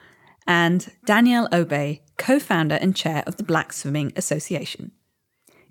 and 0.46 0.90
Danielle 1.04 1.48
Obe, 1.52 1.98
co 2.18 2.38
founder 2.38 2.76
and 2.76 2.94
chair 2.94 3.22
of 3.26 3.36
the 3.36 3.42
Black 3.42 3.72
Swimming 3.72 4.12
Association. 4.16 4.92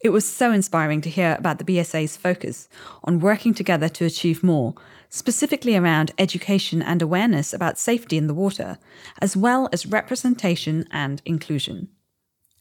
It 0.04 0.10
was 0.10 0.28
so 0.28 0.52
inspiring 0.52 1.02
to 1.02 1.10
hear 1.10 1.36
about 1.38 1.60
the 1.60 1.64
BSA's 1.64 2.18
focus 2.18 2.68
on 3.04 3.20
working 3.20 3.54
together 3.54 3.88
to 3.90 4.06
achieve 4.06 4.44
more 4.44 4.74
specifically 5.10 5.76
around 5.76 6.12
education 6.18 6.82
and 6.82 7.02
awareness 7.02 7.54
about 7.54 7.78
safety 7.78 8.18
in 8.18 8.28
the 8.28 8.34
water, 8.34 8.80
as 9.22 9.36
well 9.36 9.68
as 9.74 9.86
representation 9.86 10.88
and 10.90 11.22
inclusion. 11.26 11.90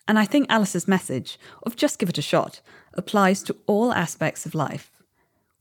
And 0.09 0.19
I 0.19 0.25
think 0.25 0.47
Alice's 0.51 0.89
message 0.89 1.39
of 1.63 1.77
just 1.77 2.01
give 2.01 2.09
it 2.09 2.19
a 2.19 2.23
shot 2.23 2.61
applies 2.95 3.45
to 3.45 3.57
all 3.67 3.93
aspects 3.93 4.45
of 4.45 4.55
life. 4.57 4.91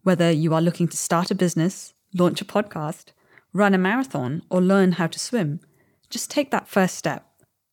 Whether 0.02 0.32
you 0.32 0.54
are 0.56 0.62
looking 0.62 0.88
to 0.88 0.98
start 0.98 1.30
a 1.30 1.36
business, 1.36 1.94
launch 2.14 2.42
a 2.42 2.46
podcast, 2.46 3.12
run 3.54 3.76
a 3.76 3.78
marathon, 3.78 4.42
or 4.50 4.60
learn 4.60 4.94
how 4.94 5.06
to 5.06 5.20
swim, 5.20 5.60
just 6.10 6.32
take 6.32 6.52
that 6.52 6.68
first 6.68 6.96
step. 6.96 7.26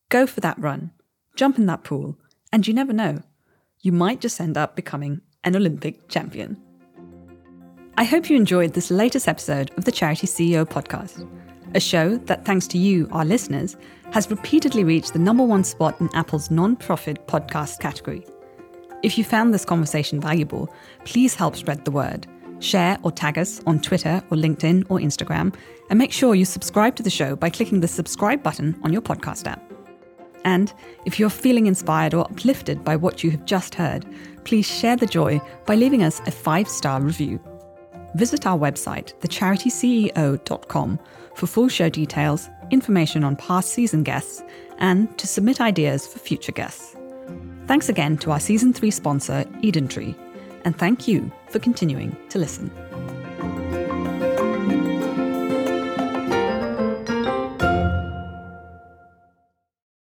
Go 0.09 0.27
for 0.27 0.41
that 0.41 0.59
run, 0.59 0.91
jump 1.35 1.57
in 1.57 1.65
that 1.65 1.83
pool, 1.83 2.17
and 2.51 2.67
you 2.67 2.73
never 2.73 2.93
know. 2.93 3.21
You 3.81 3.91
might 3.91 4.21
just 4.21 4.39
end 4.39 4.57
up 4.57 4.75
becoming 4.75 5.21
an 5.43 5.55
Olympic 5.55 6.07
champion. 6.07 6.61
I 7.97 8.03
hope 8.03 8.29
you 8.29 8.35
enjoyed 8.35 8.73
this 8.73 8.91
latest 8.91 9.27
episode 9.27 9.71
of 9.75 9.85
the 9.85 9.91
Charity 9.91 10.27
CEO 10.27 10.65
podcast, 10.65 11.27
a 11.73 11.79
show 11.79 12.17
that, 12.17 12.45
thanks 12.45 12.67
to 12.67 12.77
you, 12.77 13.07
our 13.11 13.25
listeners, 13.25 13.75
has 14.11 14.29
repeatedly 14.29 14.83
reached 14.83 15.13
the 15.13 15.19
number 15.19 15.43
one 15.43 15.63
spot 15.63 15.99
in 15.99 16.09
Apple's 16.13 16.51
non-profit 16.51 17.27
podcast 17.27 17.79
category. 17.79 18.23
If 19.03 19.17
you 19.17 19.23
found 19.23 19.53
this 19.53 19.65
conversation 19.65 20.21
valuable, 20.21 20.73
please 21.05 21.35
help 21.35 21.55
spread 21.55 21.85
the 21.85 21.91
word. 21.91 22.27
Share 22.59 22.97
or 23.03 23.11
tag 23.11 23.37
us 23.37 23.61
on 23.65 23.79
Twitter 23.79 24.21
or 24.29 24.37
LinkedIn 24.37 24.85
or 24.89 24.99
Instagram, 24.99 25.53
and 25.89 25.99
make 25.99 26.11
sure 26.11 26.35
you 26.35 26.45
subscribe 26.45 26.95
to 26.95 27.03
the 27.03 27.09
show 27.09 27.35
by 27.35 27.49
clicking 27.49 27.79
the 27.79 27.87
subscribe 27.87 28.43
button 28.43 28.79
on 28.83 28.91
your 28.91 29.01
podcast 29.01 29.47
app. 29.47 29.63
And 30.43 30.73
if 31.05 31.19
you're 31.19 31.29
feeling 31.29 31.67
inspired 31.67 32.13
or 32.13 32.25
uplifted 32.25 32.83
by 32.83 32.95
what 32.95 33.23
you 33.23 33.31
have 33.31 33.45
just 33.45 33.75
heard, 33.75 34.05
please 34.45 34.65
share 34.65 34.95
the 34.95 35.05
joy 35.05 35.41
by 35.65 35.75
leaving 35.75 36.03
us 36.03 36.21
a 36.25 36.31
five 36.31 36.67
star 36.67 37.01
review 37.01 37.39
visit 38.17 38.45
our 38.45 38.57
website, 38.57 39.13
thecharityceo.com, 39.19 40.99
for 41.35 41.47
full 41.47 41.67
show 41.69 41.89
details, 41.89 42.49
information 42.71 43.23
on 43.23 43.35
past 43.35 43.69
season 43.69 44.03
guests, 44.03 44.43
and 44.79 45.15
to 45.17 45.27
submit 45.27 45.61
ideas 45.61 46.07
for 46.07 46.19
future 46.19 46.51
guests. 46.51 46.95
Thanks 47.67 47.89
again 47.89 48.17
to 48.19 48.31
our 48.31 48.39
season 48.39 48.73
3 48.73 48.91
sponsor, 48.91 49.45
Eden 49.61 49.87
Tree, 49.87 50.15
and 50.67 50.77
thank 50.77 51.07
you 51.07 51.31
for 51.49 51.59
continuing 51.59 52.13
to 52.27 52.37
listen. 52.37 52.69